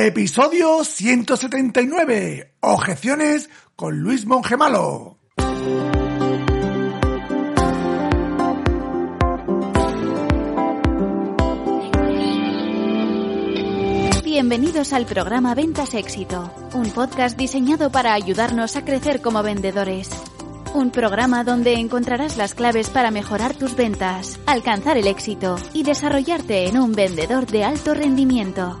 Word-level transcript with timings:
Episodio 0.00 0.84
179. 0.84 2.54
Objeciones 2.60 3.50
con 3.74 3.98
Luis 3.98 4.26
Mongemalo. 4.26 5.18
Bienvenidos 14.22 14.92
al 14.92 15.04
programa 15.04 15.56
Ventas 15.56 15.94
Éxito, 15.94 16.54
un 16.74 16.88
podcast 16.92 17.36
diseñado 17.36 17.90
para 17.90 18.14
ayudarnos 18.14 18.76
a 18.76 18.84
crecer 18.84 19.20
como 19.20 19.42
vendedores. 19.42 20.10
Un 20.74 20.92
programa 20.92 21.42
donde 21.42 21.74
encontrarás 21.74 22.36
las 22.36 22.54
claves 22.54 22.88
para 22.88 23.10
mejorar 23.10 23.56
tus 23.56 23.74
ventas, 23.74 24.38
alcanzar 24.46 24.96
el 24.96 25.08
éxito 25.08 25.56
y 25.72 25.82
desarrollarte 25.82 26.68
en 26.68 26.78
un 26.78 26.92
vendedor 26.92 27.46
de 27.46 27.64
alto 27.64 27.94
rendimiento. 27.94 28.80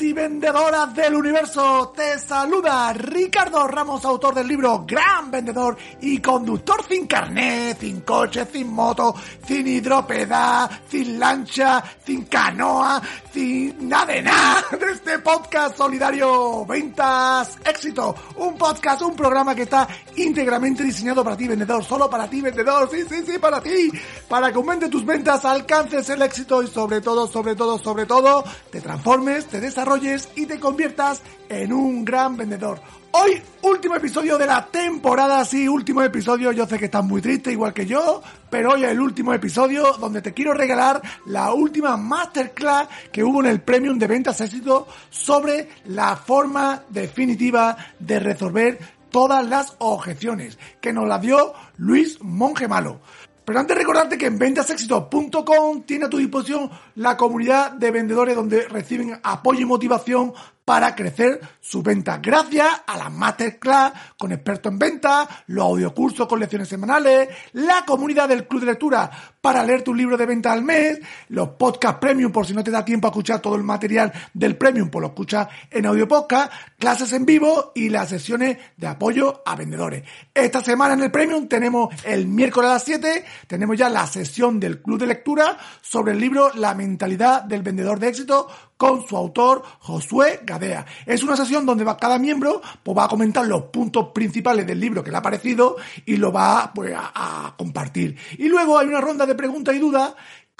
Y 0.00 0.12
vendedoras 0.12 0.94
del 0.94 1.14
universo, 1.14 1.92
te 1.96 2.18
saluda 2.18 2.92
Ricardo 2.92 3.66
Ramos, 3.66 4.04
autor 4.04 4.34
del 4.34 4.46
libro 4.46 4.84
Gran 4.86 5.30
Vendedor 5.30 5.76
y 6.00 6.18
conductor 6.18 6.84
sin 6.88 7.06
carnet, 7.06 7.80
sin 7.80 8.02
coche, 8.02 8.46
sin 8.52 8.72
moto, 8.72 9.14
sin 9.46 9.66
hidropeda, 9.66 10.68
sin 10.88 11.18
lancha, 11.18 11.82
sin 12.04 12.26
canoa, 12.26 13.02
sin 13.32 13.88
nada 13.88 14.06
de 14.06 14.22
nada 14.22 14.64
de 14.78 14.92
este 14.92 15.18
podcast 15.18 15.76
solidario. 15.76 16.64
Ventas 16.66 17.58
Éxito, 17.64 18.14
un 18.36 18.56
podcast, 18.56 19.02
un 19.02 19.16
programa 19.16 19.54
que 19.54 19.62
está 19.62 19.88
íntegramente 20.16 20.84
diseñado 20.84 21.24
para 21.24 21.36
ti 21.36 21.48
vendedor, 21.48 21.84
solo 21.84 22.08
para 22.08 22.28
ti 22.28 22.40
vendedor, 22.40 22.88
sí, 22.90 23.04
sí, 23.08 23.24
sí, 23.26 23.38
para 23.38 23.60
ti, 23.60 23.90
para 24.28 24.50
que 24.52 24.56
aumente 24.58 24.88
tus 24.88 25.04
ventas, 25.04 25.44
alcances 25.44 26.08
el 26.10 26.22
éxito 26.22 26.62
y 26.62 26.68
sobre 26.68 27.00
todo, 27.00 27.26
sobre 27.26 27.56
todo, 27.56 27.78
sobre 27.78 28.06
todo, 28.06 28.44
te 28.70 28.80
transformes, 28.80 29.46
te 29.46 29.60
desarrolles 29.60 29.87
y 30.36 30.44
te 30.44 30.60
conviertas 30.60 31.22
en 31.48 31.72
un 31.72 32.04
gran 32.04 32.36
vendedor. 32.36 32.78
Hoy, 33.12 33.40
último 33.62 33.96
episodio 33.96 34.36
de 34.36 34.46
la 34.46 34.66
temporada, 34.66 35.42
sí, 35.46 35.66
último 35.66 36.02
episodio, 36.02 36.52
yo 36.52 36.66
sé 36.66 36.78
que 36.78 36.84
estás 36.84 37.02
muy 37.02 37.22
triste 37.22 37.52
igual 37.52 37.72
que 37.72 37.86
yo, 37.86 38.22
pero 38.50 38.72
hoy 38.72 38.84
es 38.84 38.90
el 38.90 39.00
último 39.00 39.32
episodio 39.32 39.94
donde 39.98 40.20
te 40.20 40.34
quiero 40.34 40.52
regalar 40.52 41.00
la 41.24 41.54
última 41.54 41.96
masterclass 41.96 42.86
que 43.10 43.24
hubo 43.24 43.40
en 43.40 43.46
el 43.46 43.62
Premium 43.62 43.98
de 43.98 44.08
Ventas 44.08 44.42
Éxito 44.42 44.86
sobre 45.08 45.70
la 45.86 46.16
forma 46.16 46.82
definitiva 46.90 47.74
de 47.98 48.20
resolver 48.20 48.78
todas 49.10 49.46
las 49.46 49.74
objeciones 49.78 50.58
que 50.82 50.92
nos 50.92 51.08
la 51.08 51.18
dio 51.18 51.54
Luis 51.78 52.18
Mongemalo. 52.20 53.00
Pero 53.48 53.60
antes 53.60 53.78
recordarte 53.78 54.18
que 54.18 54.26
en 54.26 54.38
ventasexito.com 54.38 55.80
tiene 55.86 56.04
a 56.04 56.10
tu 56.10 56.18
disposición 56.18 56.70
la 56.96 57.16
comunidad 57.16 57.72
de 57.72 57.90
vendedores 57.90 58.36
donde 58.36 58.68
reciben 58.68 59.18
apoyo 59.22 59.60
y 59.60 59.64
motivación 59.64 60.34
para 60.68 60.94
crecer 60.94 61.40
su 61.62 61.82
venta. 61.82 62.18
Gracias 62.18 62.68
a 62.86 62.98
la 62.98 63.08
masterclass 63.08 63.90
con 64.18 64.32
expertos 64.32 64.70
en 64.70 64.78
venta, 64.78 65.26
los 65.46 65.64
audiocursos 65.64 66.28
con 66.28 66.38
lecciones 66.38 66.68
semanales, 66.68 67.30
la 67.54 67.86
comunidad 67.86 68.28
del 68.28 68.46
club 68.46 68.60
de 68.60 68.66
lectura 68.66 69.10
para 69.40 69.64
leer 69.64 69.82
tu 69.82 69.94
libro 69.94 70.18
de 70.18 70.26
venta 70.26 70.52
al 70.52 70.62
mes, 70.62 71.00
los 71.28 71.50
podcast 71.50 71.98
premium 71.98 72.30
por 72.32 72.44
si 72.44 72.52
no 72.52 72.62
te 72.62 72.70
da 72.70 72.84
tiempo 72.84 73.06
a 73.06 73.10
escuchar 73.10 73.40
todo 73.40 73.54
el 73.54 73.62
material 73.62 74.12
del 74.34 74.58
premium, 74.58 74.90
pues 74.90 75.00
lo 75.00 75.08
escuchas 75.08 75.48
en 75.70 75.86
audio 75.86 76.06
podcast, 76.06 76.52
clases 76.78 77.14
en 77.14 77.24
vivo 77.24 77.72
y 77.74 77.88
las 77.88 78.10
sesiones 78.10 78.58
de 78.76 78.88
apoyo 78.88 79.42
a 79.46 79.56
vendedores. 79.56 80.02
Esta 80.34 80.62
semana 80.62 80.92
en 80.92 81.02
el 81.02 81.10
premium 81.10 81.48
tenemos 81.48 81.94
el 82.04 82.26
miércoles 82.26 82.68
a 82.68 82.74
las 82.74 82.84
7, 82.84 83.24
tenemos 83.46 83.78
ya 83.78 83.88
la 83.88 84.06
sesión 84.06 84.60
del 84.60 84.82
club 84.82 84.98
de 84.98 85.06
lectura 85.06 85.56
sobre 85.80 86.12
el 86.12 86.20
libro 86.20 86.50
La 86.54 86.74
mentalidad 86.74 87.44
del 87.44 87.62
vendedor 87.62 87.98
de 87.98 88.08
éxito 88.08 88.48
con 88.78 89.06
su 89.06 89.14
autor 89.16 89.62
Josué 89.80 90.40
Gadea. 90.44 90.86
Es 91.04 91.22
una 91.22 91.36
sesión 91.36 91.66
donde 91.66 91.84
va, 91.84 91.98
cada 91.98 92.18
miembro 92.18 92.62
pues, 92.82 92.96
va 92.96 93.04
a 93.04 93.08
comentar 93.08 93.46
los 93.46 93.64
puntos 93.64 94.08
principales 94.14 94.66
del 94.66 94.80
libro 94.80 95.04
que 95.04 95.10
le 95.10 95.18
ha 95.18 95.22
parecido 95.22 95.76
y 96.06 96.16
lo 96.16 96.32
va 96.32 96.72
pues, 96.74 96.94
a, 96.96 97.54
compartir. 97.58 98.16
Y 98.38 98.48
luego 98.48 98.78
hay 98.78 98.86
una 98.86 99.02
ronda 99.02 99.26
de 99.26 99.34
preguntas 99.34 99.74
y 99.74 99.80
dudas 99.80 100.14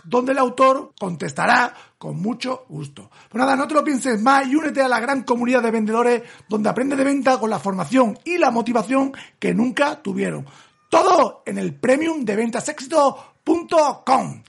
donde 0.04 0.32
el 0.32 0.38
autor 0.38 0.92
contestará 0.98 1.72
con 1.96 2.20
mucho 2.20 2.66
gusto. 2.68 3.08
Pues 3.28 3.40
nada, 3.40 3.54
no 3.56 3.68
te 3.68 3.74
lo 3.74 3.84
pienses 3.84 4.20
más 4.20 4.46
y 4.46 4.56
únete 4.56 4.82
a 4.82 4.88
la 4.88 5.00
gran 5.00 5.22
comunidad 5.22 5.62
de 5.62 5.70
vendedores 5.70 6.22
donde 6.48 6.68
aprende 6.68 6.96
de 6.96 7.04
venta 7.04 7.38
con 7.38 7.48
la 7.50 7.60
formación 7.60 8.18
y 8.24 8.36
la 8.36 8.50
motivación 8.50 9.12
que 9.38 9.54
nunca 9.54 10.02
tuvieron. 10.02 10.44
Todo 10.88 11.44
en 11.46 11.58
el 11.58 11.72
premium 11.74 12.24
de 12.24 12.34
ventasexito.com. 12.34 14.42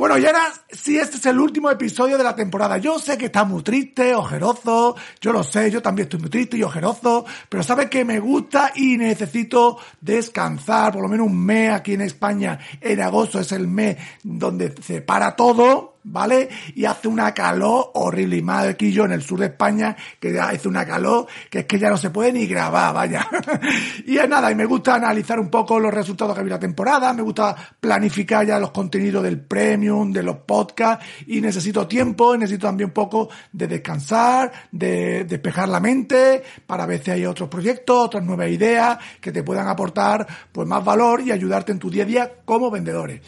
Bueno, 0.00 0.16
y 0.16 0.24
ahora 0.24 0.50
sí, 0.72 0.96
este 0.96 1.18
es 1.18 1.26
el 1.26 1.38
último 1.38 1.70
episodio 1.70 2.16
de 2.16 2.24
la 2.24 2.34
temporada. 2.34 2.78
Yo 2.78 2.98
sé 2.98 3.18
que 3.18 3.26
estás 3.26 3.46
muy 3.46 3.62
triste, 3.62 4.14
ojeroso, 4.14 4.96
yo 5.20 5.30
lo 5.30 5.44
sé, 5.44 5.70
yo 5.70 5.82
también 5.82 6.04
estoy 6.06 6.20
muy 6.20 6.30
triste 6.30 6.56
y 6.56 6.62
ojeroso, 6.62 7.26
pero 7.50 7.62
sabes 7.62 7.90
que 7.90 8.02
me 8.02 8.18
gusta 8.18 8.72
y 8.74 8.96
necesito 8.96 9.76
descansar 10.00 10.94
por 10.94 11.02
lo 11.02 11.08
menos 11.08 11.26
un 11.26 11.44
mes 11.44 11.74
aquí 11.74 11.92
en 11.92 12.00
España. 12.00 12.58
En 12.80 12.98
agosto 12.98 13.40
es 13.40 13.52
el 13.52 13.68
mes 13.68 13.98
donde 14.22 14.74
se 14.82 15.02
para 15.02 15.36
todo, 15.36 15.96
¿vale? 16.04 16.48
Y 16.74 16.84
hace 16.84 17.08
una 17.08 17.32
calor 17.34 17.90
horrible. 17.94 18.36
Y 18.36 18.42
más 18.42 18.66
aquí 18.66 18.92
yo 18.92 19.04
en 19.04 19.12
el 19.12 19.22
sur 19.22 19.40
de 19.40 19.46
España, 19.46 19.96
que 20.18 20.32
ya 20.32 20.48
hace 20.48 20.68
una 20.68 20.86
calor 20.86 21.26
que 21.50 21.60
es 21.60 21.64
que 21.66 21.78
ya 21.78 21.90
no 21.90 21.96
se 21.96 22.10
puede 22.10 22.32
ni 22.32 22.46
grabar, 22.46 22.94
vaya. 22.94 23.28
y 24.06 24.16
es 24.16 24.28
nada, 24.28 24.50
y 24.50 24.54
me 24.54 24.64
gusta 24.64 24.94
analizar 24.94 25.38
un 25.38 25.48
poco 25.48 25.78
los 25.78 25.92
resultados 25.92 26.34
que 26.34 26.40
ha 26.40 26.42
habido 26.42 26.56
la 26.56 26.60
temporada, 26.60 27.12
me 27.12 27.22
gusta 27.22 27.56
planificar 27.78 28.46
ya 28.46 28.58
los 28.58 28.70
contenidos 28.70 29.22
del 29.22 29.40
premium, 29.40 30.12
de 30.12 30.22
los 30.22 30.36
podcasts, 30.38 31.04
y 31.26 31.40
necesito 31.40 31.86
tiempo, 31.86 32.34
y 32.34 32.38
necesito 32.38 32.66
también 32.66 32.90
un 32.90 32.94
poco 32.94 33.28
de 33.52 33.66
descansar, 33.66 34.50
de 34.70 35.24
despejar 35.24 35.68
la 35.68 35.80
mente, 35.80 36.42
para 36.66 36.86
ver 36.86 37.02
si 37.02 37.10
hay 37.10 37.26
otros 37.26 37.48
proyectos, 37.48 38.06
otras 38.06 38.24
nuevas 38.24 38.48
ideas 38.48 38.98
que 39.20 39.32
te 39.32 39.42
puedan 39.42 39.68
aportar 39.68 40.26
pues 40.52 40.66
más 40.66 40.84
valor 40.84 41.20
y 41.20 41.32
ayudarte 41.32 41.72
en 41.72 41.78
tu 41.78 41.90
día 41.90 42.04
a 42.04 42.06
día 42.06 42.32
como 42.44 42.70
vendedores. 42.70 43.20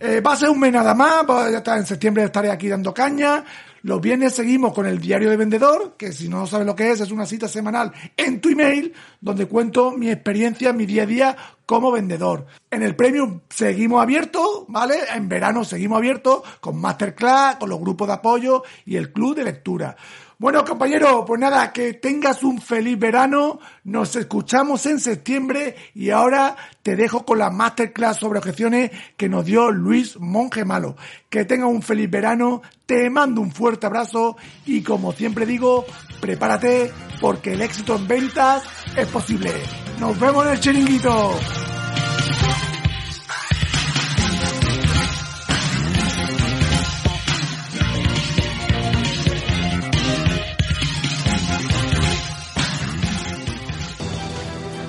Eh, 0.00 0.20
va 0.20 0.32
a 0.32 0.36
ser 0.36 0.48
un 0.50 0.60
mes 0.60 0.72
nada 0.72 0.94
más, 0.94 1.24
va- 1.28 1.50
ya 1.50 1.58
está, 1.58 1.76
en 1.76 1.86
septiembre 1.86 2.24
estaré 2.24 2.50
aquí 2.50 2.68
dando 2.68 2.94
caña. 2.94 3.44
Los 3.82 4.00
viernes 4.00 4.34
seguimos 4.34 4.72
con 4.74 4.86
el 4.86 4.98
diario 5.00 5.30
de 5.30 5.36
vendedor, 5.36 5.94
que 5.96 6.12
si 6.12 6.28
no 6.28 6.46
sabes 6.46 6.66
lo 6.66 6.74
que 6.74 6.90
es, 6.90 7.00
es 7.00 7.10
una 7.12 7.26
cita 7.26 7.46
semanal 7.48 7.92
en 8.16 8.40
tu 8.40 8.48
email, 8.50 8.92
donde 9.20 9.46
cuento 9.46 9.92
mi 9.92 10.10
experiencia, 10.10 10.72
mi 10.72 10.84
día 10.84 11.04
a 11.04 11.06
día 11.06 11.36
como 11.64 11.92
vendedor. 11.92 12.46
En 12.70 12.82
el 12.82 12.96
premium 12.96 13.40
seguimos 13.48 14.02
abiertos, 14.02 14.64
¿vale? 14.68 14.96
En 15.14 15.28
verano 15.28 15.64
seguimos 15.64 15.98
abiertos 15.98 16.42
con 16.60 16.80
masterclass, 16.80 17.56
con 17.56 17.68
los 17.68 17.78
grupos 17.80 18.08
de 18.08 18.14
apoyo 18.14 18.62
y 18.84 18.96
el 18.96 19.12
club 19.12 19.36
de 19.36 19.44
lectura. 19.44 19.96
Bueno, 20.40 20.64
compañero, 20.64 21.24
pues 21.24 21.40
nada, 21.40 21.72
que 21.72 21.94
tengas 21.94 22.44
un 22.44 22.60
feliz 22.60 22.96
verano. 22.96 23.58
Nos 23.82 24.14
escuchamos 24.14 24.86
en 24.86 25.00
septiembre 25.00 25.74
y 25.96 26.10
ahora 26.10 26.54
te 26.84 26.94
dejo 26.94 27.26
con 27.26 27.40
la 27.40 27.50
masterclass 27.50 28.18
sobre 28.18 28.38
objeciones 28.38 28.92
que 29.16 29.28
nos 29.28 29.44
dio 29.44 29.72
Luis 29.72 30.16
Monge 30.20 30.64
Malo. 30.64 30.94
Que 31.28 31.44
tengas 31.44 31.68
un 31.68 31.82
feliz 31.82 32.08
verano, 32.08 32.62
te 32.86 33.10
mando 33.10 33.40
un 33.40 33.50
fuerte 33.50 33.86
abrazo 33.86 34.36
y 34.64 34.82
como 34.84 35.10
siempre 35.10 35.44
digo, 35.44 35.84
prepárate 36.20 36.92
porque 37.20 37.54
el 37.54 37.60
éxito 37.60 37.96
en 37.96 38.06
ventas 38.06 38.62
es 38.96 39.08
posible. 39.08 39.50
Nos 39.98 40.20
vemos 40.20 40.46
en 40.46 40.52
el 40.52 40.60
chiringuito. 40.60 41.34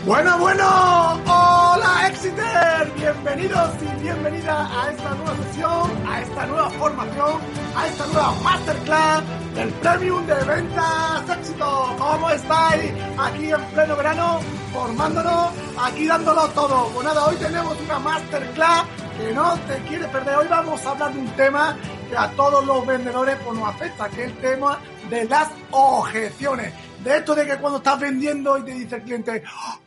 Bueno, 0.09 0.39
bueno, 0.39 1.21
hola 1.27 2.07
Exeter, 2.07 2.91
bienvenidos 2.95 3.69
y 3.79 4.01
bienvenidas 4.01 4.71
a 4.71 4.89
esta 4.89 5.13
nueva 5.13 5.35
sesión, 5.37 6.07
a 6.07 6.21
esta 6.21 6.45
nueva 6.47 6.69
formación, 6.71 7.41
a 7.75 7.87
esta 7.87 8.07
nueva 8.07 8.31
masterclass 8.41 9.23
del 9.53 9.69
Premium 9.69 10.25
de 10.25 10.33
Ventas 10.33 11.29
Éxito. 11.37 11.95
¿Cómo 11.99 12.27
estáis? 12.31 12.91
Aquí 13.19 13.51
en 13.51 13.61
pleno 13.65 13.95
verano, 13.95 14.39
formándonos, 14.73 15.49
aquí 15.79 16.07
dándolo 16.07 16.47
todo. 16.55 16.87
Pues 16.87 17.05
nada, 17.05 17.27
hoy 17.27 17.35
tenemos 17.35 17.79
una 17.79 17.99
masterclass 17.99 18.85
que 19.15 19.31
no 19.31 19.59
te 19.67 19.75
quieres 19.87 20.07
perder. 20.07 20.37
Hoy 20.37 20.47
vamos 20.49 20.83
a 20.87 20.89
hablar 20.89 21.13
de 21.13 21.19
un 21.19 21.29
tema 21.35 21.77
que 22.09 22.17
a 22.17 22.31
todos 22.31 22.65
los 22.65 22.83
vendedores 22.87 23.37
pues, 23.45 23.59
nos 23.59 23.69
afecta, 23.69 24.09
que 24.09 24.23
es 24.23 24.31
el 24.31 24.37
tema 24.37 24.79
de 25.07 25.25
las 25.25 25.49
objeciones. 25.69 26.73
De 27.03 27.15
esto 27.15 27.33
de 27.33 27.45
que 27.45 27.57
cuando 27.57 27.77
estás 27.77 27.97
vendiendo 27.97 28.57
y 28.57 28.63
te 28.63 28.73
dice 28.73 28.97
el 28.97 29.03
cliente, 29.03 29.43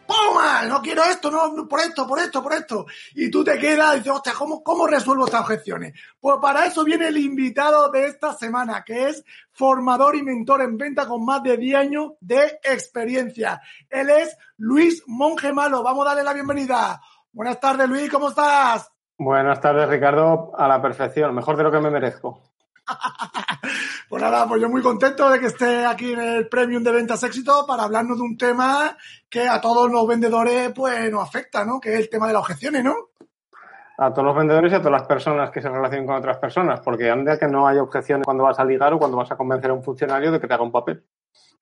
¡Poma! 0.07 0.65
No 0.67 0.81
quiero 0.81 1.03
esto, 1.05 1.31
no, 1.31 1.69
por 1.69 1.81
esto, 1.81 2.07
por 2.07 2.19
esto, 2.19 2.43
por 2.43 2.55
esto. 2.55 2.87
Y 3.15 3.31
tú 3.31 3.45
te 3.45 3.59
quedas 3.59 3.95
y 3.95 3.99
dices, 3.99 4.13
hostia, 4.13 4.33
¿cómo, 4.33 4.63
¿cómo 4.63 4.87
resuelvo 4.87 5.27
estas 5.27 5.43
objeciones? 5.43 5.93
Pues 6.19 6.39
para 6.41 6.65
eso 6.65 6.85
viene 6.85 7.09
el 7.09 7.19
invitado 7.19 7.91
de 7.91 8.07
esta 8.07 8.33
semana, 8.33 8.83
que 8.83 9.09
es 9.09 9.25
formador 9.51 10.17
y 10.17 10.23
mentor 10.23 10.63
en 10.63 10.79
venta 10.79 11.07
con 11.07 11.25
más 11.25 11.43
de 11.43 11.59
10 11.59 11.77
años 11.77 12.13
de 12.21 12.59
experiencia. 12.63 13.61
Él 13.91 14.09
es 14.09 14.37
Luis 14.57 15.03
Monje 15.07 15.53
Malo. 15.53 15.83
Vamos 15.83 16.07
a 16.07 16.11
darle 16.11 16.25
la 16.25 16.33
bienvenida. 16.33 17.01
Buenas 17.31 17.61
tardes, 17.61 17.89
Luis, 17.89 18.11
¿cómo 18.11 18.31
estás? 18.31 18.91
Buenas 19.19 19.61
tardes, 19.61 19.87
Ricardo, 19.89 20.53
a 20.57 20.67
la 20.67 20.81
perfección, 20.81 21.35
mejor 21.35 21.57
de 21.59 21.63
lo 21.63 21.71
que 21.71 21.81
me 21.81 21.91
merezco. 21.91 22.43
pues 24.13 24.23
nada, 24.23 24.47
pues 24.47 24.61
yo 24.61 24.69
muy 24.69 24.83
contento 24.83 25.31
de 25.31 25.41
que 25.41 25.47
esté 25.47 25.87
aquí 25.87 26.13
en 26.13 26.21
el 26.21 26.47
Premium 26.47 26.83
de 26.83 26.93
Ventas 26.93 27.23
Éxito 27.23 27.65
para 27.67 27.85
hablarnos 27.85 28.19
de 28.19 28.23
un 28.23 28.37
tema 28.37 28.95
que 29.31 29.49
a 29.49 29.59
todos 29.59 29.91
los 29.91 30.07
vendedores 30.07 30.71
pues 30.75 31.11
nos 31.11 31.27
afecta, 31.27 31.65
¿no? 31.65 31.81
Que 31.81 31.95
es 31.95 32.01
el 32.01 32.11
tema 32.11 32.27
de 32.27 32.35
las 32.35 32.41
objeciones, 32.41 32.85
¿no? 32.85 32.95
A 33.97 34.13
todos 34.13 34.27
los 34.27 34.37
vendedores 34.37 34.71
y 34.71 34.75
a 34.75 34.81
todas 34.81 35.01
las 35.01 35.09
personas 35.09 35.51
que 35.51 35.63
se 35.63 35.71
relacionan 35.71 36.05
con 36.07 36.17
otras 36.17 36.37
personas, 36.37 36.81
porque 36.81 37.11
anda 37.11 37.39
que 37.39 37.47
no 37.47 37.67
hay 37.67 37.79
objeciones 37.79 38.27
cuando 38.27 38.45
vas 38.45 38.59
a 38.59 38.67
ligar 38.67 38.93
o 38.93 38.99
cuando 38.99 39.17
vas 39.17 39.33
a 39.33 39.37
convencer 39.37 39.71
a 39.71 39.75
un 39.75 39.83
funcionario 39.83 40.31
de 40.31 40.39
que 40.39 40.47
te 40.47 40.53
haga 40.53 40.63
un 40.63 40.73
papel. 40.73 41.03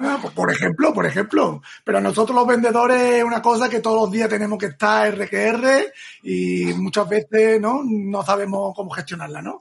Ah, 0.00 0.18
pues 0.20 0.34
por 0.34 0.50
ejemplo, 0.50 0.92
por 0.92 1.06
ejemplo. 1.06 1.62
Pero 1.84 1.98
a 1.98 2.00
nosotros 2.00 2.34
los 2.34 2.48
vendedores 2.48 3.00
es 3.00 3.22
una 3.22 3.40
cosa 3.40 3.68
que 3.68 3.78
todos 3.78 4.00
los 4.00 4.10
días 4.10 4.28
tenemos 4.28 4.58
que 4.58 4.66
estar 4.66 5.08
RQR 5.14 5.92
y 6.24 6.72
muchas 6.74 7.08
veces 7.08 7.60
no, 7.60 7.82
no 7.84 8.24
sabemos 8.24 8.72
cómo 8.74 8.90
gestionarla, 8.90 9.40
¿no? 9.40 9.60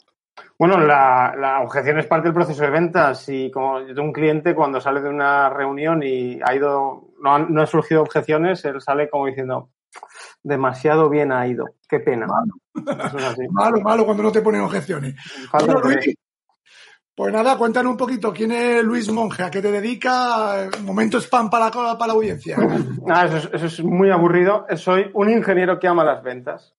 Bueno, 0.59 0.77
la, 0.77 1.61
objeción 1.63 2.00
es 2.00 2.06
parte 2.06 2.27
del 2.27 2.33
proceso 2.33 2.61
de 2.61 2.69
ventas 2.69 3.29
y 3.29 3.50
como 3.50 3.79
yo 3.79 3.95
tengo 3.95 4.09
un 4.09 4.13
cliente 4.13 4.53
cuando 4.53 4.81
sale 4.81 5.00
de 5.00 5.07
una 5.07 5.50
reunión 5.50 6.03
y 6.03 6.38
ha 6.44 6.53
ido, 6.53 7.13
no 7.23 7.33
han, 7.33 7.53
no 7.53 7.65
surgido 7.65 8.01
objeciones, 8.01 8.65
él 8.65 8.81
sale 8.81 9.09
como 9.09 9.27
diciendo, 9.27 9.69
demasiado 10.44 11.09
bien 11.09 11.31
ha 11.31 11.47
ido, 11.47 11.63
qué 11.88 12.01
pena. 12.01 12.27
Malo, 12.27 13.79
malo, 13.81 14.06
cuando 14.06 14.21
no 14.21 14.33
te 14.33 14.41
ponen 14.41 14.59
objeciones. 14.59 15.15
pues 17.15 17.33
nada, 17.33 17.57
cuéntanos 17.57 17.91
un 17.91 17.97
poquito, 17.97 18.33
¿quién 18.33 18.51
es 18.51 18.83
Luis 18.83 19.09
Monge? 19.09 19.44
¿A 19.44 19.51
qué 19.51 19.62
te 19.62 19.71
dedica? 19.71 20.69
Momento 20.83 21.21
spam 21.21 21.50
para, 21.50 21.71
para 21.71 22.07
la 22.07 22.13
audiencia. 22.13 22.57
Ah, 23.07 23.27
eso, 23.27 23.50
eso 23.53 23.65
es 23.65 23.81
muy 23.81 24.09
aburrido. 24.09 24.65
Soy 24.75 25.09
un 25.13 25.29
ingeniero 25.29 25.79
que 25.79 25.88
ama 25.88 26.03
las 26.03 26.21
ventas. 26.21 26.75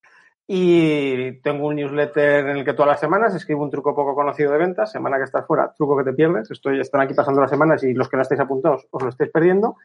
Y 0.52 1.40
tengo 1.42 1.68
un 1.68 1.76
newsletter 1.76 2.48
en 2.48 2.56
el 2.56 2.64
que 2.64 2.72
todas 2.72 2.88
las 2.88 2.98
semanas 2.98 3.32
escribo 3.36 3.62
un 3.62 3.70
truco 3.70 3.94
poco 3.94 4.16
conocido 4.16 4.50
de 4.50 4.58
ventas, 4.58 4.90
semana 4.90 5.16
que 5.16 5.22
estás 5.22 5.46
fuera, 5.46 5.72
truco 5.72 5.96
que 5.96 6.02
te 6.02 6.12
pierdes. 6.12 6.50
Estoy, 6.50 6.80
están 6.80 7.02
aquí 7.02 7.14
pasando 7.14 7.40
las 7.40 7.50
semanas 7.50 7.84
y 7.84 7.94
los 7.94 8.08
que 8.08 8.16
no 8.16 8.22
estáis 8.22 8.40
apuntados 8.40 8.84
os 8.90 9.00
lo 9.00 9.10
estáis 9.10 9.30
perdiendo. 9.30 9.76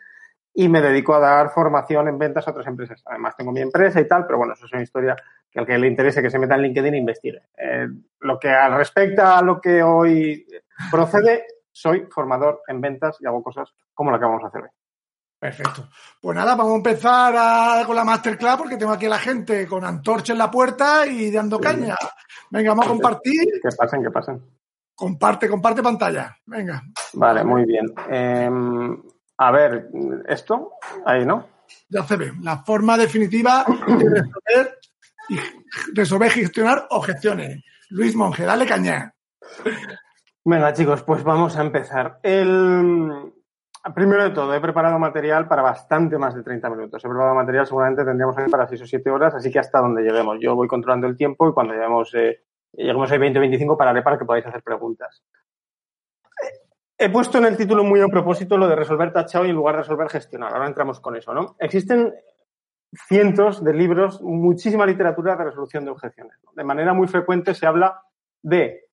Y 0.56 0.68
me 0.68 0.82
dedico 0.82 1.14
a 1.14 1.20
dar 1.20 1.52
formación 1.52 2.08
en 2.08 2.18
ventas 2.18 2.48
a 2.48 2.50
otras 2.50 2.66
empresas. 2.66 3.04
Además, 3.06 3.36
tengo 3.38 3.52
mi 3.52 3.62
empresa 3.62 4.02
y 4.02 4.08
tal, 4.08 4.26
pero 4.26 4.40
bueno, 4.40 4.54
eso 4.54 4.66
es 4.66 4.74
una 4.74 4.82
historia 4.82 5.16
que 5.52 5.60
al 5.60 5.68
que 5.68 5.78
le 5.78 5.86
interese 5.86 6.24
que 6.24 6.32
se 6.32 6.40
meta 6.40 6.56
en 6.56 6.64
LinkedIn 6.64 6.96
e 6.96 6.98
investigue. 6.98 7.44
Eh, 7.56 7.88
lo 8.22 8.40
que 8.40 8.52
respecta 8.70 9.38
a 9.38 9.44
lo 9.44 9.62
que 9.62 9.84
hoy 9.84 10.48
procede, 10.90 11.46
soy 11.72 12.08
formador 12.10 12.64
en 12.68 12.82
ventas 12.82 13.18
y 13.20 13.28
hago 13.28 13.44
cosas 13.44 13.72
como 13.94 14.10
la 14.10 14.18
que 14.18 14.26
vamos 14.26 14.44
a 14.44 14.48
hacer 14.48 14.64
hoy. 14.64 14.70
Perfecto. 15.46 15.90
Pues 16.20 16.36
nada, 16.36 16.56
vamos 16.56 16.74
a 16.74 16.78
empezar 16.78 17.86
con 17.86 17.96
la 17.96 18.04
masterclass 18.04 18.58
porque 18.58 18.78
tengo 18.78 18.92
aquí 18.92 19.06
a 19.06 19.10
la 19.10 19.20
gente 19.20 19.68
con 19.68 19.86
antorcha 19.86 20.34
en 20.34 20.40
la 20.40 20.50
puerta 20.50 21.06
y 21.06 21.30
dando 21.30 21.60
caña. 21.60 21.96
Venga, 22.50 22.72
vamos 22.72 22.88
a 22.88 22.90
compartir. 22.90 23.44
Que 23.62 23.70
pasen, 23.78 24.02
que 24.02 24.10
pasen. 24.10 24.42
Comparte, 24.96 25.48
comparte 25.48 25.84
pantalla. 25.84 26.36
Venga. 26.48 26.82
Vale, 27.14 27.44
muy 27.44 27.64
bien. 27.66 27.86
Em, 28.10 29.00
a 29.38 29.52
ver, 29.52 29.88
esto, 30.28 30.72
ahí, 31.06 31.24
¿no? 31.28 31.48
Ya 31.90 32.04
se 32.06 32.16
ve. 32.16 32.34
La 32.42 32.64
forma 32.64 32.98
definitiva 32.98 33.66
de 33.88 34.10
resolver 34.10 34.80
y 35.30 35.40
resolver 35.94 36.28
y 36.30 36.42
gestionar 36.42 36.88
objeciones. 36.90 37.64
Luis 37.90 38.16
Monge, 38.16 38.46
dale 38.46 38.66
caña. 38.66 39.14
Venga, 40.44 40.74
chicos, 40.74 41.04
pues 41.04 41.24
vamos 41.24 41.56
a 41.56 41.62
empezar. 41.62 42.20
El, 42.24 43.35
Primero 43.94 44.24
de 44.24 44.32
todo, 44.32 44.52
he 44.56 44.60
preparado 44.60 44.98
material 44.98 45.48
para 45.48 45.62
bastante 45.62 46.18
más 46.18 46.34
de 46.34 46.42
30 46.42 46.70
minutos. 46.72 47.04
He 47.04 47.08
preparado 47.08 47.36
material, 47.36 47.68
seguramente 47.68 48.04
tendríamos 48.04 48.36
aquí 48.36 48.50
para 48.50 48.68
6 48.68 48.82
o 48.82 48.88
7 48.88 49.10
horas, 49.12 49.36
así 49.36 49.52
que 49.52 49.60
hasta 49.60 49.80
donde 49.80 50.02
lleguemos. 50.02 50.38
Yo 50.42 50.56
voy 50.56 50.68
controlando 50.68 51.06
el 51.06 51.16
tiempo 51.16 51.48
y 51.48 51.54
cuando 51.54 51.74
lleguemos, 51.74 52.12
eh, 52.16 52.42
lleguemos 52.74 53.12
a 53.12 53.18
20 53.18 53.38
o 53.38 53.42
25 53.42 53.78
pararé 53.78 54.02
para 54.02 54.18
que 54.18 54.26
podáis 54.26 54.46
hacer 54.46 54.64
preguntas. 54.64 55.24
He 56.98 57.10
puesto 57.10 57.38
en 57.38 57.46
el 57.46 57.58
título 57.58 57.84
muy 57.84 58.02
a 58.02 58.08
propósito 58.08 58.58
lo 58.58 58.68
de 58.68 58.76
resolver 58.76 59.14
tachado 59.14 59.46
y 59.46 59.50
en 59.50 59.56
lugar 59.56 59.76
de 59.76 59.82
resolver 59.82 60.10
gestionar. 60.10 60.54
Ahora 60.54 60.68
entramos 60.68 61.00
con 61.00 61.16
eso, 61.16 61.34
¿no? 61.34 61.56
Existen 61.60 62.12
cientos 63.08 63.64
de 63.64 63.74
libros, 63.74 64.20
muchísima 64.22 64.88
literatura 64.88 65.36
de 65.36 65.44
resolución 65.44 65.86
de 65.86 65.92
objeciones. 65.92 66.38
De 66.54 66.64
manera 66.64 66.94
muy 66.94 67.08
frecuente 67.08 67.54
se 67.54 67.68
habla 67.68 68.02
de 68.42 68.86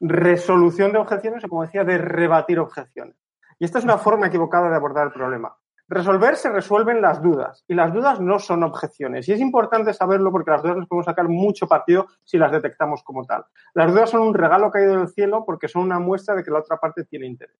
resolución 0.00 0.90
de 0.90 0.98
objeciones 0.98 1.44
o, 1.44 1.48
como 1.48 1.62
decía, 1.62 1.84
de 1.84 1.98
rebatir 1.98 2.58
objeciones. 2.58 3.21
Y 3.62 3.64
esta 3.64 3.78
es 3.78 3.84
una 3.84 3.96
forma 3.96 4.26
equivocada 4.26 4.68
de 4.68 4.74
abordar 4.74 5.06
el 5.06 5.12
problema. 5.12 5.56
Resolver 5.86 6.34
se 6.34 6.50
resuelven 6.50 7.00
las 7.00 7.22
dudas 7.22 7.64
y 7.68 7.74
las 7.74 7.92
dudas 7.92 8.18
no 8.18 8.40
son 8.40 8.64
objeciones. 8.64 9.28
Y 9.28 9.34
es 9.34 9.38
importante 9.38 9.94
saberlo 9.94 10.32
porque 10.32 10.50
las 10.50 10.64
dudas 10.64 10.78
nos 10.78 10.88
podemos 10.88 11.06
sacar 11.06 11.28
mucho 11.28 11.68
partido 11.68 12.08
si 12.24 12.38
las 12.38 12.50
detectamos 12.50 13.04
como 13.04 13.24
tal. 13.24 13.44
Las 13.74 13.92
dudas 13.92 14.10
son 14.10 14.22
un 14.22 14.34
regalo 14.34 14.68
caído 14.72 14.98
del 14.98 15.06
cielo 15.10 15.44
porque 15.46 15.68
son 15.68 15.82
una 15.82 16.00
muestra 16.00 16.34
de 16.34 16.42
que 16.42 16.50
la 16.50 16.58
otra 16.58 16.78
parte 16.78 17.04
tiene 17.04 17.28
interés. 17.28 17.54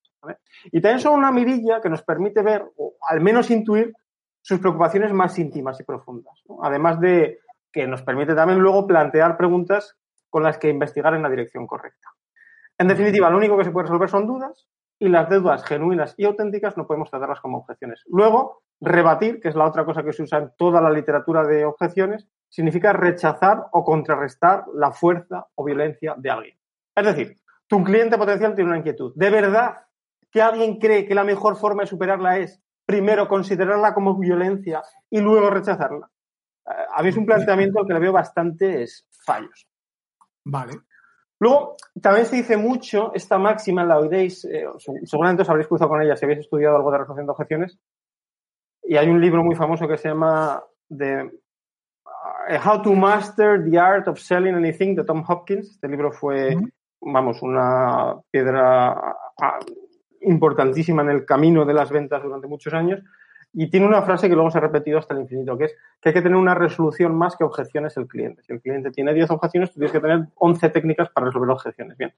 Y 0.64 0.81
también 0.81 0.99
son 0.99 1.14
una 1.14 1.31
mirilla 1.31 1.81
que 1.81 1.88
nos 1.88 2.02
permite 2.02 2.43
ver, 2.43 2.64
o 2.78 2.94
al 3.08 3.20
menos 3.20 3.48
intuir, 3.52 3.93
sus 4.40 4.58
preocupaciones 4.58 5.12
más 5.12 5.38
íntimas 5.38 5.78
y 5.78 5.84
profundas. 5.84 6.43
Además 6.64 6.98
de 6.98 7.38
que 7.70 7.87
nos 7.87 8.02
permite 8.02 8.34
también 8.34 8.58
luego 8.58 8.88
plantear 8.88 9.37
preguntas 9.37 9.96
con 10.31 10.43
las 10.43 10.58
que 10.58 10.69
investigar 10.69 11.14
en 11.14 11.22
la 11.22 11.31
dirección 11.31 11.64
correcta. 11.64 12.08
En 12.76 12.88
definitiva, 12.88 13.31
lo 13.31 13.37
único 13.37 13.56
que 13.56 13.62
se 13.62 13.70
puede 13.70 13.84
resolver 13.84 14.08
son 14.08 14.26
dudas 14.26 14.66
y 15.02 15.08
las 15.08 15.28
deudas 15.28 15.64
genuinas 15.64 16.14
y 16.16 16.25
auténticas 16.26 16.76
no 16.76 16.87
podemos 16.87 17.10
tratarlas 17.10 17.40
como 17.40 17.58
objeciones. 17.58 18.04
Luego, 18.06 18.62
rebatir, 18.81 19.40
que 19.40 19.49
es 19.49 19.56
la 19.56 19.66
otra 19.66 19.84
cosa 19.84 20.04
que 20.04 20.12
se 20.12 20.22
usa 20.22 20.38
en 20.38 20.52
toda 20.56 20.81
la 20.81 20.90
literatura 20.90 21.43
de 21.44 21.64
objeciones, 21.64 22.28
significa 22.49 22.93
rechazar 22.93 23.66
o 23.72 23.82
contrarrestar 23.82 24.64
la 24.72 24.93
fuerza 24.93 25.49
o 25.56 25.64
violencia 25.64 26.14
de 26.16 26.31
alguien. 26.31 26.56
Es 26.94 27.04
decir, 27.04 27.37
tu 27.66 27.82
cliente 27.82 28.16
potencial 28.16 28.54
tiene 28.54 28.70
una 28.70 28.78
inquietud. 28.78 29.12
¿De 29.16 29.28
verdad 29.28 29.78
que 30.31 30.40
alguien 30.40 30.78
cree 30.78 31.05
que 31.05 31.16
la 31.16 31.25
mejor 31.25 31.56
forma 31.56 31.82
de 31.82 31.88
superarla 31.88 32.38
es 32.38 32.62
primero 32.87 33.26
considerarla 33.26 33.94
como 33.94 34.16
violencia 34.16 34.82
y 35.10 35.20
luego 35.20 35.50
rechazarla? 35.50 36.08
Eh, 36.64 36.70
a 36.94 37.02
mí 37.02 37.08
es 37.08 37.16
un 37.16 37.26
planteamiento 37.26 37.84
que 37.84 37.94
le 37.94 37.98
veo 37.98 38.12
bastantes 38.12 39.05
fallos. 39.26 39.67
Vale. 40.44 40.74
Luego, 41.43 41.75
también 42.01 42.25
se 42.25 42.37
dice 42.37 42.56
mucho, 42.56 43.13
esta 43.15 43.37
máxima 43.37 43.84
la 43.84 43.99
oiréis, 43.99 44.44
eh, 44.44 44.65
seguramente 45.03 45.43
os 45.43 45.51
habréis 45.51 45.67
cruzado 45.67 45.91
con 45.91 46.01
ella 46.01 46.15
si 46.15 46.25
habéis 46.25 46.39
estudiado 46.39 46.77
algo 46.77 46.93
de 46.93 46.99
resolución 46.99 47.27
de 47.27 47.32
objeciones, 47.32 47.81
y 48.84 48.96
hay 48.96 49.08
un 49.08 49.20
libro 49.20 49.43
muy 49.43 49.56
famoso 49.56 49.89
que 49.89 49.99
se 49.99 50.08
llama 50.08 50.63
The, 50.89 51.25
uh, 51.25 52.69
How 52.69 52.82
to 52.82 52.93
Master 52.93 53.69
the 53.69 53.77
Art 53.77 54.06
of 54.06 54.20
Selling 54.20 54.55
Anything 54.55 54.94
de 54.94 55.03
Tom 55.03 55.25
Hopkins. 55.27 55.69
Este 55.69 55.89
libro 55.89 56.13
fue, 56.13 56.56
vamos, 57.01 57.43
una 57.43 58.20
piedra 58.31 58.93
ah, 58.93 59.58
importantísima 60.20 61.03
en 61.03 61.11
el 61.11 61.25
camino 61.25 61.65
de 61.65 61.75
las 61.75 61.91
ventas 61.91 62.22
durante 62.22 62.46
muchos 62.46 62.72
años. 62.72 63.01
Y 63.54 63.68
tiene 63.68 63.86
una 63.86 64.02
frase 64.02 64.28
que 64.28 64.34
luego 64.34 64.50
se 64.50 64.58
ha 64.58 64.62
repetido 64.62 64.98
hasta 64.98 65.14
el 65.14 65.20
infinito, 65.20 65.58
que 65.58 65.64
es 65.64 65.76
que 66.00 66.08
hay 66.08 66.14
que 66.14 66.22
tener 66.22 66.38
una 66.38 66.54
resolución 66.54 67.14
más 67.14 67.36
que 67.36 67.44
objeciones 67.44 67.96
el 67.98 68.06
cliente. 68.06 68.42
Si 68.42 68.52
el 68.52 68.62
cliente 68.62 68.90
tiene 68.90 69.12
10 69.12 69.30
objeciones, 69.30 69.70
tú 69.70 69.74
tienes 69.74 69.92
que 69.92 70.00
tener 70.00 70.28
11 70.36 70.70
técnicas 70.70 71.10
para 71.10 71.26
resolver 71.26 71.50
objeciones. 71.50 71.98
Bien. 71.98 72.14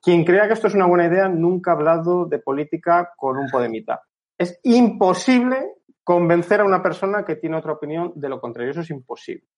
Quien 0.00 0.24
crea 0.24 0.46
que 0.46 0.52
esto 0.52 0.68
es 0.68 0.74
una 0.74 0.86
buena 0.86 1.06
idea 1.06 1.28
nunca 1.28 1.72
ha 1.72 1.74
hablado 1.74 2.26
de 2.26 2.38
política 2.38 3.12
con 3.16 3.36
un 3.36 3.48
podemita. 3.50 4.02
Es 4.38 4.60
imposible 4.62 5.72
convencer 6.04 6.60
a 6.60 6.64
una 6.64 6.82
persona 6.82 7.24
que 7.24 7.34
tiene 7.34 7.56
otra 7.56 7.72
opinión 7.72 8.12
de 8.14 8.28
lo 8.28 8.40
contrario. 8.40 8.70
Eso 8.70 8.82
es 8.82 8.90
imposible. 8.90 9.48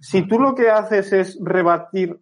Si 0.00 0.28
tú 0.28 0.38
lo 0.38 0.54
que 0.54 0.68
haces 0.68 1.12
es 1.12 1.38
rebatir 1.42 2.20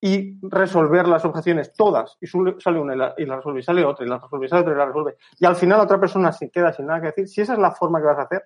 y 0.00 0.38
resolver 0.48 1.06
las 1.06 1.24
objeciones 1.24 1.74
todas 1.74 2.16
y 2.20 2.26
sale 2.26 2.80
una 2.80 2.94
y 2.94 2.98
la, 2.98 3.14
y 3.18 3.26
la, 3.26 3.36
resuelve 3.36 3.60
y 3.60 3.62
sale 3.62 3.84
otra 3.84 4.06
y 4.06 4.08
la 4.08 4.18
resuelve 4.18 4.46
y 4.46 4.48
sale 4.48 4.62
otra 4.62 4.72
y 4.72 4.76
la 4.76 4.86
resuelve 4.86 5.16
y 5.38 5.44
al 5.44 5.56
final 5.56 5.80
otra 5.80 6.00
persona 6.00 6.32
se 6.32 6.50
queda 6.50 6.72
sin 6.72 6.86
nada 6.86 7.00
que 7.00 7.06
decir, 7.08 7.28
si 7.28 7.40
esa 7.42 7.52
es 7.52 7.58
la 7.58 7.72
forma 7.72 8.00
que 8.00 8.06
vas 8.06 8.18
a 8.18 8.22
hacer, 8.22 8.44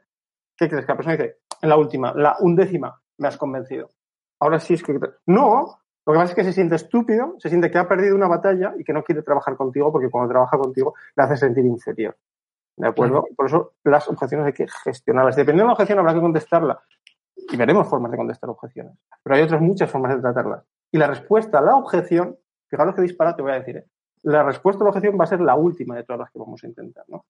¿qué 0.57 0.69
crees? 0.69 0.85
Que 0.85 0.93
la 0.93 0.97
persona 0.97 1.17
dice, 1.17 1.39
en 1.63 1.69
la 1.69 1.77
última, 1.77 2.13
la 2.15 2.37
undécima, 2.41 3.01
me 3.19 3.29
has 3.29 3.37
convencido. 3.37 3.91
Ahora 4.41 4.59
sí 4.59 4.75
es 4.75 4.83
que... 4.83 4.99
No, 5.27 5.79
lo 6.07 6.13
que 6.13 6.19
pasa 6.19 6.33
es 6.33 6.35
que 6.35 6.45
se 6.45 6.53
siente 6.53 6.75
estúpido, 6.75 7.37
se 7.39 7.49
siente 7.49 7.71
que 7.71 7.79
ha 7.79 7.89
perdido 7.89 8.15
una 8.15 8.29
batalla 8.29 8.75
y 8.79 8.85
que 8.85 8.93
no 8.93 9.03
quiere 9.03 9.23
trabajar 9.23 9.57
contigo 9.57 9.91
porque 9.91 10.11
cuando 10.11 10.31
trabaja 10.31 10.59
contigo 10.59 10.95
le 11.17 11.23
hace 11.23 11.37
sentir 11.37 11.65
inferior. 11.65 12.17
¿De 12.77 12.89
acuerdo? 12.89 13.27
Por 13.37 13.47
eso 13.47 13.75
las 13.85 14.09
objeciones 14.09 14.49
hay 14.49 14.53
que 14.53 14.67
gestionarlas. 14.69 15.37
Dependiendo 15.37 15.65
de 15.65 15.69
la 15.69 15.73
objeción 15.75 15.99
habrá 16.01 16.13
que 16.13 16.21
contestarla. 16.21 16.83
Y 17.37 17.57
veremos 17.57 17.89
formas 17.89 18.11
de 18.11 18.17
contestar 18.17 18.51
objeciones. 18.51 18.99
Pero 19.23 19.37
hay 19.37 19.43
otras 19.43 19.61
muchas 19.61 19.91
formas 19.91 20.15
de 20.15 20.21
tratarlas. 20.21 20.65
Y 20.95 20.99
la 20.99 21.09
respuesta 21.09 21.59
a 21.59 21.61
la 21.61 21.75
objeción, 21.75 22.39
fijaros 22.69 22.95
que 22.95 23.03
disparate 23.03 23.43
voy 23.43 23.51
a 23.51 23.57
decir, 23.57 23.79
¿eh? 23.79 23.87
la 24.23 24.45
respuesta 24.45 24.81
a 24.81 24.85
la 24.85 24.91
objeción 24.91 25.19
va 25.19 25.25
a 25.25 25.27
ser 25.27 25.41
la 25.41 25.57
última 25.57 25.97
de 25.97 26.05
todas 26.05 26.21
las 26.21 26.31
que 26.31 26.39
vamos 26.39 26.63
a 26.63 26.69
intentar, 26.69 27.05
¿no? 27.09 27.25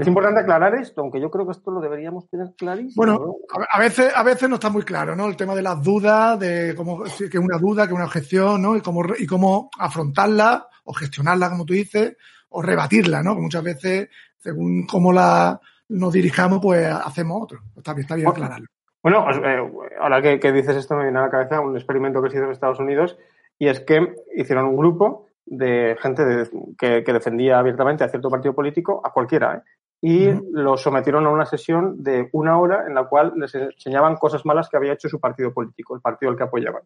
Es 0.00 0.08
importante 0.08 0.40
aclarar 0.40 0.74
esto, 0.74 1.00
aunque 1.00 1.20
yo 1.20 1.30
creo 1.30 1.46
que 1.46 1.52
esto 1.52 1.70
lo 1.70 1.80
deberíamos 1.80 2.28
tener 2.28 2.52
clarísimo. 2.56 2.94
Bueno, 2.96 3.12
¿no? 3.20 3.36
a 3.70 3.78
veces, 3.78 4.12
a 4.12 4.24
veces 4.24 4.48
no 4.48 4.56
está 4.56 4.68
muy 4.68 4.82
claro, 4.82 5.14
¿no? 5.14 5.28
El 5.28 5.36
tema 5.36 5.54
de 5.54 5.62
las 5.62 5.80
dudas, 5.80 6.40
de 6.40 6.74
cómo 6.74 7.04
que 7.04 7.26
es 7.26 7.34
una 7.36 7.58
duda, 7.58 7.84
que 7.84 7.92
es 7.92 7.96
una 7.96 8.06
objeción, 8.06 8.60
¿no? 8.60 8.74
Y 8.74 8.80
cómo, 8.80 9.04
y 9.16 9.26
cómo 9.26 9.70
afrontarla 9.78 10.66
o 10.82 10.92
gestionarla, 10.92 11.50
como 11.50 11.64
tú 11.64 11.74
dices, 11.74 12.16
o 12.48 12.62
rebatirla, 12.62 13.22
¿no? 13.22 13.36
Que 13.36 13.42
muchas 13.42 13.62
veces, 13.62 14.08
según 14.38 14.88
cómo 14.88 15.12
la 15.12 15.60
nos 15.88 16.12
dirijamos, 16.12 16.58
pues 16.60 16.84
hacemos 16.92 17.44
otro. 17.44 17.60
Está 17.76 17.94
bien, 17.94 18.02
está 18.02 18.16
bien 18.16 18.26
Bueno. 18.26 18.44
aclararlo. 18.44 18.66
Bueno, 19.02 19.26
eh, 19.30 19.70
ahora 20.00 20.22
que, 20.22 20.38
que 20.38 20.52
dices 20.52 20.76
esto 20.76 20.94
me 20.94 21.04
viene 21.04 21.18
a 21.18 21.22
la 21.22 21.30
cabeza 21.30 21.60
un 21.60 21.76
experimento 21.76 22.22
que 22.22 22.30
se 22.30 22.36
hizo 22.36 22.44
en 22.46 22.52
Estados 22.52 22.78
Unidos 22.78 23.18
y 23.58 23.68
es 23.68 23.80
que 23.80 24.14
hicieron 24.36 24.66
un 24.66 24.76
grupo 24.76 25.26
de 25.44 25.96
gente 26.00 26.24
de- 26.24 26.48
que, 26.78 27.02
que 27.02 27.12
defendía 27.12 27.58
abiertamente 27.58 28.04
a 28.04 28.08
cierto 28.08 28.30
partido 28.30 28.54
político, 28.54 29.00
a 29.04 29.12
cualquiera, 29.12 29.56
¿eh? 29.56 29.62
y 30.00 30.28
Ujú. 30.30 30.48
los 30.52 30.82
sometieron 30.82 31.26
a 31.26 31.30
una 31.30 31.46
sesión 31.46 32.02
de 32.02 32.28
una 32.32 32.58
hora 32.58 32.86
en 32.86 32.94
la 32.94 33.04
cual 33.04 33.32
les 33.36 33.54
enseñaban 33.54 34.16
cosas 34.16 34.44
malas 34.46 34.68
que 34.68 34.76
había 34.76 34.92
hecho 34.92 35.08
su 35.08 35.18
partido 35.20 35.52
político, 35.52 35.94
el 35.96 36.00
partido 36.00 36.30
al 36.30 36.36
que 36.36 36.44
apoyaban, 36.44 36.82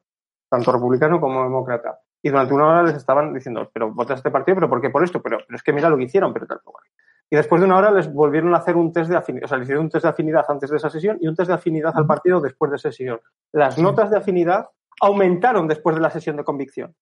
tanto 0.49 0.73
republicano 0.73 1.21
como 1.21 1.43
demócrata. 1.43 1.99
Y 2.23 2.31
durante 2.31 2.55
una 2.55 2.67
hora 2.67 2.83
les 2.83 2.97
estaban 2.97 3.33
diciendo, 3.35 3.71
pero 3.73 3.93
votas 3.93 4.13
a 4.13 4.19
este 4.19 4.31
partido, 4.31 4.57
pero 4.57 4.69
¿por 4.71 4.81
qué 4.81 4.91
por 4.91 5.05
esto? 5.05 5.23
Pero, 5.23 5.39
pero 5.47 5.57
es 5.57 5.63
que 5.63 5.73
mira 5.73 5.89
lo 5.91 5.97
que 5.97 6.05
hicieron, 6.05 6.33
pero 6.33 6.47
tal, 6.47 6.61
bueno. 6.65 6.89
Y 7.30 7.37
después 7.37 7.61
de 7.61 7.66
una 7.66 7.76
hora 7.76 7.90
les 7.90 8.12
volvieron 8.12 8.54
a 8.54 8.59
hacer 8.59 8.76
un 8.76 8.92
test 8.92 9.11
de 9.11 9.16
afinidad, 9.16 9.47
o 9.47 9.49
sea, 9.49 9.59
les 9.59 9.66
hicieron 9.66 9.85
un 9.85 9.90
test 9.90 10.04
de 10.04 10.11
afinidad 10.11 10.45
antes 10.49 10.71
de 10.71 10.76
esa 10.76 10.90
sesión 10.90 11.18
y 11.21 11.26
un 11.26 11.35
test 11.35 11.49
de 11.49 11.54
afinidad 11.54 11.92
al 11.97 12.06
partido 12.06 12.40
después 12.40 12.71
de 12.71 12.76
esa 12.76 12.90
sesión. 12.90 13.21
Las 13.52 13.78
notas 13.78 14.11
de 14.11 14.18
afinidad 14.18 14.68
aumentaron 15.00 15.66
después 15.66 15.97
de 15.97 16.02
la 16.02 16.11
sesión 16.11 16.37
de 16.37 16.45
convicción. 16.45 16.95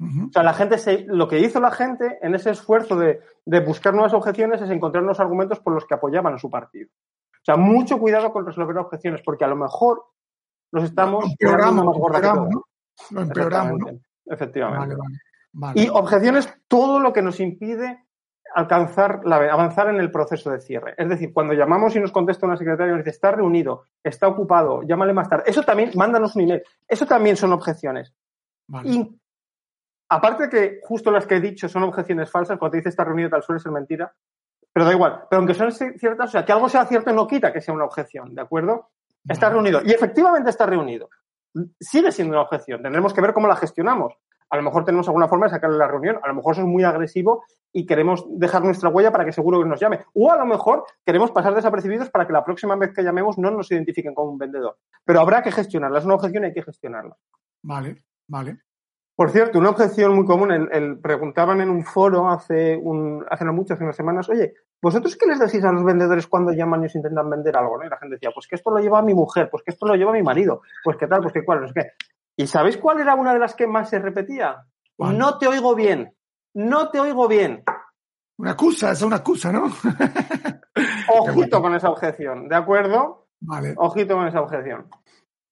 O 0.00 0.32
sea, 0.32 0.44
la 0.44 0.54
gente 0.54 0.78
se, 0.78 1.04
lo 1.08 1.26
que 1.26 1.40
hizo 1.40 1.58
la 1.58 1.72
gente 1.72 2.20
en 2.22 2.36
ese 2.36 2.50
esfuerzo 2.50 2.96
de, 2.96 3.20
de 3.44 3.60
buscar 3.60 3.92
nuevas 3.92 4.14
objeciones 4.14 4.62
es 4.62 4.70
encontrar 4.70 5.02
los 5.02 5.18
argumentos 5.18 5.58
por 5.58 5.74
los 5.74 5.84
que 5.86 5.94
apoyaban 5.94 6.34
a 6.34 6.38
su 6.38 6.48
partido. 6.48 6.88
O 6.88 7.44
sea, 7.44 7.56
mucho 7.56 7.98
cuidado 7.98 8.32
con 8.32 8.46
resolver 8.46 8.78
objeciones, 8.78 9.22
porque 9.24 9.44
a 9.44 9.48
lo 9.48 9.56
mejor 9.56 10.04
los 10.70 10.84
estamos 10.84 11.24
Lo 11.24 11.30
empeoramos, 11.30 11.84
más 11.84 11.96
gorda 11.96 12.18
empeoramos. 12.18 12.50
¿no? 12.54 12.64
Lo 13.10 13.20
empeoramos, 13.22 13.78
¿no? 13.80 13.86
Efectivamente, 13.86 14.06
efectivamente. 14.26 14.94
Vale, 14.94 14.96
vale. 14.96 15.18
vale. 15.52 15.80
Y 15.80 15.88
objeciones, 15.88 16.54
todo 16.68 17.00
lo 17.00 17.12
que 17.12 17.22
nos 17.22 17.40
impide 17.40 18.07
alcanzar 18.54 19.20
la, 19.24 19.36
avanzar 19.52 19.88
en 19.88 20.00
el 20.00 20.10
proceso 20.10 20.50
de 20.50 20.60
cierre. 20.60 20.94
Es 20.96 21.08
decir, 21.08 21.32
cuando 21.32 21.54
llamamos 21.54 21.94
y 21.96 22.00
nos 22.00 22.12
contesta 22.12 22.46
una 22.46 22.56
secretaria 22.56 22.92
y 22.92 22.96
nos 22.96 23.04
dice 23.04 23.10
está 23.10 23.32
reunido, 23.32 23.84
está 24.02 24.28
ocupado, 24.28 24.82
llámale 24.82 25.12
más 25.12 25.28
tarde. 25.28 25.44
Eso 25.46 25.62
también, 25.62 25.90
mándanos 25.94 26.36
un 26.36 26.42
email. 26.42 26.62
Eso 26.86 27.06
también 27.06 27.36
son 27.36 27.52
objeciones. 27.52 28.14
Vale. 28.66 28.90
Y 28.90 29.20
aparte 30.08 30.44
de 30.44 30.50
que 30.50 30.80
justo 30.82 31.10
las 31.10 31.26
que 31.26 31.36
he 31.36 31.40
dicho 31.40 31.68
son 31.68 31.82
objeciones 31.84 32.30
falsas, 32.30 32.58
cuando 32.58 32.72
te 32.72 32.76
dice 32.78 32.90
está 32.90 33.04
reunido 33.04 33.30
tal 33.30 33.42
suele 33.42 33.60
ser 33.60 33.72
mentira, 33.72 34.12
pero 34.72 34.86
da 34.86 34.92
igual. 34.92 35.24
Pero 35.28 35.40
aunque 35.40 35.54
son 35.54 35.72
ciertas, 35.72 36.28
o 36.28 36.32
sea, 36.32 36.44
que 36.44 36.52
algo 36.52 36.68
sea 36.68 36.86
cierto 36.86 37.12
no 37.12 37.26
quita 37.26 37.52
que 37.52 37.60
sea 37.60 37.74
una 37.74 37.84
objeción, 37.84 38.34
¿de 38.34 38.42
acuerdo? 38.42 38.90
Está 39.28 39.50
reunido. 39.50 39.80
Y 39.84 39.92
efectivamente 39.92 40.50
está 40.50 40.66
reunido. 40.66 41.10
Sigue 41.80 42.12
siendo 42.12 42.34
una 42.34 42.42
objeción. 42.42 42.82
Tendremos 42.82 43.12
que 43.12 43.20
ver 43.20 43.32
cómo 43.32 43.48
la 43.48 43.56
gestionamos. 43.56 44.14
A 44.50 44.56
lo 44.56 44.62
mejor 44.62 44.84
tenemos 44.84 45.06
alguna 45.08 45.28
forma 45.28 45.46
de 45.46 45.50
sacarle 45.50 45.76
la 45.78 45.86
reunión. 45.86 46.18
A 46.22 46.28
lo 46.28 46.34
mejor 46.34 46.52
eso 46.52 46.62
es 46.62 46.68
muy 46.68 46.84
agresivo 46.84 47.44
y 47.72 47.84
queremos 47.86 48.24
dejar 48.38 48.64
nuestra 48.64 48.88
huella 48.88 49.12
para 49.12 49.24
que 49.24 49.32
seguro 49.32 49.60
que 49.62 49.68
nos 49.68 49.78
llame. 49.80 50.04
O 50.14 50.30
a 50.32 50.36
lo 50.38 50.46
mejor 50.46 50.84
queremos 51.04 51.30
pasar 51.32 51.54
desapercibidos 51.54 52.08
para 52.10 52.26
que 52.26 52.32
la 52.32 52.44
próxima 52.44 52.74
vez 52.76 52.92
que 52.94 53.02
llamemos 53.02 53.36
no 53.38 53.50
nos 53.50 53.70
identifiquen 53.70 54.14
como 54.14 54.30
un 54.32 54.38
vendedor. 54.38 54.76
Pero 55.04 55.20
habrá 55.20 55.42
que 55.42 55.52
gestionarla. 55.52 55.98
Es 55.98 56.04
una 56.04 56.14
objeción 56.14 56.44
y 56.44 56.46
hay 56.46 56.54
que 56.54 56.62
gestionarla. 56.62 57.16
Vale, 57.62 58.02
vale. 58.26 58.58
Por 59.14 59.30
cierto, 59.30 59.58
una 59.58 59.70
objeción 59.70 60.14
muy 60.14 60.24
común, 60.24 60.52
el, 60.52 60.68
el- 60.72 60.98
preguntaban 61.00 61.60
en 61.60 61.70
un 61.70 61.84
foro 61.84 62.28
hace, 62.30 62.76
un, 62.76 63.26
hace 63.28 63.44
no 63.44 63.52
mucho, 63.52 63.74
hace 63.74 63.82
unas 63.82 63.96
semanas, 63.96 64.28
oye, 64.28 64.54
¿vosotros 64.80 65.16
qué 65.16 65.26
les 65.26 65.40
decís 65.40 65.64
a 65.64 65.72
los 65.72 65.82
vendedores 65.82 66.28
cuando 66.28 66.52
llaman 66.52 66.84
y 66.84 66.86
os 66.86 66.94
intentan 66.94 67.28
vender 67.28 67.56
algo? 67.56 67.78
¿no? 67.78 67.84
Y 67.84 67.88
la 67.88 67.96
gente 67.98 68.14
decía, 68.14 68.30
pues 68.32 68.46
que 68.46 68.54
esto 68.54 68.70
lo 68.70 68.78
lleva 68.78 69.02
mi 69.02 69.14
mujer, 69.14 69.48
pues 69.50 69.64
que 69.64 69.72
esto 69.72 69.86
lo 69.88 69.96
lleva 69.96 70.12
mi 70.12 70.22
marido, 70.22 70.62
pues 70.84 70.96
qué 70.96 71.08
tal, 71.08 71.20
pues 71.20 71.32
qué 71.34 71.44
cuál, 71.44 71.62
no 71.62 71.66
sé 71.66 71.74
qué. 71.74 71.90
¿Y 72.38 72.46
sabéis 72.46 72.76
cuál 72.76 73.00
era 73.00 73.16
una 73.16 73.32
de 73.32 73.40
las 73.40 73.56
que 73.56 73.66
más 73.66 73.90
se 73.90 73.98
repetía? 73.98 74.64
¿Cuál? 74.96 75.18
No 75.18 75.38
te 75.38 75.48
oigo 75.48 75.74
bien, 75.74 76.14
no 76.54 76.88
te 76.88 77.00
oigo 77.00 77.26
bien. 77.26 77.64
Una 78.36 78.52
excusa, 78.52 78.92
es 78.92 79.02
una 79.02 79.16
excusa, 79.16 79.50
¿no? 79.50 79.64
Ojito 81.18 81.60
con 81.60 81.74
esa 81.74 81.90
objeción, 81.90 82.48
¿de 82.48 82.54
acuerdo? 82.54 83.26
Vale. 83.40 83.74
Ojito 83.76 84.14
con 84.14 84.28
esa 84.28 84.40
objeción. 84.40 84.88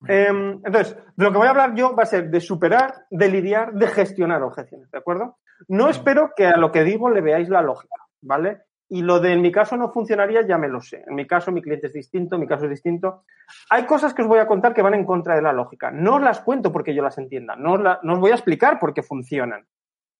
Eh, 0.07 0.28
entonces, 0.28 0.97
de 1.16 1.25
lo 1.25 1.33
que 1.33 1.38
voy 1.38 1.49
a 1.49 1.50
hablar 1.50 1.75
yo 1.75 1.97
va 1.97 2.05
a 2.05 2.07
ser 2.07 2.31
de 2.31 2.40
superar, 2.40 3.07
de 3.11 3.28
lidiar, 3.31 3.73
de 3.73 3.88
gestionar 3.88 4.45
objeciones, 4.45 4.88
¿de 4.88 4.99
acuerdo? 4.99 5.38
No 5.66 5.88
espero 5.88 6.31
que 6.37 6.47
a 6.47 6.57
lo 6.57 6.71
que 6.71 6.85
digo 6.85 7.11
le 7.11 7.21
veáis 7.21 7.49
la 7.49 7.62
lógica, 7.62 7.97
¿vale? 8.21 8.62
Y 8.88 9.02
lo 9.02 9.19
de 9.19 9.33
en 9.33 9.43
mi 9.43 9.50
caso 9.50 9.76
no 9.76 9.90
funcionaría, 9.93 10.47
ya 10.47 10.59
me 10.59 10.69
lo 10.69 10.81
sé. 10.81 11.02
En 11.07 11.14
mi 11.16 11.26
caso, 11.26 11.50
mi 11.50 11.61
cliente 11.61 11.88
es 11.88 11.93
distinto, 11.93 12.38
mi 12.38 12.47
caso 12.47 12.64
es 12.64 12.71
distinto. 12.71 13.25
Hay 13.71 13.85
cosas 13.85 14.14
que 14.14 14.23
os 14.23 14.28
voy 14.28 14.38
a 14.38 14.47
contar 14.47 14.73
que 14.75 14.83
van 14.83 14.95
en 14.95 15.05
contra 15.05 15.35
de 15.35 15.43
la 15.43 15.52
lógica. 15.52 15.90
No 15.90 16.16
os 16.16 16.23
las 16.23 16.40
cuento 16.40 16.73
porque 16.73 16.95
yo 16.95 17.02
las 17.02 17.19
entienda, 17.19 17.57
no 17.57 17.73
os, 17.75 17.81
la- 17.81 17.99
no 18.02 18.14
os 18.14 18.21
voy 18.21 18.31
a 18.31 18.35
explicar 18.35 18.78
por 18.78 18.95
qué 18.95 19.02
funcionan. 19.02 19.66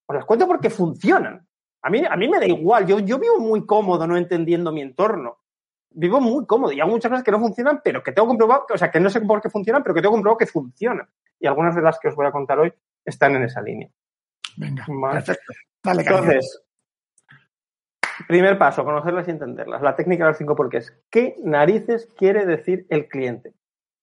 Os 0.07 0.17
las 0.17 0.25
cuento 0.25 0.47
porque 0.49 0.71
funcionan. 0.71 1.47
A 1.83 1.91
mí, 1.91 2.03
a 2.09 2.17
mí 2.17 2.29
me 2.29 2.41
da 2.41 2.47
igual, 2.47 2.87
yo, 2.87 2.99
yo 2.99 3.19
vivo 3.19 3.39
muy 3.39 3.65
cómodo 3.65 4.07
no 4.07 4.17
entendiendo 4.17 4.73
mi 4.73 4.81
entorno 4.83 5.39
vivo 5.99 6.21
muy 6.21 6.45
cómodo 6.45 6.73
y 6.73 6.81
hago 6.81 6.91
muchas 6.91 7.09
cosas 7.11 7.25
que 7.25 7.31
no 7.31 7.39
funcionan, 7.41 7.81
pero 7.83 8.03
que 8.03 8.13
tengo 8.13 8.29
comprobado, 8.29 8.67
o 8.71 8.77
sea, 8.77 8.91
que 8.91 9.01
no 9.01 9.09
sé 9.09 9.23
por 9.23 9.41
qué 9.41 9.49
funcionan, 9.49 9.83
pero 9.83 9.95
que 9.95 10.03
tengo 10.03 10.13
comprobado 10.13 10.37
que 10.37 10.45
funcionan. 10.47 11.09
Y 11.41 11.47
algunas 11.47 11.75
de 11.75 11.81
las 11.81 11.99
que 11.99 12.09
os 12.09 12.15
voy 12.15 12.27
a 12.27 12.33
contar 12.33 12.59
hoy 12.59 12.71
están 13.03 13.35
en 13.35 13.45
esa 13.45 13.63
línea. 13.63 13.89
Venga, 14.59 14.85
perfecto. 15.13 15.55
Dale. 15.83 16.03
Entonces, 16.03 16.63
primer 18.29 18.59
paso, 18.59 18.85
conocerlas 18.85 19.29
y 19.29 19.33
entenderlas. 19.33 19.83
La 19.83 19.97
técnica 19.97 20.25
de 20.25 20.31
los 20.31 20.39
cinco 20.39 20.57
porqués. 20.57 20.97
¿Qué 21.11 21.37
narices 21.43 22.09
quiere 22.17 22.47
decir 22.47 22.87
el 22.91 23.09
cliente? 23.09 23.55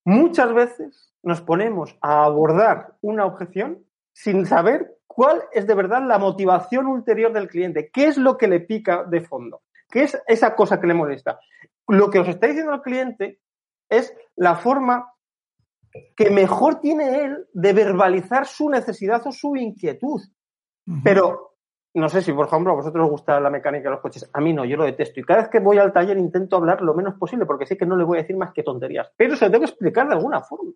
Muchas 0.05 0.53
veces 0.53 1.13
nos 1.23 1.41
ponemos 1.41 1.97
a 2.01 2.25
abordar 2.25 2.95
una 3.01 3.25
objeción 3.25 3.85
sin 4.13 4.45
saber 4.45 4.97
cuál 5.07 5.43
es 5.51 5.65
de 5.67 5.75
verdad 5.75 6.03
la 6.05 6.19
motivación 6.19 6.87
ulterior 6.87 7.31
del 7.33 7.47
cliente. 7.47 7.89
¿Qué 7.91 8.07
es 8.07 8.17
lo 8.17 8.37
que 8.37 8.47
le 8.47 8.59
pica 8.59 9.03
de 9.03 9.21
fondo? 9.21 9.61
¿Qué 9.89 10.03
es 10.03 10.21
esa 10.27 10.55
cosa 10.55 10.79
que 10.79 10.87
le 10.87 10.93
molesta? 10.93 11.39
Lo 11.87 12.09
que 12.09 12.19
os 12.19 12.27
está 12.27 12.47
diciendo 12.47 12.73
el 12.73 12.81
cliente 12.81 13.39
es 13.89 14.15
la 14.35 14.55
forma 14.55 15.13
que 16.15 16.29
mejor 16.31 16.79
tiene 16.79 17.23
él 17.23 17.47
de 17.53 17.73
verbalizar 17.73 18.47
su 18.47 18.69
necesidad 18.69 19.25
o 19.25 19.31
su 19.31 19.55
inquietud. 19.55 20.21
Pero 21.03 21.52
no 21.95 22.09
sé 22.09 22.21
si, 22.21 22.33
por 22.33 22.47
ejemplo, 22.47 22.71
a 22.71 22.75
vosotros 22.75 23.03
os 23.05 23.11
gusta 23.11 23.39
la 23.39 23.49
mecánica 23.49 23.85
de 23.89 23.91
los 23.95 23.99
coches. 24.01 24.29
A 24.33 24.41
mí 24.41 24.51
no, 24.53 24.65
yo 24.65 24.77
lo 24.77 24.83
detesto. 24.83 25.19
Y 25.19 25.23
cada 25.23 25.41
vez 25.41 25.49
que 25.49 25.59
voy 25.59 25.77
al 25.77 25.93
taller 25.93 26.17
intento 26.17 26.55
hablar 26.57 26.81
lo 26.81 26.93
menos 26.93 27.15
posible 27.15 27.45
porque 27.45 27.65
sé 27.65 27.77
que 27.77 27.85
no 27.85 27.95
le 27.95 28.03
voy 28.03 28.17
a 28.17 28.21
decir 28.21 28.35
más 28.37 28.51
que 28.53 28.63
tonterías. 28.63 29.11
Pero 29.15 29.35
se 29.35 29.45
lo 29.45 29.51
tengo 29.51 29.65
que 29.65 29.69
explicar 29.71 30.07
de 30.07 30.15
alguna 30.15 30.41
forma. 30.41 30.71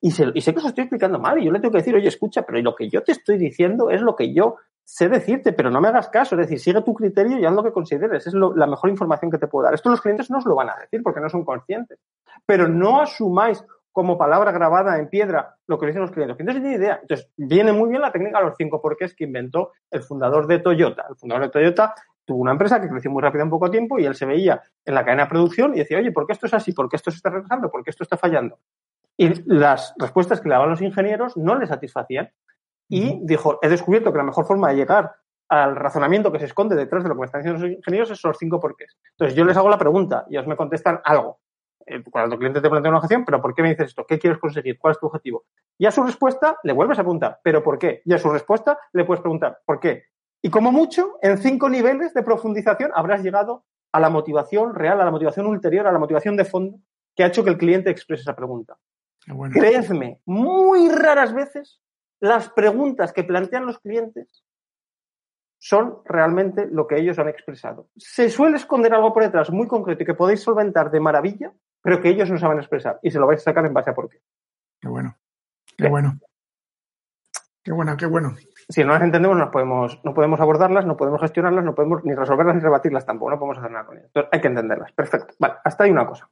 Y, 0.00 0.10
se- 0.10 0.32
y 0.34 0.40
sé 0.40 0.52
que 0.52 0.58
os 0.58 0.66
estoy 0.66 0.82
explicando 0.84 1.18
mal 1.18 1.38
y 1.38 1.44
yo 1.44 1.52
le 1.52 1.60
tengo 1.60 1.72
que 1.72 1.78
decir, 1.78 1.94
oye, 1.94 2.08
escucha, 2.08 2.42
pero 2.42 2.60
lo 2.60 2.74
que 2.74 2.88
yo 2.90 3.02
te 3.02 3.12
estoy 3.12 3.38
diciendo 3.38 3.90
es 3.90 4.00
lo 4.02 4.16
que 4.16 4.34
yo 4.34 4.56
sé 4.82 5.08
decirte, 5.08 5.52
pero 5.52 5.70
no 5.70 5.80
me 5.80 5.88
hagas 5.88 6.08
caso. 6.08 6.34
Es 6.34 6.40
decir, 6.42 6.58
sigue 6.60 6.82
tu 6.82 6.92
criterio 6.94 7.38
y 7.38 7.44
haz 7.46 7.52
lo 7.54 7.62
que 7.62 7.72
consideres. 7.72 8.26
Es 8.26 8.34
lo- 8.34 8.54
la 8.54 8.66
mejor 8.66 8.90
información 8.90 9.30
que 9.30 9.38
te 9.38 9.46
puedo 9.46 9.64
dar. 9.64 9.74
Esto 9.74 9.88
los 9.90 10.00
clientes 10.02 10.30
no 10.30 10.38
os 10.38 10.44
lo 10.46 10.54
van 10.54 10.68
a 10.70 10.76
decir 10.76 11.02
porque 11.02 11.20
no 11.20 11.28
son 11.30 11.44
conscientes. 11.44 11.98
Pero 12.44 12.68
no 12.68 13.00
asumáis 13.00 13.64
como 13.94 14.18
palabra 14.18 14.50
grabada 14.50 14.98
en 14.98 15.08
piedra 15.08 15.54
lo 15.68 15.78
que 15.78 15.86
dicen 15.86 16.02
los 16.02 16.10
clientes. 16.10 16.30
Los 16.30 16.36
clientes 16.36 16.56
no 16.56 16.62
tienen 16.62 16.82
idea. 16.82 16.98
Entonces, 17.00 17.30
viene 17.36 17.72
muy 17.72 17.88
bien 17.88 18.02
la 18.02 18.10
técnica 18.10 18.40
de 18.40 18.46
los 18.46 18.56
cinco 18.58 18.82
porqués 18.82 19.14
que 19.14 19.22
inventó 19.22 19.70
el 19.88 20.02
fundador 20.02 20.48
de 20.48 20.58
Toyota. 20.58 21.06
El 21.08 21.14
fundador 21.14 21.44
de 21.44 21.50
Toyota 21.50 21.94
tuvo 22.24 22.40
una 22.40 22.50
empresa 22.50 22.80
que 22.80 22.88
creció 22.88 23.12
muy 23.12 23.22
rápido 23.22 23.44
en 23.44 23.50
poco 23.50 23.70
tiempo 23.70 23.96
y 24.00 24.04
él 24.04 24.16
se 24.16 24.26
veía 24.26 24.60
en 24.84 24.94
la 24.94 25.04
cadena 25.04 25.22
de 25.22 25.28
producción 25.30 25.74
y 25.74 25.78
decía, 25.78 25.98
oye, 25.98 26.10
¿por 26.10 26.26
qué 26.26 26.32
esto 26.32 26.46
es 26.46 26.54
así? 26.54 26.72
¿Por 26.72 26.88
qué 26.88 26.96
esto 26.96 27.12
se 27.12 27.18
está 27.18 27.30
retrasando? 27.30 27.70
¿Por 27.70 27.84
qué 27.84 27.90
esto 27.90 28.02
está 28.02 28.16
fallando? 28.16 28.58
Y 29.16 29.32
las 29.46 29.94
respuestas 29.96 30.40
que 30.40 30.48
le 30.48 30.56
daban 30.56 30.70
los 30.70 30.82
ingenieros 30.82 31.36
no 31.36 31.54
le 31.54 31.68
satisfacían. 31.68 32.30
Y 32.88 33.20
dijo, 33.22 33.60
he 33.62 33.68
descubierto 33.68 34.10
que 34.10 34.18
la 34.18 34.24
mejor 34.24 34.44
forma 34.44 34.70
de 34.70 34.76
llegar 34.76 35.14
al 35.48 35.76
razonamiento 35.76 36.32
que 36.32 36.40
se 36.40 36.46
esconde 36.46 36.74
detrás 36.74 37.04
de 37.04 37.10
lo 37.10 37.14
que 37.14 37.20
me 37.20 37.26
están 37.26 37.42
diciendo 37.42 37.62
los 37.62 37.76
ingenieros 37.76 38.10
es 38.10 38.24
los 38.24 38.36
cinco 38.38 38.58
porqués. 38.58 38.96
Entonces 39.12 39.36
yo 39.36 39.44
les 39.44 39.56
hago 39.56 39.68
la 39.68 39.78
pregunta 39.78 40.24
y 40.28 40.34
ellos 40.34 40.48
me 40.48 40.56
contestan 40.56 41.00
algo. 41.04 41.38
Eh, 41.86 42.02
Cuando 42.10 42.34
el 42.34 42.38
cliente 42.38 42.60
te 42.60 42.70
plantea 42.70 42.90
una 42.90 42.98
objeción, 42.98 43.24
pero 43.24 43.40
¿por 43.40 43.54
qué 43.54 43.62
me 43.62 43.70
dices 43.70 43.88
esto? 43.88 44.06
¿Qué 44.06 44.18
quieres 44.18 44.38
conseguir? 44.38 44.78
¿Cuál 44.78 44.92
es 44.92 45.00
tu 45.00 45.06
objetivo? 45.06 45.44
Y 45.78 45.86
a 45.86 45.90
su 45.90 46.02
respuesta 46.02 46.58
le 46.62 46.72
vuelves 46.72 46.98
a 46.98 47.02
preguntar, 47.02 47.40
¿pero 47.42 47.62
por 47.62 47.78
qué? 47.78 48.02
Y 48.04 48.12
a 48.12 48.18
su 48.18 48.30
respuesta 48.30 48.78
le 48.92 49.04
puedes 49.04 49.20
preguntar, 49.20 49.58
¿por 49.64 49.80
qué? 49.80 50.04
Y 50.42 50.50
como 50.50 50.72
mucho, 50.72 51.18
en 51.22 51.38
cinco 51.38 51.68
niveles 51.68 52.14
de 52.14 52.22
profundización 52.22 52.90
habrás 52.94 53.22
llegado 53.22 53.64
a 53.92 54.00
la 54.00 54.10
motivación 54.10 54.74
real, 54.74 55.00
a 55.00 55.04
la 55.04 55.10
motivación 55.10 55.46
ulterior, 55.46 55.86
a 55.86 55.92
la 55.92 55.98
motivación 55.98 56.36
de 56.36 56.44
fondo 56.44 56.78
que 57.14 57.22
ha 57.22 57.28
hecho 57.28 57.44
que 57.44 57.50
el 57.50 57.58
cliente 57.58 57.90
exprese 57.90 58.22
esa 58.22 58.36
pregunta. 58.36 58.76
Qué 59.24 59.32
bueno. 59.32 59.54
Creedme, 59.54 60.20
muy 60.26 60.90
raras 60.90 61.32
veces 61.32 61.80
las 62.20 62.48
preguntas 62.50 63.12
que 63.12 63.24
plantean 63.24 63.66
los 63.66 63.78
clientes 63.78 64.44
son 65.58 66.00
realmente 66.04 66.66
lo 66.66 66.86
que 66.86 66.98
ellos 66.98 67.18
han 67.18 67.28
expresado. 67.28 67.88
Se 67.96 68.28
suele 68.28 68.56
esconder 68.56 68.92
algo 68.92 69.14
por 69.14 69.22
detrás 69.22 69.50
muy 69.50 69.66
concreto 69.66 70.02
y 70.02 70.06
que 70.06 70.14
podéis 70.14 70.42
solventar 70.42 70.90
de 70.90 71.00
maravilla, 71.00 71.54
pero 71.84 72.00
que 72.00 72.08
ellos 72.08 72.30
no 72.30 72.38
saben 72.38 72.58
expresar 72.58 72.98
y 73.02 73.10
se 73.10 73.18
lo 73.18 73.26
vais 73.26 73.40
a 73.40 73.44
sacar 73.44 73.66
en 73.66 73.74
base 73.74 73.90
a 73.90 73.94
por 73.94 74.08
qué. 74.08 74.18
Qué 74.80 74.88
bueno. 74.88 75.14
Qué 75.76 75.86
bueno. 75.86 76.18
Qué 77.62 77.72
bueno, 77.72 77.96
qué 77.96 78.06
bueno. 78.06 78.34
si 78.70 78.84
no 78.84 78.92
las 78.94 79.02
entendemos, 79.02 79.36
no 79.36 79.50
podemos, 79.50 80.00
no 80.02 80.14
podemos 80.14 80.40
abordarlas, 80.40 80.86
no 80.86 80.96
podemos 80.96 81.20
gestionarlas, 81.20 81.62
no 81.62 81.74
podemos 81.74 82.02
ni 82.04 82.14
resolverlas 82.14 82.56
ni 82.56 82.62
rebatirlas 82.62 83.04
tampoco, 83.04 83.32
no 83.32 83.38
podemos 83.38 83.58
hacer 83.58 83.70
nada 83.70 83.84
con 83.84 83.96
ellas. 83.96 84.06
Entonces, 84.06 84.30
hay 84.32 84.40
que 84.40 84.48
entenderlas. 84.48 84.92
Perfecto. 84.92 85.34
Vale, 85.38 85.54
hasta 85.62 85.84
ahí 85.84 85.90
una 85.90 86.06
cosa. 86.06 86.28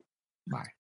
Vale. 0.47 0.71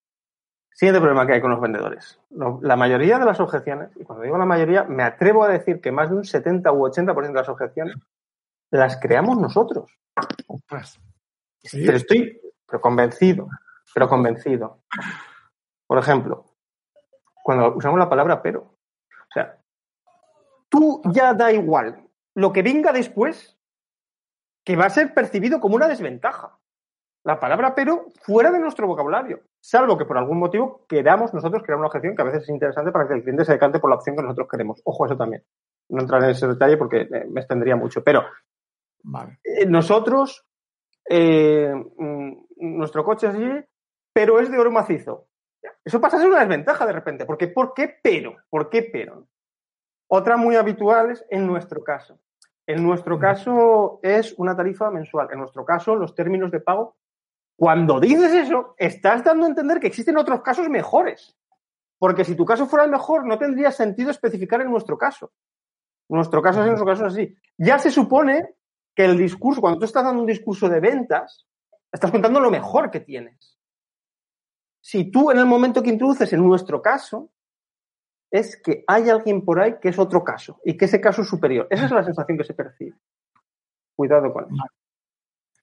Siguiente 0.70 1.00
problema 1.00 1.26
que 1.26 1.34
hay 1.34 1.40
con 1.42 1.50
los 1.50 1.60
vendedores. 1.60 2.18
La 2.62 2.76
mayoría 2.76 3.18
de 3.18 3.26
las 3.26 3.40
objeciones, 3.40 3.90
y 3.96 4.04
cuando 4.04 4.24
digo 4.24 4.38
la 4.38 4.46
mayoría, 4.46 4.84
me 4.84 5.02
atrevo 5.02 5.44
a 5.44 5.48
decir 5.48 5.82
que 5.82 5.92
más 5.92 6.08
de 6.08 6.16
un 6.16 6.24
70 6.24 6.72
u 6.72 6.86
80% 6.86 7.26
de 7.26 7.32
las 7.32 7.48
objeciones 7.50 7.96
las 8.70 8.96
creamos 8.96 9.38
nosotros. 9.38 9.90
¿Sí? 11.62 11.84
Pero 11.84 11.96
estoy 11.98 12.40
pero 12.66 12.80
convencido, 12.80 13.48
pero 13.94 14.08
convencido. 14.08 14.82
Por 15.86 15.98
ejemplo, 15.98 16.44
cuando 17.42 17.74
usamos 17.74 17.98
la 17.98 18.08
palabra 18.08 18.42
pero. 18.42 18.60
O 18.60 19.32
sea, 19.32 19.58
tú 20.68 21.02
ya 21.12 21.34
da 21.34 21.52
igual 21.52 22.08
lo 22.34 22.52
que 22.52 22.62
venga 22.62 22.92
después, 22.92 23.58
que 24.64 24.76
va 24.76 24.86
a 24.86 24.90
ser 24.90 25.12
percibido 25.14 25.60
como 25.60 25.76
una 25.76 25.88
desventaja. 25.88 26.58
La 27.24 27.38
palabra 27.38 27.74
pero 27.74 28.06
fuera 28.22 28.50
de 28.50 28.58
nuestro 28.58 28.86
vocabulario, 28.88 29.42
salvo 29.60 29.96
que 29.96 30.04
por 30.04 30.18
algún 30.18 30.38
motivo 30.38 30.84
queramos 30.88 31.32
nosotros 31.32 31.62
crear 31.62 31.78
una 31.78 31.86
objeción 31.86 32.16
que 32.16 32.22
a 32.22 32.24
veces 32.24 32.42
es 32.42 32.48
interesante 32.48 32.90
para 32.90 33.06
que 33.06 33.14
el 33.14 33.22
cliente 33.22 33.44
se 33.44 33.52
decante 33.52 33.78
por 33.78 33.90
la 33.90 33.96
opción 33.96 34.16
que 34.16 34.22
nosotros 34.22 34.48
queremos. 34.50 34.80
Ojo, 34.84 35.06
eso 35.06 35.16
también. 35.16 35.44
No 35.88 36.00
entraré 36.00 36.24
en 36.26 36.30
ese 36.32 36.48
detalle 36.48 36.76
porque 36.76 37.08
me 37.28 37.40
extendería 37.40 37.76
mucho. 37.76 38.02
Pero 38.02 38.24
Vale. 39.04 39.38
eh, 39.44 39.66
nosotros, 39.66 40.44
eh, 41.08 41.72
mm, 41.96 42.32
nuestro 42.76 43.04
coche 43.04 43.28
así, 43.28 43.44
pero 44.12 44.40
es 44.40 44.50
de 44.50 44.58
oro 44.58 44.70
macizo. 44.70 45.28
Eso 45.84 46.00
pasa 46.00 46.16
a 46.16 46.20
ser 46.20 46.28
una 46.28 46.40
desventaja 46.40 46.86
de 46.86 46.92
repente. 46.92 47.24
Porque, 47.24 47.48
¿Por 47.48 47.74
qué 47.74 47.98
pero? 48.02 48.36
¿Por 48.50 48.70
qué 48.70 48.82
pero? 48.82 49.26
Otra 50.08 50.36
muy 50.36 50.56
habitual 50.56 51.10
es 51.10 51.24
en 51.30 51.46
nuestro 51.46 51.82
caso. 51.82 52.18
En 52.66 52.82
nuestro 52.82 53.18
caso 53.18 53.98
es 54.02 54.34
una 54.38 54.56
tarifa 54.56 54.90
mensual. 54.90 55.28
En 55.32 55.38
nuestro 55.38 55.64
caso, 55.64 55.96
los 55.96 56.14
términos 56.14 56.50
de 56.50 56.60
pago. 56.60 56.96
Cuando 57.56 58.00
dices 58.00 58.32
eso, 58.32 58.74
estás 58.78 59.24
dando 59.24 59.44
a 59.44 59.48
entender 59.48 59.80
que 59.80 59.86
existen 59.86 60.16
otros 60.16 60.42
casos 60.42 60.68
mejores. 60.68 61.36
Porque 61.98 62.24
si 62.24 62.34
tu 62.34 62.44
caso 62.44 62.66
fuera 62.66 62.84
el 62.84 62.90
mejor, 62.90 63.26
no 63.26 63.38
tendría 63.38 63.70
sentido 63.70 64.10
especificar 64.10 64.60
en 64.60 64.70
nuestro 64.70 64.98
caso. 64.98 65.32
Nuestro 66.08 66.42
caso 66.42 66.60
es 66.60 66.64
en 66.64 66.72
nuestro 66.72 66.86
caso 66.86 67.06
es 67.06 67.12
así. 67.12 67.36
Ya 67.56 67.78
se 67.78 67.90
supone 67.90 68.56
que 68.94 69.04
el 69.04 69.16
discurso, 69.16 69.60
cuando 69.60 69.78
tú 69.78 69.84
estás 69.84 70.04
dando 70.04 70.20
un 70.20 70.26
discurso 70.26 70.68
de 70.68 70.80
ventas, 70.80 71.46
estás 71.90 72.10
contando 72.10 72.40
lo 72.40 72.50
mejor 72.50 72.90
que 72.90 73.00
tienes. 73.00 73.51
Si 74.82 75.10
tú 75.10 75.30
en 75.30 75.38
el 75.38 75.46
momento 75.46 75.82
que 75.82 75.90
introduces 75.90 76.32
en 76.32 76.42
nuestro 76.42 76.82
caso, 76.82 77.30
es 78.30 78.60
que 78.60 78.84
hay 78.88 79.08
alguien 79.08 79.44
por 79.44 79.60
ahí 79.60 79.76
que 79.80 79.90
es 79.90 79.98
otro 79.98 80.24
caso 80.24 80.58
y 80.64 80.76
que 80.76 80.86
ese 80.86 81.00
caso 81.00 81.22
es 81.22 81.28
superior. 81.28 81.68
Esa 81.70 81.84
es 81.84 81.92
la 81.92 82.02
sensación 82.02 82.36
que 82.36 82.44
se 82.44 82.54
percibe. 82.54 82.96
Cuidado 83.94 84.32
con 84.32 84.44
eso. 84.44 84.64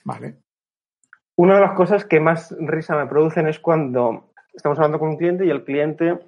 Vale. 0.05 0.37
Una 1.35 1.55
de 1.55 1.61
las 1.61 1.73
cosas 1.73 2.05
que 2.05 2.19
más 2.19 2.55
risa 2.59 2.95
me 2.95 3.07
producen 3.07 3.47
es 3.47 3.59
cuando 3.59 4.31
estamos 4.53 4.77
hablando 4.77 4.99
con 4.99 5.09
un 5.09 5.17
cliente 5.17 5.45
y 5.45 5.49
el 5.49 5.65
cliente 5.65 6.19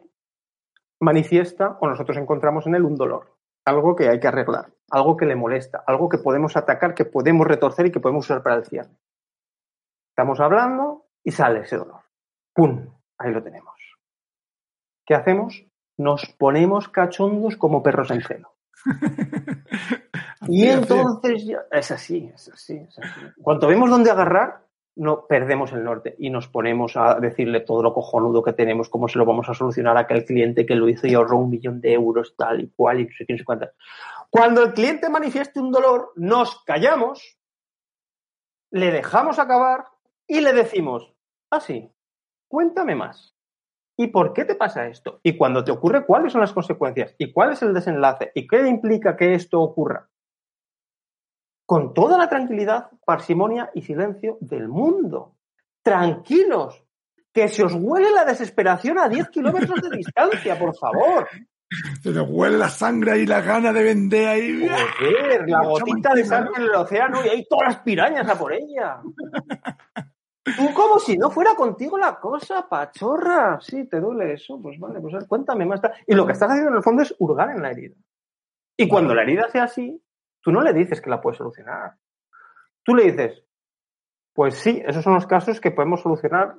manifiesta 1.00 1.78
o 1.80 1.88
nosotros 1.88 2.18
encontramos 2.18 2.68
en 2.68 2.76
él 2.76 2.84
un 2.84 2.96
dolor, 2.96 3.38
algo 3.66 3.96
que 3.96 4.10
hay 4.10 4.20
que 4.20 4.28
arreglar, 4.28 4.74
algo 4.90 5.16
que 5.16 5.26
le 5.26 5.36
molesta, 5.36 5.84
algo 5.88 6.10
que 6.10 6.18
podemos 6.18 6.58
atacar, 6.58 6.94
que 6.94 7.06
podemos 7.06 7.48
retorcer 7.48 7.86
y 7.86 7.92
que 7.92 8.00
podemos 8.00 8.26
usar 8.26 8.44
para 8.44 8.56
el 8.56 8.66
cierre. 8.66 8.92
Estamos 10.10 10.40
hablando 10.40 11.06
y 11.24 11.32
sale 11.32 11.62
ese 11.62 11.78
dolor. 11.78 12.01
¡Pum! 12.54 12.94
Ahí 13.18 13.32
lo 13.32 13.44
tenemos. 13.44 13.76
¿Qué 15.06 15.16
hacemos? 15.16 15.66
Nos 15.98 16.26
ponemos 16.38 16.90
cachondos 16.90 17.58
como 17.58 17.84
perros 17.84 18.12
en 18.12 18.22
celo. 18.22 18.54
Y 20.48 20.68
Así, 20.68 20.70
así. 20.70 20.94
entonces 20.94 21.46
ya, 21.46 21.60
es 21.72 21.92
así, 21.92 22.32
es 22.34 22.50
así, 22.50 22.76
es 22.76 22.98
así. 22.98 23.22
Cuando 23.44 23.68
vemos 23.68 23.92
dónde 23.92 24.10
agarrar, 24.10 24.66
no 24.96 25.28
perdemos 25.28 25.72
el 25.72 25.84
norte 25.84 26.16
y 26.18 26.32
nos 26.32 26.48
ponemos 26.48 26.98
a 26.98 27.20
decirle 27.20 27.60
todo 27.62 27.84
lo 27.84 27.94
cojonudo 27.94 28.42
que 28.44 28.54
tenemos, 28.54 28.90
cómo 28.90 29.08
se 29.08 29.20
lo 29.20 29.26
vamos 29.26 29.48
a 29.50 29.54
solucionar 29.54 29.98
a 29.98 30.02
aquel 30.02 30.26
cliente 30.26 30.66
que 30.66 30.76
lo 30.76 30.90
hizo 30.90 31.06
y 31.06 31.14
ahorró 31.14 31.38
un 31.38 31.52
millón 31.52 31.80
de 31.80 31.94
euros, 31.94 32.36
tal 32.36 32.62
y 32.62 32.70
cual, 32.72 33.02
y 33.02 33.06
no 33.06 33.12
sé 33.16 33.26
qué, 33.28 33.34
no 33.34 33.38
sé 33.40 33.46
cuántas. 33.46 33.72
Cuando 34.32 34.64
el 34.64 34.74
cliente 34.74 35.10
manifieste 35.10 35.60
un 35.60 35.72
dolor, 35.72 36.12
nos 36.16 36.64
callamos, 36.64 37.38
le 38.72 38.92
dejamos 38.92 39.38
acabar 39.38 39.86
y 40.28 40.42
le 40.42 40.54
decimos, 40.54 41.14
ah, 41.52 41.60
sí, 41.60 41.92
cuéntame 42.52 42.96
más. 42.96 43.34
¿Y 43.98 44.08
por 44.08 44.34
qué 44.34 44.44
te 44.44 44.56
pasa 44.56 44.88
esto? 44.88 45.22
Y 45.24 45.38
cuando 45.38 45.64
te 45.64 45.72
ocurre, 45.72 46.06
¿cuáles 46.06 46.34
son 46.34 46.42
las 46.42 46.52
consecuencias? 46.52 47.16
¿Y 47.18 47.32
cuál 47.32 47.54
es 47.54 47.62
el 47.62 47.74
desenlace? 47.74 48.32
¿Y 48.36 48.46
qué 48.46 48.68
implica 48.68 49.16
que 49.16 49.34
esto 49.34 49.62
ocurra? 49.62 50.10
Con 51.66 51.94
toda 51.94 52.18
la 52.18 52.28
tranquilidad, 52.28 52.90
parsimonia 53.06 53.72
y 53.74 53.84
silencio 53.84 54.38
del 54.42 54.68
mundo. 54.68 55.38
Tranquilos, 55.82 56.84
que 57.32 57.48
se 57.48 57.64
os 57.64 57.74
huele 57.74 58.12
la 58.12 58.26
desesperación 58.26 59.00
a 59.00 59.08
10 59.08 59.30
kilómetros 59.30 59.82
de 59.82 59.96
distancia, 59.96 60.60
por 60.60 60.76
favor. 60.76 61.30
Se 62.04 62.12
te 62.12 62.20
huele 62.20 62.58
la 62.58 62.68
sangre 62.68 63.20
y 63.20 63.26
la 63.26 63.40
gana 63.40 63.72
de 63.72 63.84
vender 63.84 64.28
ahí. 64.28 64.68
Joder, 64.68 65.48
la 65.48 65.64
gotita 65.64 66.14
de 66.14 66.26
sangre 66.26 66.52
en 66.58 66.64
el 66.64 66.76
océano 66.76 67.26
y 67.26 67.30
hay 67.30 67.46
todas 67.48 67.70
las 67.70 67.78
pirañas 67.84 68.28
a 68.28 68.38
por 68.38 68.52
ella. 68.52 69.00
Tú 70.44 70.74
como 70.74 70.98
si 70.98 71.18
no 71.18 71.30
fuera 71.30 71.56
contigo 71.56 71.98
la 71.98 72.20
cosa, 72.20 72.68
pachorra. 72.68 73.60
Sí, 73.62 73.86
te 73.88 74.00
duele 74.00 74.34
eso. 74.34 74.60
Pues 74.62 74.80
vale, 74.80 75.00
pues 75.00 75.26
cuéntame 75.28 75.66
más. 75.66 75.82
Y 76.08 76.16
lo 76.16 76.26
que 76.26 76.34
estás 76.34 76.50
haciendo 76.50 76.72
en 76.72 76.78
el 76.78 76.84
fondo 76.84 77.04
es 77.04 77.16
hurgar 77.20 77.52
en 77.52 77.62
la 77.62 77.72
herida. 77.72 77.96
Y 78.78 78.88
cuando 78.88 79.14
la 79.14 79.22
herida 79.22 79.50
sea 79.50 79.64
así, 79.64 80.04
tú 80.42 80.52
no 80.52 80.62
le 80.62 80.74
dices 80.74 81.02
que 81.02 81.10
la 81.10 81.22
puedes 81.22 81.38
solucionar. 81.38 81.96
Tú 82.84 82.96
le 82.96 83.12
dices, 83.12 83.44
pues 84.34 84.56
sí, 84.56 84.82
esos 84.86 85.04
son 85.04 85.14
los 85.14 85.28
casos 85.28 85.62
que 85.62 85.70
podemos 85.70 86.02
solucionar, 86.02 86.56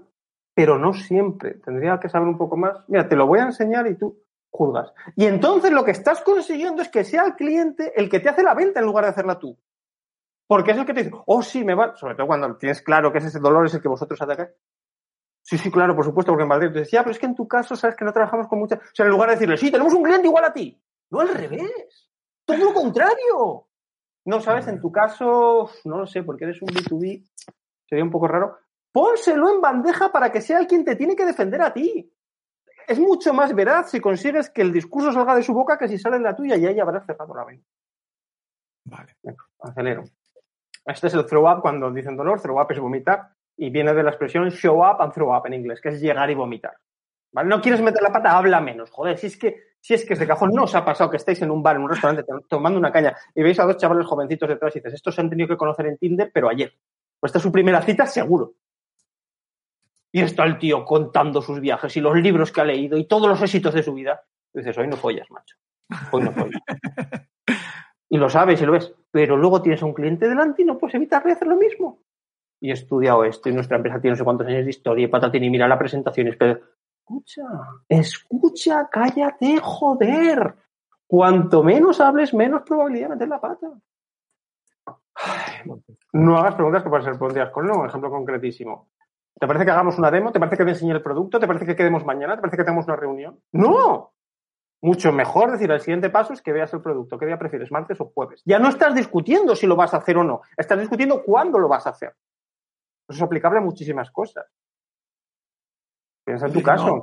pero 0.55 0.79
no 0.79 0.93
siempre. 0.93 1.55
Tendría 1.55 1.99
que 1.99 2.09
saber 2.09 2.29
un 2.29 2.39
poco 2.39 2.57
más. 2.57 2.85
Mira, 2.87 3.09
te 3.09 3.17
lo 3.17 3.27
voy 3.27 3.41
a 3.41 3.45
enseñar 3.45 3.89
y 3.89 3.97
tú 3.97 4.23
juzgas. 4.53 4.93
Y 5.17 5.27
entonces 5.27 5.73
lo 5.73 5.85
que 5.85 5.91
estás 5.91 6.23
consiguiendo 6.23 6.83
es 6.83 6.89
que 6.89 7.03
sea 7.03 7.25
el 7.25 7.35
cliente 7.35 7.93
el 7.97 8.09
que 8.09 8.21
te 8.21 8.29
hace 8.29 8.45
la 8.45 8.55
venta 8.55 8.79
en 8.79 8.87
lugar 8.87 9.05
de 9.05 9.11
hacerla 9.11 9.39
tú. 9.41 9.59
Porque 10.53 10.73
es 10.73 10.77
el 10.77 10.85
que 10.85 10.93
te 10.93 11.05
dice, 11.05 11.17
oh, 11.25 11.41
sí, 11.41 11.65
me 11.65 11.75
va. 11.75 11.97
Sobre 11.97 12.15
todo 12.15 12.27
cuando 12.27 12.55
tienes 12.59 12.83
claro 12.83 13.11
que 13.11 13.17
es 13.17 13.25
ese 13.25 13.39
dolor 13.39 13.65
es 13.65 13.73
el 13.73 13.81
que 13.81 13.89
vosotros 13.89 14.21
atacáis. 14.21 14.51
Sí, 15.41 15.57
sí, 15.57 15.71
claro, 15.71 15.97
por 15.97 16.05
supuesto, 16.05 16.31
porque 16.31 16.43
en 16.43 16.49
Madrid 16.51 16.71
te 16.71 16.81
decía, 16.81 16.99
ya, 16.99 17.05
pero 17.05 17.13
es 17.13 17.19
que 17.19 17.25
en 17.25 17.35
tu 17.35 17.49
caso 17.49 17.75
sabes 17.75 17.97
que 17.97 18.05
no 18.05 18.13
trabajamos 18.13 18.49
con 18.49 18.59
mucha. 18.59 18.75
O 18.75 18.95
sea, 18.95 19.07
en 19.07 19.13
lugar 19.13 19.31
de 19.31 19.37
decirle, 19.37 19.57
sí, 19.57 19.71
tenemos 19.71 19.95
un 19.95 20.03
cliente 20.03 20.27
igual 20.27 20.45
a 20.45 20.53
ti. 20.53 20.79
No 21.09 21.21
al 21.21 21.31
revés. 21.31 22.11
Todo 22.45 22.59
lo 22.59 22.75
contrario. 22.75 23.67
No 24.27 24.41
sabes, 24.41 24.69
en 24.69 24.79
tu 24.79 24.93
caso, 24.93 25.71
no 25.85 25.97
lo 25.97 26.07
sé, 26.07 26.23
porque 26.23 26.45
eres 26.45 26.61
un 26.61 26.69
B2B, 26.69 27.27
sería 27.89 28.05
un 28.05 28.11
poco 28.11 28.29
raro. 28.29 28.59
Pónselo 28.93 29.55
en 29.55 29.63
bandeja 29.63 30.13
para 30.13 30.31
que 30.31 30.43
sea 30.43 30.59
el 30.59 30.67
quien 30.67 30.85
te 30.85 30.97
tiene 30.97 31.17
que 31.17 31.25
defender 31.25 31.63
a 31.63 31.73
ti. 31.73 32.15
Es 32.87 32.99
mucho 32.99 33.33
más 33.33 33.55
veraz 33.55 33.91
si 33.91 34.01
consigues 34.01 34.51
que 34.51 34.61
el 34.61 34.71
discurso 34.71 35.13
salga 35.13 35.35
de 35.35 35.45
su 35.45 35.55
boca 35.55 35.79
que 35.79 35.89
si 35.89 35.97
sale 35.97 36.19
de 36.19 36.25
la 36.25 36.37
tuya 36.37 36.57
y 36.57 36.67
ahí 36.67 36.79
habrás 36.79 37.07
cerrado 37.07 37.35
la 37.35 37.47
venta. 37.47 37.67
Vale. 38.85 39.17
Venga, 39.23 39.45
acelero. 39.61 40.05
Este 40.85 41.07
es 41.07 41.15
el 41.15 41.27
throw 41.27 41.49
up 41.51 41.61
cuando 41.63 41.91
dicen 41.91 42.17
dolor, 42.17 42.41
throw 42.41 42.61
up 42.61 42.71
es 42.71 42.79
vomitar 42.79 43.29
y 43.57 43.71
viene 43.71 43.95
de 43.95 44.03
la 44.03 44.11
expresión 44.11 44.51
show 44.51 44.81
up 44.85 45.01
and 45.01 45.13
throw 45.13 45.35
up 45.37 45.47
en 45.47 45.55
inglés, 45.55 45.81
que 45.81 45.91
es 45.91 46.01
llegar 46.01 46.31
y 46.31 46.35
vomitar. 46.35 46.77
¿Vale? 47.33 47.49
No 47.49 47.61
quieres 47.63 47.81
meter 47.81 48.03
la 48.03 48.13
pata, 48.13 48.37
habla 48.37 48.61
menos. 48.61 48.91
Joder, 48.91 49.17
si 49.17 49.29
es 49.29 49.37
que, 49.39 49.57
si 49.81 49.95
es 49.95 50.05
que 50.05 50.13
es 50.15 50.19
de 50.19 50.27
cajón, 50.27 50.51
no 50.53 50.65
os 50.65 50.75
ha 50.75 50.85
pasado 50.85 51.09
que 51.11 51.17
estáis 51.17 51.41
en 51.43 51.51
un 51.51 51.63
bar, 51.63 51.77
en 51.77 51.83
un 51.83 51.89
restaurante, 51.89 52.25
to- 52.25 52.41
tomando 52.49 52.79
una 52.79 52.93
caña 52.93 53.17
y 53.35 53.43
veis 53.43 53.59
a 53.61 53.65
dos 53.65 53.77
chavales 53.79 54.07
jovencitos 54.07 54.49
detrás 54.49 54.75
y 54.77 54.81
dices, 54.81 54.95
estos 54.95 55.15
se 55.15 55.21
han 55.21 55.31
tenido 55.31 55.49
que 55.49 55.57
conocer 55.57 55.87
en 55.87 55.97
Tinder, 55.99 56.31
pero 56.33 56.49
ayer. 56.49 56.73
Pues 57.21 57.31
esta 57.31 57.39
es 57.39 57.43
su 57.43 57.53
primera 57.53 57.81
cita, 57.83 58.07
seguro. 58.07 58.55
Y 60.13 60.21
está 60.21 60.45
el 60.45 60.59
tío 60.59 60.85
contando 60.85 61.41
sus 61.41 61.59
viajes 61.61 61.97
y 61.97 62.01
los 62.01 62.15
libros 62.17 62.53
que 62.53 62.61
ha 62.61 62.65
leído 62.65 62.99
y 62.99 63.07
todos 63.07 63.29
los 63.29 63.41
éxitos 63.41 63.73
de 63.73 63.83
su 63.83 63.95
vida. 63.95 64.23
Y 64.53 64.59
dices, 64.59 64.77
hoy 64.77 64.89
no 64.89 64.97
follas, 64.97 65.31
macho. 65.31 65.57
Hoy 66.11 66.23
no 66.25 66.33
follas. 66.33 66.61
y 68.13 68.19
lo 68.19 68.29
sabes 68.29 68.61
y 68.61 68.67
lo 68.67 68.73
ves. 68.73 68.95
Pero 69.11 69.39
luego 69.39 69.63
tienes 69.63 69.83
a 69.83 69.87
un 69.87 69.95
cliente 69.95 70.29
delante 70.29 70.61
y 70.61 70.65
no 70.67 70.77
puedes 70.77 70.95
evitar 70.95 71.25
de 71.25 71.33
hacer 71.33 71.49
lo 71.49 71.57
mismo. 71.57 72.03
Y 72.61 72.69
he 72.69 72.75
estudiado 72.75 73.25
esto 73.25 73.49
y 73.49 73.55
nuestra 73.55 73.79
empresa 73.79 74.03
tiene 74.03 74.13
no 74.13 74.19
sé 74.19 74.25
cuántos 74.25 74.47
años 74.47 74.65
de 74.65 74.71
historia 74.71 75.07
y 75.07 75.09
patatín 75.09 75.45
y 75.45 75.51
mira 75.51 75.67
la 75.67 75.79
presentación 75.79 76.29
espera. 76.29 76.61
Escucha, 77.01 77.43
escucha, 77.89 78.89
cállate, 78.93 79.59
joder. 79.63 80.55
Cuanto 81.07 81.63
menos 81.63 82.03
hables, 82.03 82.35
menos 82.35 82.63
probabilidad 82.63 83.09
de 83.09 83.15
meter 83.15 83.29
la 83.29 83.41
pata. 83.41 83.71
No 86.13 86.37
hagas 86.37 86.55
preguntas 86.55 86.83
que 86.83 86.91
puedan 86.91 87.05
ser 87.07 87.51
con 87.51 87.67
no. 87.67 87.81
Un 87.81 87.87
ejemplo 87.87 88.11
concretísimo. 88.11 88.91
¿Te 89.41 89.47
parece 89.47 89.65
que 89.65 89.71
hagamos 89.71 89.99
una 89.99 90.11
demo? 90.11 90.33
¿Te 90.33 90.39
parece 90.39 90.59
que 90.59 90.65
te 90.65 90.71
enseñe 90.73 90.91
el 90.91 91.03
producto? 91.03 91.41
¿Te 91.41 91.47
parece 91.47 91.65
que 91.65 91.77
quedemos 91.77 92.05
mañana? 92.05 92.37
¿Te 92.37 92.43
parece 92.43 92.59
que 92.59 92.65
tengamos 92.65 92.85
una 92.87 92.97
reunión? 92.97 93.41
¡No! 93.53 94.12
Mucho 94.83 95.13
mejor 95.13 95.53
decir, 95.53 95.71
el 95.71 95.81
siguiente 95.81 96.11
paso 96.11 96.33
es 96.33 96.43
que 96.43 96.53
veas 96.53 96.73
el 96.75 96.83
producto. 96.83 97.17
¿Qué 97.17 97.27
día 97.27 97.39
prefieres, 97.39 97.71
martes 97.71 98.01
o 98.01 98.07
jueves? 98.07 98.43
Ya 98.45 98.59
no 98.59 98.69
estás 98.69 98.95
discutiendo 98.95 99.55
si 99.55 99.67
lo 99.67 99.77
vas 99.77 99.95
a 99.95 99.99
hacer 99.99 100.17
o 100.17 100.25
no. 100.25 100.43
Estás 100.57 100.81
discutiendo 100.81 101.23
cuándo 101.23 101.59
lo 101.59 101.69
vas 101.69 101.87
a 101.87 101.91
hacer. 101.91 102.15
Eso 103.09 103.17
es 103.17 103.23
aplicable 103.23 103.59
a 103.59 103.63
muchísimas 103.63 104.11
cosas. 104.11 104.45
Piensa 106.25 106.47
en 106.47 106.53
tu 106.53 106.63
caso. 106.63 106.87
no. 106.87 107.01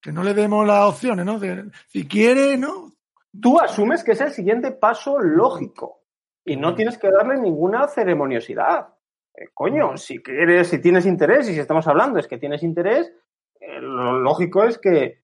Que 0.00 0.12
no 0.12 0.22
le 0.22 0.32
demos 0.34 0.66
las 0.66 0.84
opciones, 0.84 1.24
¿no? 1.24 1.38
De- 1.38 1.70
si 1.88 2.06
quiere, 2.06 2.56
¿no? 2.56 2.92
tú 3.40 3.60
asumes 3.60 4.02
que 4.02 4.12
es 4.12 4.20
el 4.20 4.30
siguiente 4.32 4.72
paso 4.72 5.18
lógico 5.20 6.00
y 6.44 6.56
no 6.56 6.74
tienes 6.74 6.98
que 6.98 7.10
darle 7.10 7.36
ninguna 7.38 7.86
ceremoniosidad. 7.86 8.88
Eh, 9.34 9.48
coño, 9.54 9.96
si 9.96 10.20
quieres, 10.22 10.68
si 10.68 10.80
tienes 10.80 11.06
interés 11.06 11.48
y 11.48 11.54
si 11.54 11.60
estamos 11.60 11.86
hablando 11.86 12.18
es 12.18 12.26
que 12.26 12.38
tienes 12.38 12.62
interés, 12.62 13.12
eh, 13.60 13.80
lo 13.80 14.18
lógico 14.18 14.64
es 14.64 14.78
que 14.78 15.22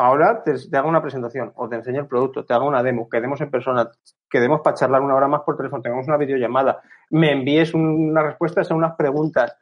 ahora 0.00 0.42
te, 0.42 0.54
te, 0.68 0.76
haga 0.76 0.88
una 0.88 1.02
presentación 1.02 1.52
o 1.56 1.68
te 1.68 1.76
enseñe 1.76 1.98
el 1.98 2.06
producto, 2.06 2.44
te 2.44 2.54
haga 2.54 2.64
una 2.64 2.82
demo, 2.82 3.08
quedemos 3.08 3.40
en 3.42 3.50
persona, 3.50 3.90
quedemos 4.30 4.62
para 4.62 4.74
charlar 4.74 5.02
una 5.02 5.14
hora 5.14 5.28
más 5.28 5.42
por 5.42 5.56
teléfono, 5.56 5.82
tengamos 5.82 6.08
una 6.08 6.16
videollamada, 6.16 6.80
me 7.10 7.32
envíes 7.32 7.74
unas 7.74 8.24
respuestas 8.24 8.70
a 8.70 8.74
unas 8.74 8.96
preguntas, 8.96 9.54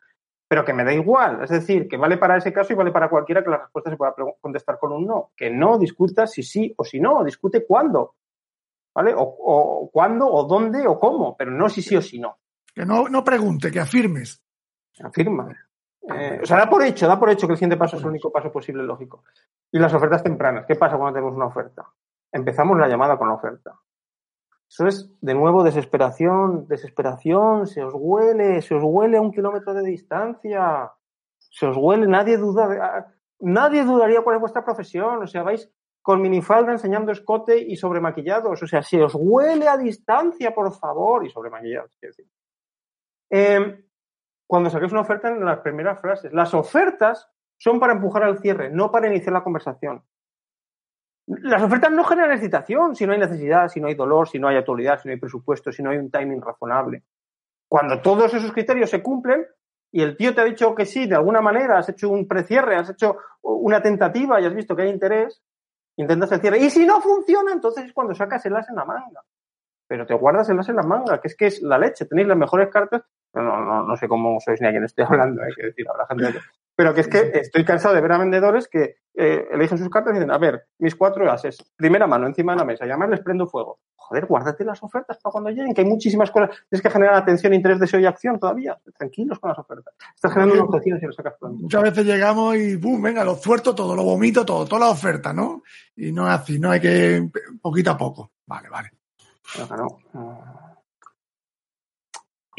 pero 0.46 0.64
que 0.64 0.72
me 0.72 0.85
da 0.85 0.94
igual. 0.94 1.42
Es 1.42 1.51
decir, 1.51 1.88
que 1.88 1.96
vale 1.96 2.16
para 2.16 2.37
ese 2.37 2.53
caso 2.53 2.72
y 2.72 2.77
vale 2.77 2.92
para 2.92 3.11
cualquiera 3.11 3.42
que 3.42 3.51
la 3.51 3.59
respuesta 3.59 3.90
se 3.90 3.96
pueda 3.96 4.14
contestar 4.40 4.79
con 4.79 4.92
un 4.92 5.07
no. 5.07 5.33
Que 5.37 5.51
no 5.51 5.77
discuta 5.77 6.27
si 6.27 6.42
sí 6.42 6.72
o 6.77 6.85
si 6.85 7.01
no, 7.01 7.22
discute 7.22 7.66
cuándo. 7.66 8.14
¿Vale? 8.94 9.12
O, 9.14 9.22
o 9.22 9.90
cuándo, 9.90 10.27
o 10.27 10.44
dónde, 10.44 10.87
o 10.87 10.98
cómo, 10.98 11.37
pero 11.37 11.51
no 11.51 11.68
si 11.68 11.83
sí 11.83 11.96
o 11.96 12.03
si 12.03 12.18
no. 12.18 12.38
Que 12.74 12.87
no, 12.87 13.09
no 13.09 13.22
pregunte, 13.22 13.70
que 13.70 13.81
afirmes. 13.81 14.42
Afirma. 15.03 15.55
Eh, 16.14 16.40
o 16.42 16.47
sea, 16.47 16.59
da 16.59 16.68
por 16.68 16.83
hecho, 16.83 17.07
da 17.07 17.18
por 17.18 17.31
hecho 17.31 17.47
que 17.47 17.53
el 17.53 17.59
siguiente 17.59 17.77
paso 17.77 17.97
es 17.97 18.03
el 18.03 18.09
único 18.09 18.33
paso 18.33 18.51
posible 18.51 18.83
lógico. 18.83 19.25
Y 19.71 19.79
las 19.79 19.92
ofertas 19.92 20.23
tempranas. 20.23 20.64
¿Qué 20.66 20.77
pasa 20.77 20.97
cuando 20.97 21.14
tenemos 21.14 21.37
una 21.37 21.47
oferta? 21.47 21.87
Empezamos 22.33 22.79
la 22.79 22.88
llamada 22.88 23.16
con 23.18 23.29
la 23.29 23.35
oferta. 23.35 23.79
Eso 24.68 24.87
es, 24.87 25.11
de 25.21 25.35
nuevo, 25.35 25.62
desesperación, 25.64 26.68
desesperación, 26.68 27.66
se 27.66 27.83
os 27.83 27.94
huele, 27.97 28.61
se 28.61 28.75
os 28.75 28.83
huele 28.85 29.16
a 29.16 29.23
un 29.23 29.33
kilómetro 29.33 29.73
de 29.73 29.83
distancia, 29.83 30.92
se 31.38 31.66
os 31.66 31.77
huele, 31.79 32.07
nadie 32.07 32.37
duda, 32.37 33.14
nadie 33.40 33.85
dudaría 33.85 34.21
cuál 34.21 34.37
es 34.37 34.40
vuestra 34.40 34.64
profesión, 34.64 35.23
o 35.23 35.27
sea, 35.27 35.42
vais 35.42 35.71
con 36.03 36.21
minifalda 36.21 36.73
enseñando 36.73 37.12
escote 37.12 37.59
y 37.59 37.77
sobremaquillados, 37.77 38.62
o 38.62 38.66
sea, 38.66 38.83
se 38.83 39.03
os 39.03 39.14
huele 39.14 39.68
a 39.68 39.79
distancia, 39.79 40.55
por 40.55 40.71
favor, 40.75 41.25
y 41.25 41.31
sobremaquillados, 41.31 41.97
quiero 41.99 42.14
decir. 42.14 42.27
Eh, 43.31 43.88
cuando 44.48 44.70
saquéis 44.70 44.92
una 44.92 45.02
oferta 45.02 45.28
en 45.28 45.44
las 45.44 45.61
primeras 45.61 46.00
frases, 46.00 46.32
las 46.32 46.54
ofertas 46.54 47.30
son 47.58 47.78
para 47.78 47.92
empujar 47.92 48.22
al 48.22 48.38
cierre, 48.38 48.70
no 48.70 48.90
para 48.90 49.06
iniciar 49.06 49.34
la 49.34 49.44
conversación. 49.44 50.02
Las 51.26 51.62
ofertas 51.62 51.92
no 51.92 52.02
generan 52.02 52.32
excitación 52.32 52.96
si 52.96 53.06
no 53.06 53.12
hay 53.12 53.18
necesidad, 53.18 53.68
si 53.68 53.78
no 53.78 53.88
hay 53.88 53.94
dolor, 53.94 54.26
si 54.26 54.38
no 54.38 54.48
hay 54.48 54.56
actualidad, 54.56 54.98
si 54.98 55.06
no 55.06 55.12
hay 55.12 55.20
presupuesto, 55.20 55.70
si 55.70 55.82
no 55.82 55.90
hay 55.90 55.98
un 55.98 56.11
timing 56.11 56.40
razonable. 56.40 57.04
Cuando 57.68 58.00
todos 58.00 58.32
esos 58.32 58.50
criterios 58.50 58.88
se 58.88 59.02
cumplen 59.02 59.46
y 59.92 60.00
el 60.00 60.16
tío 60.16 60.34
te 60.34 60.40
ha 60.40 60.44
dicho 60.44 60.74
que 60.74 60.87
sí, 60.87 61.06
de 61.06 61.16
alguna 61.16 61.42
manera, 61.42 61.76
has 61.76 61.90
hecho 61.90 62.08
un 62.08 62.26
precierre, 62.26 62.76
has 62.76 62.88
hecho 62.88 63.18
una 63.42 63.82
tentativa 63.82 64.40
y 64.40 64.46
has 64.46 64.54
visto 64.54 64.74
que 64.74 64.82
hay 64.82 64.88
interés, 64.88 65.42
intentas 65.96 66.32
el 66.32 66.40
cierre. 66.40 66.58
Y 66.58 66.70
si 66.70 66.87
no 66.87 67.02
funciona, 67.02 67.52
entonces 67.52 67.84
es 67.84 67.92
cuando 67.92 68.14
sacas 68.14 68.46
el 68.46 68.56
as 68.56 68.66
en 68.70 68.76
la 68.76 68.87
manga. 68.87 69.22
Pero 69.87 70.06
te 70.06 70.14
guardas 70.14 70.48
el 70.48 70.58
as 70.58 70.68
en 70.70 70.76
la 70.76 70.82
manga, 70.82 71.20
que 71.20 71.28
es 71.28 71.37
que 71.37 71.48
es 71.48 71.61
la 71.61 71.76
leche. 71.76 72.06
Tenéis 72.06 72.28
las 72.28 72.38
mejores 72.38 72.70
cartas. 72.70 73.02
No, 73.35 73.43
no, 73.43 73.83
no 73.85 73.97
sé 73.97 74.09
cómo 74.09 74.41
sois 74.41 74.61
ni 74.61 74.69
a 74.69 74.71
quién 74.71 74.85
estoy 74.85 75.05
hablando, 75.09 75.43
hay 75.43 75.53
que 75.53 75.67
decir, 75.67 75.87
habrá 75.88 76.07
gente 76.07 76.33
que 76.33 76.41
pero 76.79 76.95
que 76.95 77.01
es 77.01 77.09
que 77.09 77.33
estoy 77.35 77.64
cansado 77.64 77.97
de 77.97 78.01
ver 78.01 78.12
a 78.12 78.19
vendedores 78.19 78.69
que 78.69 78.99
eh, 79.12 79.49
eligen 79.51 79.79
sus 79.79 79.88
cartas 79.88 80.12
y 80.12 80.19
dicen, 80.19 80.31
a 80.31 80.38
ver, 80.38 80.69
mis 80.79 80.95
cuatro 80.95 81.29
ases, 81.29 81.59
primera 81.75 82.07
mano 82.07 82.29
encima 82.29 82.53
de 82.53 82.59
la 82.59 82.64
mesa, 82.64 82.87
y 82.87 82.91
además 82.91 83.11
les 83.11 83.21
prendo 83.21 83.49
fuego. 83.49 83.81
Joder, 83.97 84.27
guárdate 84.27 84.64
las 84.64 84.81
ofertas 84.81 85.19
para 85.21 85.33
cuando 85.33 85.51
lleguen, 85.51 85.75
que 85.75 85.81
hay 85.81 85.88
muchísimas 85.88 86.31
cosas. 86.31 86.51
Tienes 86.71 86.81
que 86.81 86.88
generar 86.88 87.17
atención, 87.17 87.53
interés, 87.53 87.81
deseo 87.81 87.99
y 87.99 88.07
acción 88.07 88.38
todavía. 88.38 88.79
Tranquilos 88.97 89.41
con 89.41 89.49
las 89.49 89.59
ofertas. 89.59 89.93
Estás 90.14 90.33
generando 90.33 90.55
una 90.55 90.64
objeción 90.67 91.01
si 91.01 91.07
lo 91.07 91.12
sacas 91.12 91.35
pronto. 91.41 91.62
Muchas 91.62 91.83
veces 91.83 92.07
llegamos 92.07 92.55
y, 92.55 92.77
boom, 92.77 93.03
venga, 93.03 93.25
lo 93.25 93.35
suelto 93.35 93.75
todo, 93.75 93.97
lo 93.97 94.05
vomito 94.05 94.47
todo, 94.47 94.64
toda 94.64 94.87
la 94.87 94.91
oferta, 94.91 95.33
¿no? 95.33 95.64
Y 95.97 96.12
no 96.12 96.29
es 96.29 96.41
así, 96.41 96.61
no 96.61 96.71
hay 96.71 96.81
que, 96.81 97.29
poquito 97.61 97.91
a 97.91 97.99
poco. 97.99 98.31
Vale, 98.47 98.69
vale. 98.69 98.93
Claro, 99.53 99.99
no. 100.12 100.67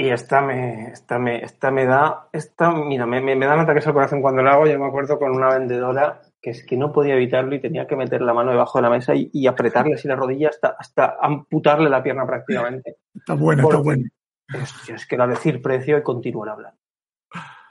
Y 0.02 0.12
esta 0.12 0.40
me, 0.40 0.92
esta 0.92 1.20
me, 1.20 1.44
esta 1.44 1.72
me 1.72 1.86
da, 1.86 2.30
esta, 2.32 2.72
mira, 2.72 3.06
me, 3.06 3.20
me, 3.20 3.36
me 3.36 3.46
dan 3.46 3.60
ataques 3.60 3.86
al 3.86 3.92
corazón 3.92 4.22
cuando 4.22 4.42
lo 4.42 4.50
hago. 4.50 4.66
Yo 4.66 4.80
me 4.80 4.88
acuerdo 4.88 5.20
con 5.20 5.36
una 5.36 5.50
vendedora 5.50 6.22
que 6.42 6.52
es 6.52 6.66
que 6.66 6.78
no 6.78 6.94
podía 6.94 7.16
evitarlo 7.16 7.54
y 7.54 7.60
tenía 7.60 7.86
que 7.86 7.98
meter 7.98 8.22
la 8.22 8.34
mano 8.34 8.52
debajo 8.52 8.78
de 8.78 8.84
la 8.84 8.90
mesa 8.92 9.14
y, 9.14 9.30
y 9.34 9.46
apretarle 9.46 9.96
así 9.96 10.08
la 10.08 10.16
rodilla 10.16 10.48
hasta, 10.48 10.70
hasta 10.80 11.18
amputarle 11.20 11.90
la 11.90 12.02
pierna 12.02 12.26
prácticamente. 12.26 12.96
Está 13.14 13.34
bueno, 13.34 13.64
está 13.64 13.78
bueno. 13.82 14.06
Hostia, 14.54 14.96
es 14.96 15.06
que 15.06 15.16
era 15.16 15.28
decir 15.28 15.62
precio 15.62 15.98
y 15.98 16.02
continuar 16.02 16.48
hablando. 16.48 16.79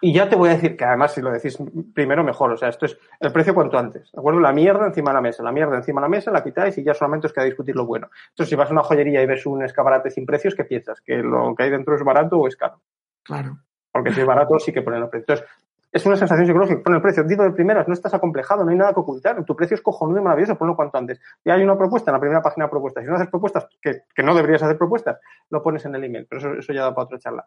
Y 0.00 0.12
ya 0.12 0.28
te 0.28 0.36
voy 0.36 0.50
a 0.50 0.52
decir 0.52 0.76
que 0.76 0.84
además 0.84 1.12
si 1.12 1.20
lo 1.20 1.30
decís 1.30 1.58
primero 1.92 2.22
mejor, 2.22 2.52
o 2.52 2.56
sea, 2.56 2.68
esto 2.68 2.86
es 2.86 2.96
el 3.18 3.32
precio 3.32 3.54
cuanto 3.54 3.78
antes, 3.78 4.12
¿de 4.12 4.18
acuerdo? 4.18 4.38
La 4.38 4.52
mierda 4.52 4.86
encima 4.86 5.10
de 5.10 5.14
la 5.14 5.20
mesa, 5.20 5.42
la 5.42 5.50
mierda 5.50 5.76
encima 5.76 6.00
de 6.00 6.04
la 6.04 6.08
mesa, 6.08 6.30
la 6.30 6.44
quitáis 6.44 6.78
y 6.78 6.84
ya 6.84 6.94
solamente 6.94 7.26
os 7.26 7.32
queda 7.32 7.44
discutir 7.44 7.74
lo 7.74 7.84
bueno. 7.84 8.08
Entonces, 8.30 8.50
si 8.50 8.54
vas 8.54 8.70
a 8.70 8.72
una 8.72 8.82
joyería 8.84 9.22
y 9.22 9.26
ves 9.26 9.44
un 9.46 9.62
escaparate 9.64 10.10
sin 10.10 10.24
precios, 10.24 10.54
¿qué 10.54 10.64
piensas? 10.64 11.00
¿Que 11.00 11.16
lo 11.16 11.54
que 11.56 11.64
hay 11.64 11.70
dentro 11.70 11.96
es 11.96 12.04
barato 12.04 12.38
o 12.38 12.46
es 12.46 12.56
caro? 12.56 12.80
Claro. 13.24 13.58
Porque 13.90 14.12
si 14.12 14.20
es 14.20 14.26
barato 14.26 14.58
sí 14.60 14.72
que 14.72 14.82
ponen 14.82 15.02
el 15.02 15.08
precio. 15.08 15.34
Entonces, 15.34 15.46
es 15.90 16.04
una 16.06 16.16
sensación 16.16 16.46
psicológica, 16.46 16.82
pon 16.84 16.94
el 16.94 17.00
precio, 17.00 17.24
digo 17.24 17.42
de 17.42 17.50
primeras, 17.50 17.88
no 17.88 17.94
estás 17.94 18.12
acomplejado, 18.12 18.62
no 18.62 18.70
hay 18.70 18.76
nada 18.76 18.92
que 18.92 19.00
ocultar, 19.00 19.42
tu 19.44 19.56
precio 19.56 19.74
es 19.74 19.80
cojonudo 19.80 20.20
y 20.20 20.22
maravilloso, 20.22 20.56
ponlo 20.56 20.76
cuanto 20.76 20.98
antes. 20.98 21.18
Ya 21.44 21.54
hay 21.54 21.62
una 21.62 21.78
propuesta 21.78 22.10
en 22.10 22.14
la 22.14 22.20
primera 22.20 22.42
página 22.42 22.66
de 22.66 22.70
propuestas, 22.70 23.04
si 23.04 23.10
no 23.10 23.16
haces 23.16 23.28
propuestas, 23.28 23.68
que, 23.80 24.02
que 24.14 24.22
no 24.22 24.34
deberías 24.34 24.62
hacer 24.62 24.76
propuestas, 24.76 25.18
lo 25.48 25.62
pones 25.62 25.84
en 25.86 25.94
el 25.94 26.04
email, 26.04 26.26
pero 26.28 26.40
eso, 26.40 26.52
eso 26.58 26.72
ya 26.74 26.82
da 26.82 26.94
para 26.94 27.06
otra 27.06 27.18
charla. 27.18 27.46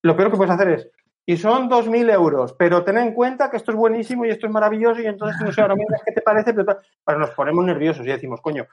Lo 0.00 0.16
peor 0.16 0.30
que 0.30 0.36
puedes 0.38 0.54
hacer 0.54 0.70
es, 0.70 0.90
y 1.24 1.36
son 1.36 1.70
2.000 1.70 2.12
euros, 2.12 2.54
pero 2.54 2.82
ten 2.82 2.98
en 2.98 3.14
cuenta 3.14 3.48
que 3.48 3.56
esto 3.56 3.70
es 3.70 3.76
buenísimo 3.76 4.24
y 4.24 4.30
esto 4.30 4.46
es 4.46 4.52
maravilloso 4.52 5.00
y 5.00 5.06
entonces 5.06 5.40
no 5.40 5.52
sé, 5.52 5.60
ahora 5.60 5.76
mismo 5.76 5.96
qué 6.04 6.12
te 6.12 6.20
parece, 6.20 6.52
pero 6.52 6.76
pues 7.04 7.18
nos 7.18 7.30
ponemos 7.30 7.64
nerviosos 7.64 8.04
y 8.04 8.10
decimos, 8.10 8.40
coño, 8.40 8.66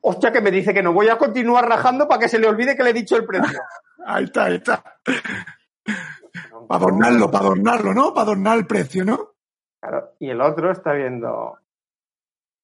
hostia 0.00 0.32
que 0.32 0.40
me 0.40 0.50
dice 0.50 0.72
que 0.72 0.82
no 0.82 0.92
voy 0.92 1.08
a 1.08 1.18
continuar 1.18 1.68
rajando 1.68 2.08
para 2.08 2.20
que 2.20 2.28
se 2.28 2.38
le 2.38 2.48
olvide 2.48 2.76
que 2.76 2.82
le 2.82 2.90
he 2.90 2.94
dicho 2.94 3.16
el 3.16 3.26
precio. 3.26 3.60
ahí 4.06 4.24
está, 4.24 4.44
ahí 4.44 4.54
está. 4.54 4.82
Para 6.66 6.84
adornarlo, 6.84 7.30
para 7.30 7.44
adornarlo, 7.44 7.92
¿no? 7.92 8.14
Para 8.14 8.22
adornar 8.22 8.56
el 8.56 8.66
precio, 8.66 9.04
¿no? 9.04 9.32
Claro, 9.80 10.12
y 10.18 10.30
el 10.30 10.40
otro 10.40 10.70
está 10.70 10.92
viendo, 10.92 11.58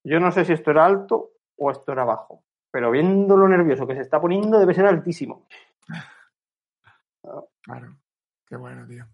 yo 0.04 0.20
no 0.20 0.32
sé 0.32 0.44
si 0.44 0.54
esto 0.54 0.70
era 0.70 0.86
alto 0.86 1.32
o 1.56 1.70
esto 1.70 1.92
era 1.92 2.04
bajo, 2.04 2.44
pero 2.70 2.90
viendo 2.90 3.36
lo 3.36 3.46
nervioso 3.48 3.86
que 3.86 3.94
se 3.94 4.02
está 4.02 4.20
poniendo 4.20 4.58
debe 4.58 4.72
ser 4.72 4.86
altísimo. 4.86 5.46
Claro, 7.62 7.96
qué 8.46 8.56
bueno, 8.56 8.86
tío. 8.86 9.04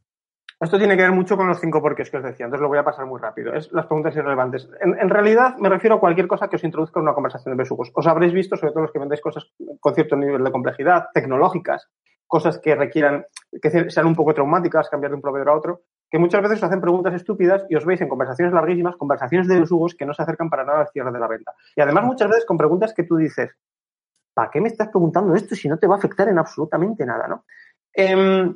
Esto 0.64 0.79
tiene 0.79 0.96
que 0.96 1.03
ver 1.03 1.12
mucho 1.12 1.37
con 1.37 1.46
los 1.46 1.61
cinco 1.61 1.83
porqués 1.83 2.11
que 2.11 2.16
os 2.16 2.22
decía, 2.22 2.46
entonces 2.46 2.62
lo 2.62 2.68
voy 2.68 2.79
a 2.79 2.85
pasar 2.85 3.05
muy 3.05 3.20
rápido. 3.20 3.53
Es 3.53 3.70
las 3.72 3.85
preguntas 3.85 4.16
irrelevantes. 4.16 4.66
En, 4.81 5.11
realidad 5.11 5.57
me 5.59 5.68
refiero 5.68 5.96
a 5.96 6.00
cualquier 6.00 6.27
cosa 6.27 6.48
que 6.48 6.57
os 6.57 6.64
introduzca 6.64 7.00
en 7.00 7.03
una 7.03 7.12
conversación 7.12 7.55
de 7.55 7.62
besugos. 7.62 7.90
Os 7.94 8.07
habréis 8.07 8.33
visto, 8.33 8.57
sobre 8.57 8.72
todo 8.72 8.85
los 8.85 8.90
que 8.90 8.98
vendéis 8.98 9.20
cosas 9.20 9.44
con 9.79 9.94
cierto 9.94 10.16
nivel 10.16 10.42
de 10.42 10.50
complejidad, 10.50 11.09
tecnológicas, 11.12 11.90
cosas 12.27 12.59
que 12.61 12.74
requieran, 12.74 13.27
que 13.61 13.90
sean 13.90 14.07
un 14.07 14.14
poco 14.14 14.33
traumáticas, 14.33 14.88
cambiar 14.88 15.11
de 15.11 15.16
un 15.16 15.20
proveedor 15.20 15.50
a 15.50 15.55
otro, 15.55 15.83
que 16.11 16.18
muchas 16.18 16.40
veces 16.40 16.57
os 16.57 16.64
hacen 16.64 16.81
preguntas 16.81 17.12
estúpidas 17.12 17.66
y 17.68 17.77
os 17.77 17.85
veis 17.85 18.00
en 18.00 18.09
conversaciones 18.09 18.55
larguísimas, 18.55 18.96
conversaciones 18.96 19.46
de 19.48 19.61
besugos 19.61 19.94
que 19.94 20.07
no 20.07 20.14
se 20.14 20.22
acercan 20.22 20.48
para 20.48 20.64
nada 20.64 20.81
al 20.81 20.88
cierre 20.88 21.12
de 21.12 21.18
la 21.18 21.29
venta. 21.29 21.53
Y 21.77 21.83
además 21.83 22.05
muchas 22.05 22.29
veces 22.29 22.46
con 22.46 22.57
preguntas 22.57 22.94
que 22.94 23.03
tú 23.03 23.16
dices, 23.16 23.50
¿para 24.33 24.50
qué 24.50 24.62
me 24.62 24.68
estás 24.68 24.88
preguntando 24.88 25.35
esto 25.35 25.55
si 25.55 25.68
no 25.68 25.77
te 25.79 25.87
va 25.87 25.96
a 25.96 25.98
afectar 25.98 26.27
en 26.29 26.38
absolutamente 26.38 27.05
nada, 27.05 27.29
no? 27.29 27.44
Eh, 27.94 28.50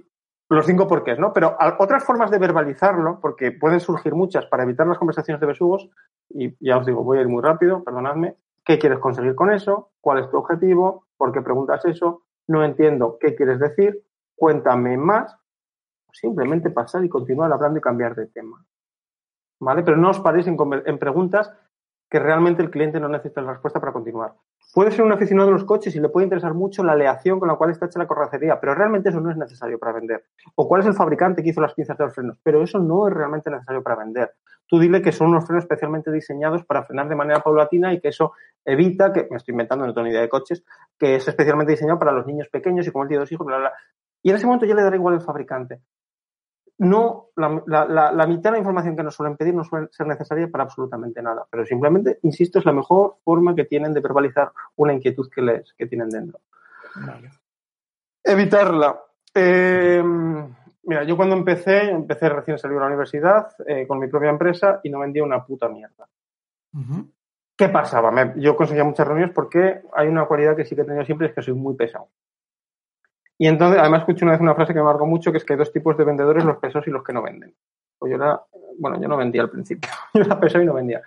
los 0.49 0.67
cinco 0.67 0.87
porqués, 0.87 1.19
¿no? 1.19 1.33
Pero 1.33 1.57
otras 1.79 2.05
formas 2.05 2.31
de 2.31 2.39
verbalizarlo, 2.39 3.21
porque 3.21 3.53
pueden 3.53 3.81
surgir 3.81 4.15
muchas 4.15 4.47
para 4.47 4.63
evitar 4.63 4.87
las 4.87 4.99
conversaciones 4.99 5.41
de 5.41 5.47
besugos, 5.47 5.91
y 6.31 6.57
ya 6.65 6.79
os 6.79 6.87
digo, 6.87 7.05
voy 7.05 7.19
a 7.19 7.21
ir 7.23 7.29
muy 7.29 7.43
rápido, 7.43 7.85
perdonadme. 7.85 8.37
¿Qué 8.65 8.79
quieres 8.79 8.99
conseguir 8.99 9.35
con 9.35 9.51
eso? 9.51 9.91
¿Cuál 10.01 10.19
es 10.19 10.31
tu 10.31 10.37
objetivo? 10.37 11.07
¿Por 11.17 11.33
qué 11.33 11.41
preguntas 11.41 11.85
eso? 11.87 12.23
No 12.47 12.65
entiendo 12.65 13.17
qué 13.19 13.35
quieres 13.35 13.59
decir. 13.59 14.05
Cuéntame 14.37 14.97
más. 14.97 15.35
Simplemente 16.13 16.71
pasar 16.71 17.05
y 17.05 17.09
continuar 17.09 17.53
hablando 17.53 17.79
y 17.79 17.83
cambiar 17.83 18.15
de 18.15 18.27
tema. 18.27 18.63
¿Vale? 19.61 19.83
Pero 19.83 19.97
no 19.97 20.11
os 20.11 20.21
paréis 20.21 20.47
en, 20.47 20.57
en 20.85 20.99
preguntas 20.99 21.51
que 22.11 22.19
realmente 22.19 22.63
el 22.63 22.71
cliente 22.71 23.01
no 23.01 23.09
necesita 23.09 23.41
la 23.41 23.53
respuesta 23.53 23.81
para 23.81 23.93
continuar. 23.93 24.35
Puede 24.75 24.91
ser 24.91 25.03
un 25.03 25.13
aficionado 25.13 25.49
de 25.49 25.55
los 25.55 25.65
coches 25.65 25.97
y 25.97 26.01
le 26.01 26.11
puede 26.11 26.25
interesar 26.25 26.53
mucho 26.53 26.85
la 26.85 26.93
aleación 26.93 27.41
con 27.41 27.49
la 27.49 27.57
cual 27.57 27.71
está 27.71 27.87
hecha 27.87 27.99
la 27.99 28.07
corracería, 28.07 28.61
pero 28.61 28.75
realmente 28.75 29.09
eso 29.09 29.19
no 29.19 29.31
es 29.31 29.37
necesario 29.37 29.79
para 29.79 29.93
vender. 29.93 30.25
O 30.57 30.69
cuál 30.69 30.83
es 30.83 30.87
el 30.87 30.93
fabricante 30.93 31.43
que 31.43 31.49
hizo 31.49 31.63
las 31.63 31.73
piezas 31.73 31.97
de 31.97 32.05
los 32.05 32.15
frenos, 32.15 32.39
pero 32.43 32.63
eso 32.63 32.79
no 32.79 33.09
es 33.09 33.15
realmente 33.15 33.51
necesario 33.51 33.83
para 33.83 33.97
vender. 33.97 34.35
Tú 34.67 34.79
dile 34.79 35.01
que 35.01 35.11
son 35.11 35.29
unos 35.29 35.47
frenos 35.47 35.65
especialmente 35.65 36.13
diseñados 36.13 36.65
para 36.65 36.85
frenar 36.85 37.09
de 37.09 37.17
manera 37.17 37.41
paulatina 37.41 37.95
y 37.95 38.01
que 38.01 38.09
eso 38.09 38.33
evita, 38.63 39.11
que 39.11 39.27
me 39.31 39.39
estoy 39.39 39.53
inventando, 39.53 39.87
no 39.87 39.95
tengo 39.95 40.05
ni 40.05 40.11
idea 40.11 40.21
de 40.21 40.29
coches, 40.29 40.63
que 40.99 41.17
es 41.17 41.27
especialmente 41.27 41.73
diseñado 41.73 41.99
para 41.99 42.13
los 42.13 42.27
niños 42.27 42.49
pequeños 42.51 42.87
y 42.87 42.91
como 42.91 43.05
él 43.05 43.09
tiene 43.09 43.21
dos 43.21 43.33
hijos, 43.33 43.47
bla, 43.47 43.57
bla, 43.57 43.71
bla. 43.71 43.79
Y 44.23 44.31
en 44.31 44.37
ese 44.37 44.45
momento 44.45 44.67
ya 44.67 44.75
le 44.75 44.83
dará 44.83 44.97
igual 44.97 45.15
el 45.15 45.23
fabricante 45.23 45.81
no, 46.79 47.27
la, 47.37 47.63
la, 47.67 48.13
la, 48.13 48.27
mitad 48.27 48.51
de 48.51 48.53
la 48.53 48.59
información 48.59 48.97
que 48.97 49.03
nos 49.03 49.15
suelen 49.15 49.37
pedir 49.37 49.55
no 49.55 49.65
suele 49.65 49.89
ser 49.91 50.07
necesaria 50.07 50.49
para 50.49 50.65
absolutamente 50.65 51.21
nada. 51.21 51.45
Pero 51.51 51.67
simplemente, 51.67 52.19
insisto, 52.23 52.59
es 52.61 52.65
la 52.65 52.73
mejor 52.73 53.17
forma 53.25 53.55
que 53.55 53.65
tienen 53.65 53.93
de 53.93 54.01
verbalizar 54.01 54.53
una 54.77 54.93
inquietud 54.93 55.29
que 55.29 55.43
les 55.43 55.73
que 55.75 55.87
tienen 55.87 56.09
dentro. 56.09 56.41
Vale. 56.95 57.31
Evitarla. 58.23 59.01
Eh, 59.35 60.03
mira, 60.85 61.03
yo 61.05 61.17
cuando 61.17 61.35
empecé, 61.37 61.91
empecé 61.91 62.29
recién 62.29 62.59
salido 62.59 62.79
de 62.79 62.85
la 62.85 62.89
universidad 62.89 63.49
eh, 63.67 63.87
con 63.87 63.99
mi 63.99 64.07
propia 64.09 64.31
empresa 64.31 64.81
y 64.83 64.91
no 64.91 65.01
vendía 65.01 65.25
una 65.25 65.45
puta 65.45 65.69
mierda. 65.69 66.09
Uh 66.75 66.79
-huh. 66.79 67.11
¿Qué 67.57 67.69
pasaba? 67.69 68.13
Me- 68.13 68.35
yo 68.37 68.55
conseguía 68.55 68.85
muchas 68.85 69.07
reuniones 69.07 69.35
porque 69.35 69.83
hay 69.93 70.07
una 70.07 70.27
cualidad 70.27 70.55
que 70.55 70.65
sí 70.65 70.77
que 70.77 70.83
he 70.83 70.85
tenido 70.85 71.05
siempre, 71.05 71.27
es 71.27 71.35
que 71.35 71.43
soy 71.43 71.55
muy 71.55 71.75
pesado. 71.75 72.09
Y 73.39 73.47
entonces, 73.47 73.81
además, 73.81 74.01
escuché 74.01 74.25
una 74.25 74.33
vez 74.33 74.41
una 74.41 74.55
frase 74.55 74.75
que 74.75 74.81
me 74.81 74.85
marcó 74.85 75.07
mucho, 75.07 75.31
que 75.31 75.39
es 75.39 75.45
que 75.45 75.53
hay 75.53 75.59
dos 75.59 75.73
tipos 75.73 75.97
de 75.97 76.05
vendedores, 76.05 76.45
los 76.45 76.59
pesados 76.59 76.89
y 76.89 76.91
los 76.91 77.05
que 77.05 77.13
no 77.13 77.23
venden. 77.23 77.55
Pues 77.97 78.11
yo 78.11 78.17
era, 78.17 78.41
bueno, 78.79 79.01
yo 79.01 79.09
no 79.09 79.17
vendía 79.17 79.43
al 79.43 79.51
principio, 79.51 79.91
yo 80.15 80.23
era 80.23 80.39
pesado 80.41 80.63
y 80.63 80.67
no 80.67 80.75
vendía. 80.75 81.01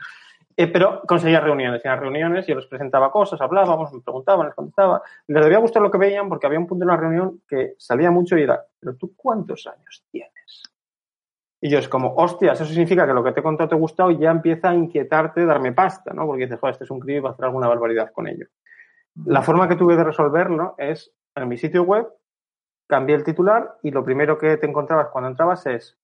Eh, 0.56 0.68
pero 0.68 1.02
conseguía 1.08 1.40
reuniones, 1.40 1.82
y 1.84 1.88
en 1.88 1.92
las 1.92 2.00
reuniones 2.00 2.48
yo 2.48 2.56
les 2.56 2.66
presentaba 2.66 3.12
cosas, 3.12 3.40
hablábamos, 3.42 3.92
me 3.94 4.02
preguntaban, 4.02 4.48
les 4.48 4.56
contestaba. 4.56 5.02
Les 5.28 5.44
debía 5.44 5.60
gustar 5.60 5.82
lo 5.82 5.92
que 5.92 5.98
veían 5.98 6.30
porque 6.30 6.48
había 6.48 6.60
un 6.60 6.68
punto 6.68 6.84
en 6.84 6.90
la 6.90 6.98
reunión 6.98 7.42
que 7.48 7.76
salía 7.78 8.12
mucho 8.12 8.38
y 8.38 8.44
era, 8.44 8.64
pero 8.80 8.96
tú 8.96 9.14
cuántos 9.16 9.68
años 9.68 10.06
tienes? 10.12 10.64
Y 11.62 11.70
yo 11.70 11.78
es 11.78 11.88
como, 11.88 12.16
hostias, 12.16 12.60
eso 12.60 12.70
significa 12.70 13.06
que 13.06 13.14
lo 13.14 13.24
que 13.24 13.34
te 13.34 13.40
he 13.40 13.44
contado 13.44 13.70
te 13.70 13.76
ha 13.76 13.78
gustado 13.78 14.10
y 14.10 14.18
ya 14.18 14.32
empieza 14.32 14.72
a 14.72 14.76
inquietarte 14.76 15.46
darme 15.46 15.74
pasta, 15.74 16.12
¿no? 16.14 16.26
Porque 16.26 16.44
dices, 16.44 16.60
joder, 16.60 16.74
este 16.74 16.86
es 16.86 16.92
un 16.92 17.00
crío 17.00 17.18
y 17.18 17.20
va 17.20 17.30
a 17.30 17.34
hacer 17.34 17.46
alguna 17.46 17.68
barbaridad 17.68 18.12
con 18.12 18.28
ello. 18.28 18.48
La 19.26 19.44
forma 19.44 19.68
que 19.68 19.76
tuve 19.76 19.96
de 19.96 20.04
resolverlo 20.04 20.74
es, 20.78 21.14
en 21.36 21.48
mi 21.48 21.58
sitio 21.58 21.84
web, 21.84 22.08
cambié 22.92 23.16
el 23.16 23.24
titular 23.24 23.78
y 23.84 23.92
lo 23.92 24.04
primero 24.04 24.38
que 24.38 24.58
te 24.58 24.68
encontrabas 24.68 25.08
cuando 25.14 25.30
entrabas 25.30 25.66
es, 25.66 25.98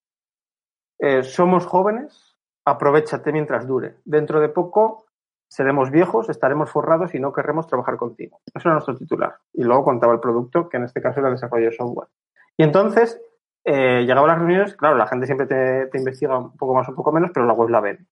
eh, 1.00 1.22
somos 1.22 1.66
jóvenes, 1.66 2.38
aprovechate 2.64 3.34
mientras 3.34 3.68
dure. 3.68 3.96
Dentro 4.06 4.40
de 4.40 4.48
poco 4.48 5.06
seremos 5.50 5.92
viejos, 5.92 6.30
estaremos 6.30 6.72
forrados 6.72 7.14
y 7.14 7.20
no 7.20 7.34
querremos 7.34 7.68
trabajar 7.68 7.98
contigo. 7.98 8.40
Eso 8.46 8.70
era 8.70 8.76
nuestro 8.76 8.96
titular. 8.96 9.36
Y 9.52 9.66
luego 9.66 9.84
contaba 9.84 10.14
el 10.14 10.22
producto, 10.22 10.70
que 10.70 10.78
en 10.78 10.86
este 10.86 11.02
caso 11.02 11.20
era 11.20 11.28
el 11.28 11.36
desarrollo 11.36 11.66
de 11.66 11.76
software. 11.76 12.08
Y 12.56 12.64
entonces, 12.64 13.20
eh, 13.66 14.06
llegaba 14.06 14.22
a 14.22 14.30
las 14.30 14.40
reuniones, 14.40 14.74
claro, 14.78 14.96
la 14.96 15.08
gente 15.08 15.26
siempre 15.26 15.46
te, 15.46 15.88
te 15.88 15.98
investiga 15.98 16.38
un 16.38 16.56
poco 16.56 16.74
más, 16.74 16.88
un 16.88 16.96
poco 16.96 17.12
menos, 17.12 17.32
pero 17.34 17.46
la 17.46 17.54
web 17.54 17.68
la 17.68 17.82
ven. 17.82 18.08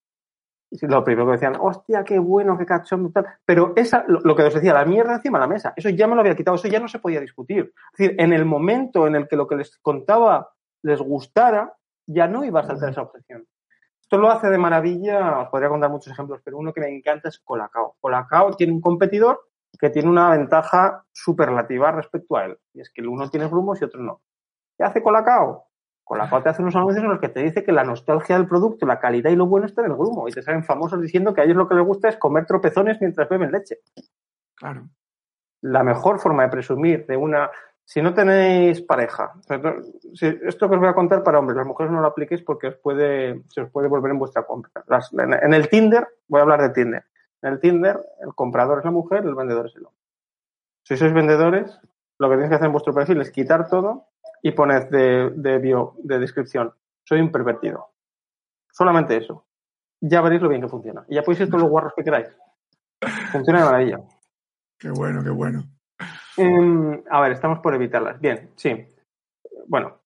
Lo 0.81 1.03
primero 1.03 1.25
que 1.27 1.33
decían, 1.33 1.55
hostia, 1.59 2.03
qué 2.03 2.19
bueno, 2.19 2.57
qué 2.57 2.65
cachondo, 2.65 3.09
tal. 3.11 3.25
Pero 3.45 3.73
esa, 3.75 4.03
lo, 4.07 4.19
lo 4.21 4.35
que 4.35 4.43
os 4.43 4.53
decía, 4.53 4.73
la 4.73 4.85
mierda 4.85 5.15
encima 5.15 5.37
de 5.37 5.43
la 5.43 5.47
mesa, 5.47 5.73
eso 5.75 5.89
ya 5.89 6.07
me 6.07 6.15
lo 6.15 6.21
había 6.21 6.35
quitado, 6.35 6.55
eso 6.55 6.67
ya 6.67 6.79
no 6.79 6.87
se 6.87 6.99
podía 6.99 7.19
discutir. 7.19 7.73
Es 7.93 7.97
decir, 7.97 8.15
en 8.19 8.33
el 8.33 8.45
momento 8.45 9.07
en 9.07 9.15
el 9.15 9.27
que 9.27 9.35
lo 9.35 9.47
que 9.47 9.55
les 9.55 9.77
contaba 9.77 10.49
les 10.81 11.01
gustara, 11.01 11.73
ya 12.07 12.27
no 12.27 12.43
iba 12.43 12.59
a 12.59 12.63
saltar 12.63 12.89
esa 12.89 13.01
objeción. 13.01 13.47
Esto 13.99 14.17
lo 14.17 14.29
hace 14.29 14.49
de 14.49 14.57
maravilla, 14.59 15.39
os 15.39 15.49
podría 15.49 15.69
contar 15.69 15.89
muchos 15.89 16.13
ejemplos, 16.13 16.39
pero 16.43 16.59
uno 16.59 16.71
que 16.71 16.81
me 16.81 16.95
encanta 16.95 17.29
es 17.29 17.39
Colacao. 17.39 17.95
Colacao 17.99 18.53
tiene 18.55 18.73
un 18.73 18.81
competidor 18.81 19.49
que 19.79 19.89
tiene 19.89 20.09
una 20.09 20.29
ventaja 20.29 21.03
superlativa 21.11 21.91
respecto 21.91 22.37
a 22.37 22.45
él. 22.45 22.57
Y 22.73 22.81
es 22.81 22.91
que 22.91 23.01
el 23.01 23.07
uno 23.07 23.29
tiene 23.29 23.47
grumos 23.47 23.81
y 23.81 23.85
otro 23.85 24.01
no. 24.01 24.21
¿Qué 24.77 24.83
hace 24.83 25.01
Colacao? 25.01 25.67
Colacao 26.05 26.43
te 26.43 26.49
hace 26.49 26.61
unos 26.61 26.75
anuncios 26.75 27.03
en 27.03 27.09
los 27.09 27.19
que 27.19 27.29
te 27.29 27.41
dice 27.41 27.63
que 27.63 27.71
la 27.71 27.83
nostalgia 27.83 28.37
del 28.37 28.47
producto, 28.47 28.85
la 28.85 28.99
calidad 28.99 29.31
y 29.31 29.35
lo 29.35 29.47
bueno 29.47 29.65
está 29.65 29.81
en 29.81 29.91
el 29.91 29.97
grumo. 29.97 30.27
Y 30.29 30.31
te 30.31 30.43
salen 30.43 30.63
famosos 30.63 31.01
diciendo 31.01 31.33
que 31.33 31.41
a 31.41 31.43
ellos 31.43 31.57
lo 31.57 31.67
que 31.67 31.73
les 31.73 31.83
gusta 31.83 32.07
es 32.07 32.17
comer 32.17 32.45
tropezones 32.45 33.01
mientras 33.01 33.27
beben 33.27 33.51
leche. 33.51 33.79
Claro. 34.53 34.87
La 35.61 35.83
mejor 35.83 36.19
forma 36.19 36.43
de 36.43 36.49
presumir 36.49 37.07
de 37.07 37.17
una... 37.17 37.49
Si 37.83 38.01
no 38.01 38.13
tenéis 38.13 38.81
pareja, 38.81 39.33
esto 39.41 40.69
que 40.69 40.75
os 40.75 40.79
voy 40.79 40.89
a 40.89 40.95
contar 40.95 41.23
para 41.23 41.37
hombres, 41.37 41.57
las 41.57 41.67
mujeres 41.67 41.91
no 41.91 42.01
lo 42.01 42.07
apliquéis 42.07 42.41
porque 42.41 42.67
os 42.67 42.75
puede, 42.77 43.43
se 43.47 43.61
os 43.61 43.69
puede 43.69 43.87
volver 43.87 44.11
en 44.11 44.17
vuestra 44.19 44.43
compra. 44.43 44.83
Las, 44.87 45.11
en, 45.13 45.33
en 45.33 45.53
el 45.53 45.69
Tinder, 45.69 46.07
voy 46.27 46.39
a 46.39 46.43
hablar 46.43 46.61
de 46.61 46.69
Tinder. 46.69 47.03
En 47.43 47.53
el 47.53 47.59
Tinder, 47.59 47.99
el 48.21 48.33
comprador 48.33 48.79
es 48.79 48.85
la 48.85 48.91
mujer, 48.91 49.23
el 49.23 49.35
vendedor 49.35 49.67
es 49.67 49.75
el 49.75 49.85
hombre. 49.85 50.01
Si 50.81 50.97
sois 50.97 51.13
vendedores, 51.13 51.79
lo 52.17 52.27
que 52.27 52.35
tenéis 52.35 52.49
que 52.49 52.55
hacer 52.55 52.67
en 52.67 52.71
vuestro 52.71 52.93
perfil 52.93 53.21
es 53.21 53.31
quitar 53.31 53.67
todo 53.67 54.07
y 54.41 54.51
poned 54.51 54.89
de, 54.89 55.31
de 55.35 55.57
bio, 55.59 55.95
de 55.97 56.19
descripción, 56.19 56.73
soy 57.03 57.21
un 57.21 57.31
pervertido. 57.31 57.89
Solamente 58.71 59.17
eso. 59.17 59.45
Ya 60.01 60.21
veréis 60.21 60.41
lo 60.41 60.49
bien 60.49 60.61
que 60.61 60.67
funciona. 60.67 61.05
Y 61.07 61.15
ya 61.15 61.23
podéis 61.23 61.41
ir 61.41 61.47
todos 61.47 61.61
los 61.61 61.71
guarros 61.71 61.93
que 61.95 62.03
queráis. 62.03 62.27
Funciona 63.31 63.59
de 63.59 63.65
maravilla. 63.65 63.99
Qué 64.77 64.89
bueno, 64.91 65.23
qué 65.23 65.29
bueno. 65.29 65.63
Eh, 66.37 67.03
a 67.09 67.21
ver, 67.21 67.31
estamos 67.31 67.59
por 67.59 67.73
evitarlas. 67.73 68.19
Bien, 68.19 68.51
sí. 68.55 68.93
Bueno, 69.67 70.01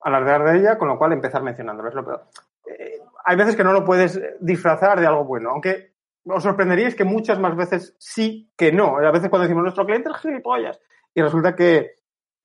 alardear 0.00 0.44
de 0.44 0.58
ella, 0.58 0.78
con 0.78 0.88
lo 0.88 0.98
cual 0.98 1.12
empezar 1.12 1.42
mencionándola. 1.42 1.90
Es 1.90 1.94
lo 1.94 2.04
peor. 2.04 2.26
Eh, 2.66 3.00
hay 3.24 3.36
veces 3.36 3.56
que 3.56 3.64
no 3.64 3.72
lo 3.72 3.84
puedes 3.84 4.20
disfrazar 4.40 4.98
de 4.98 5.06
algo 5.06 5.24
bueno, 5.24 5.50
aunque 5.50 5.94
os 6.24 6.42
sorprenderíais 6.42 6.94
que 6.94 7.04
muchas 7.04 7.38
más 7.38 7.56
veces 7.56 7.94
sí 7.98 8.50
que 8.56 8.72
no. 8.72 8.98
A 8.98 9.10
veces 9.10 9.30
cuando 9.30 9.44
decimos 9.44 9.62
nuestro 9.62 9.86
cliente 9.86 10.10
es 10.10 10.16
gilipollas 10.18 10.80
y 11.14 11.22
resulta 11.22 11.54
que 11.54 11.94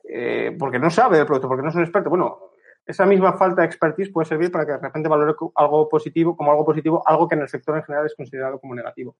eh, 0.07 0.55
porque 0.57 0.79
no 0.79 0.89
sabe 0.89 1.17
del 1.17 1.25
producto, 1.25 1.47
porque 1.47 1.63
no 1.63 1.69
es 1.69 1.75
un 1.75 1.83
experto. 1.83 2.09
Bueno, 2.09 2.51
esa 2.85 3.05
misma 3.05 3.33
falta 3.33 3.61
de 3.61 3.67
expertise 3.67 4.11
puede 4.11 4.27
servir 4.27 4.51
para 4.51 4.65
que 4.65 4.73
de 4.73 4.77
repente 4.77 5.09
valore 5.09 5.33
algo 5.55 5.89
positivo, 5.89 6.35
como 6.37 6.51
algo 6.51 6.65
positivo, 6.65 7.01
algo 7.05 7.27
que 7.27 7.35
en 7.35 7.41
el 7.41 7.49
sector 7.49 7.75
en 7.77 7.83
general 7.83 8.05
es 8.05 8.15
considerado 8.15 8.59
como 8.59 8.75
negativo. 8.75 9.15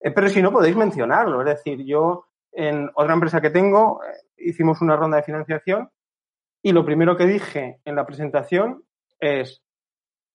Eh, 0.00 0.10
pero 0.10 0.28
si 0.28 0.40
no, 0.40 0.52
podéis 0.52 0.76
mencionarlo. 0.76 1.40
Es 1.40 1.46
decir, 1.46 1.84
yo 1.84 2.26
en 2.52 2.90
otra 2.94 3.14
empresa 3.14 3.40
que 3.40 3.50
tengo 3.50 4.00
eh, 4.04 4.16
hicimos 4.38 4.80
una 4.80 4.96
ronda 4.96 5.18
de 5.18 5.22
financiación 5.22 5.90
y 6.62 6.72
lo 6.72 6.84
primero 6.84 7.16
que 7.16 7.26
dije 7.26 7.80
en 7.84 7.94
la 7.94 8.06
presentación 8.06 8.84
es, 9.20 9.62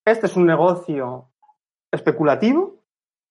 este 0.06 0.28
es 0.28 0.36
un 0.36 0.46
negocio 0.46 1.32
especulativo 1.92 2.84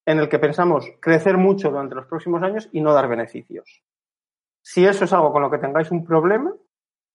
en 0.05 0.19
el 0.19 0.29
que 0.29 0.39
pensamos 0.39 0.87
crecer 1.01 1.37
mucho 1.37 1.71
durante 1.71 1.95
los 1.95 2.07
próximos 2.07 2.43
años 2.43 2.69
y 2.73 2.81
no 2.81 2.93
dar 2.93 3.09
beneficios. 3.09 3.83
Si 4.63 4.85
eso 4.85 5.05
es 5.05 5.13
algo 5.13 5.33
con 5.33 5.43
lo 5.43 5.51
que 5.51 5.59
tengáis 5.59 5.91
un 5.91 6.05
problema, 6.05 6.53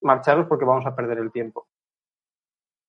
marcharos 0.01 0.47
porque 0.47 0.65
vamos 0.65 0.85
a 0.85 0.95
perder 0.95 1.19
el 1.19 1.31
tiempo. 1.31 1.67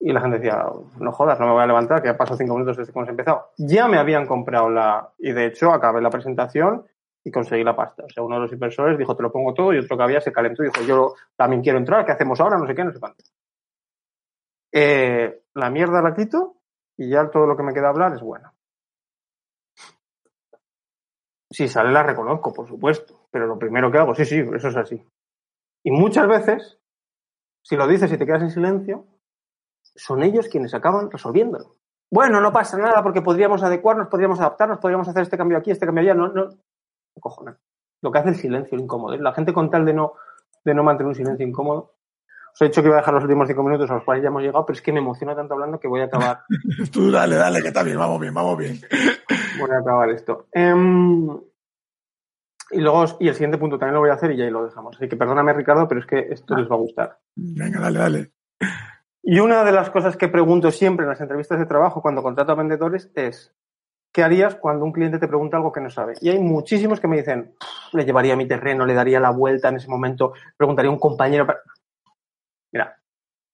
Y 0.01 0.12
la 0.12 0.21
gente 0.21 0.38
decía, 0.38 0.64
no 0.99 1.12
jodas, 1.12 1.40
no 1.40 1.47
me 1.47 1.53
voy 1.53 1.62
a 1.62 1.67
levantar, 1.67 2.03
que 2.03 2.09
ya 2.09 2.17
pasó 2.17 2.37
cinco 2.37 2.55
minutos 2.55 2.77
desde 2.77 2.93
que 2.93 2.99
hemos 2.99 3.09
empezado. 3.09 3.51
Ya 3.57 3.88
me 3.88 3.99
habían 3.99 4.27
comprado 4.27 4.69
la... 4.69 5.12
Y 5.19 5.33
de 5.33 5.47
hecho, 5.47 5.73
acabé 5.73 6.01
la 6.03 6.11
presentación 6.11 6.85
y 7.25 7.31
conseguí 7.31 7.64
la 7.64 7.75
pasta. 7.75 8.05
O 8.05 8.09
sea, 8.11 8.23
uno 8.23 8.37
de 8.37 8.43
los 8.43 8.53
inversores 8.53 8.99
dijo, 8.99 9.17
te 9.17 9.23
lo 9.23 9.33
pongo 9.33 9.55
todo, 9.55 9.73
y 9.73 9.79
otro 9.79 9.97
que 9.97 10.03
había 10.03 10.21
se 10.21 10.33
calentó 10.33 10.62
y 10.62 10.67
dijo, 10.67 10.83
yo 10.83 11.14
también 11.37 11.62
quiero 11.62 11.79
entrar, 11.79 12.05
¿qué 12.05 12.12
hacemos 12.12 12.38
ahora? 12.40 12.59
No 12.59 12.67
sé 12.67 12.75
qué, 12.75 12.85
no 12.85 12.93
sé 12.93 13.01
cuánto. 13.01 13.25
Eh, 14.71 15.45
la 15.55 15.71
mierda 15.71 16.03
la 16.03 16.14
quito 16.14 16.57
y 16.97 17.09
ya 17.09 17.31
todo 17.31 17.47
lo 17.47 17.57
que 17.57 17.62
me 17.62 17.73
queda 17.73 17.88
hablar 17.88 18.12
es 18.12 18.21
bueno. 18.21 18.53
Si 21.51 21.69
sale 21.69 21.93
la 21.93 22.03
reconozco, 22.03 22.53
por 22.53 22.67
supuesto, 22.67 23.23
pero 23.35 23.49
lo 23.49 23.59
primero 23.59 23.90
que 23.90 23.99
hago, 23.99 24.14
sí, 24.14 24.25
sí, 24.25 24.38
eso 24.38 24.68
es 24.68 24.77
así. 24.77 25.05
Y 25.83 25.90
muchas 25.90 26.29
veces, 26.29 26.79
si 27.64 27.75
lo 27.75 27.88
dices 27.88 28.12
y 28.12 28.16
te 28.16 28.25
quedas 28.25 28.42
en 28.42 28.51
silencio, 28.53 29.09
son 29.83 30.23
ellos 30.23 30.47
quienes 30.47 30.73
acaban 30.73 31.11
resolviéndolo. 31.11 31.75
Bueno, 32.12 32.40
no 32.40 32.53
pasa 32.53 32.79
nada 32.79 33.03
porque 33.03 33.23
podríamos 33.23 33.64
adecuarnos, 33.64 34.07
podríamos 34.07 34.38
adaptarnos, 34.38 34.79
podríamos 34.79 35.09
hacer 35.09 35.23
este 35.23 35.37
cambio 35.37 35.59
aquí, 35.59 35.73
este 35.73 35.85
cambio 35.85 36.05
allá. 36.05 36.14
No, 36.14 36.29
no, 36.29 36.49
cojones. 37.18 37.57
Lo 38.03 38.12
que 38.12 38.18
hace 38.20 38.29
el 38.29 38.37
silencio, 38.37 38.77
el 38.77 38.85
incómodo. 38.85 39.16
La 39.16 39.33
gente 39.33 39.53
con 39.53 39.68
tal 39.68 39.85
de 39.85 39.94
no, 39.94 40.12
de 40.64 40.73
no 40.73 40.85
mantener 40.85 41.09
un 41.09 41.16
silencio 41.16 41.44
incómodo. 41.44 41.97
Os 42.53 42.62
he 42.62 42.66
dicho 42.66 42.83
que 42.83 42.87
iba 42.87 42.99
a 42.99 43.01
dejar 43.01 43.14
los 43.14 43.25
últimos 43.25 43.49
cinco 43.49 43.64
minutos 43.64 43.90
a 43.90 43.94
los 43.94 44.05
cuales 44.05 44.23
ya 44.23 44.29
hemos 44.29 44.42
llegado, 44.42 44.64
pero 44.64 44.77
es 44.77 44.83
que 44.83 44.92
me 44.92 45.01
emociona 45.01 45.35
tanto 45.35 45.55
hablando 45.55 45.81
que 45.81 45.88
voy 45.88 46.03
a 46.03 46.05
acabar. 46.05 46.44
Tú 46.92 47.11
dale, 47.11 47.35
dale, 47.35 47.61
que 47.62 47.68
está 47.68 47.83
bien, 47.83 47.99
vamos 47.99 48.20
bien, 48.20 48.33
vamos 48.33 48.57
bien. 48.57 48.81
Voy 49.59 49.70
a 49.73 49.81
acabar 49.81 50.09
esto. 50.11 50.47
Um, 50.55 51.40
y 52.74 52.80
luego, 52.80 53.04
y 53.20 53.28
el 53.28 53.34
siguiente 53.34 53.58
punto 53.58 53.78
también 53.78 53.94
lo 53.94 54.00
voy 54.00 54.10
a 54.10 54.14
hacer 54.14 54.32
y 54.32 54.37
ya 54.37 54.44
ahí 54.44 54.50
lo 54.50 54.64
dejamos. 54.64 54.96
Así 54.96 55.08
que 55.08 55.16
perdóname, 55.16 55.52
Ricardo, 55.52 55.88
pero 55.88 56.00
es 56.00 56.06
que 56.06 56.18
esto 56.30 56.56
les 56.56 56.70
va 56.70 56.74
a 56.74 56.78
gustar. 56.78 57.18
Venga, 57.37 57.80
dale, 57.80 57.98
dale. 57.98 58.32
Y 59.22 59.40
una 59.40 59.64
de 59.64 59.72
las 59.72 59.90
cosas 59.90 60.16
que 60.16 60.28
pregunto 60.28 60.70
siempre 60.70 61.04
en 61.04 61.10
las 61.10 61.20
entrevistas 61.20 61.58
de 61.58 61.66
trabajo 61.66 62.02
cuando 62.02 62.22
contrato 62.22 62.52
a 62.52 62.56
vendedores 62.56 63.10
es, 63.14 63.54
¿qué 64.12 64.22
harías 64.22 64.54
cuando 64.56 64.84
un 64.84 64.92
cliente 64.92 65.18
te 65.18 65.28
pregunta 65.28 65.56
algo 65.56 65.72
que 65.72 65.80
no 65.80 65.88
sabe? 65.88 66.14
Y 66.20 66.28
hay 66.28 66.38
muchísimos 66.38 67.00
que 67.00 67.08
me 67.08 67.16
dicen, 67.16 67.54
le 67.92 68.04
llevaría 68.04 68.34
a 68.34 68.37
mi 68.37 68.46
terreno, 68.46 68.84
le 68.84 68.92
daría 68.92 69.20
la 69.20 69.30
vuelta 69.30 69.70
en 69.70 69.76
ese 69.76 69.88
momento, 69.88 70.34
preguntaría 70.56 70.90
a 70.90 70.92
un 70.92 71.00
compañero. 71.00 71.46
Para... 71.46 71.60
Mira, 72.70 72.98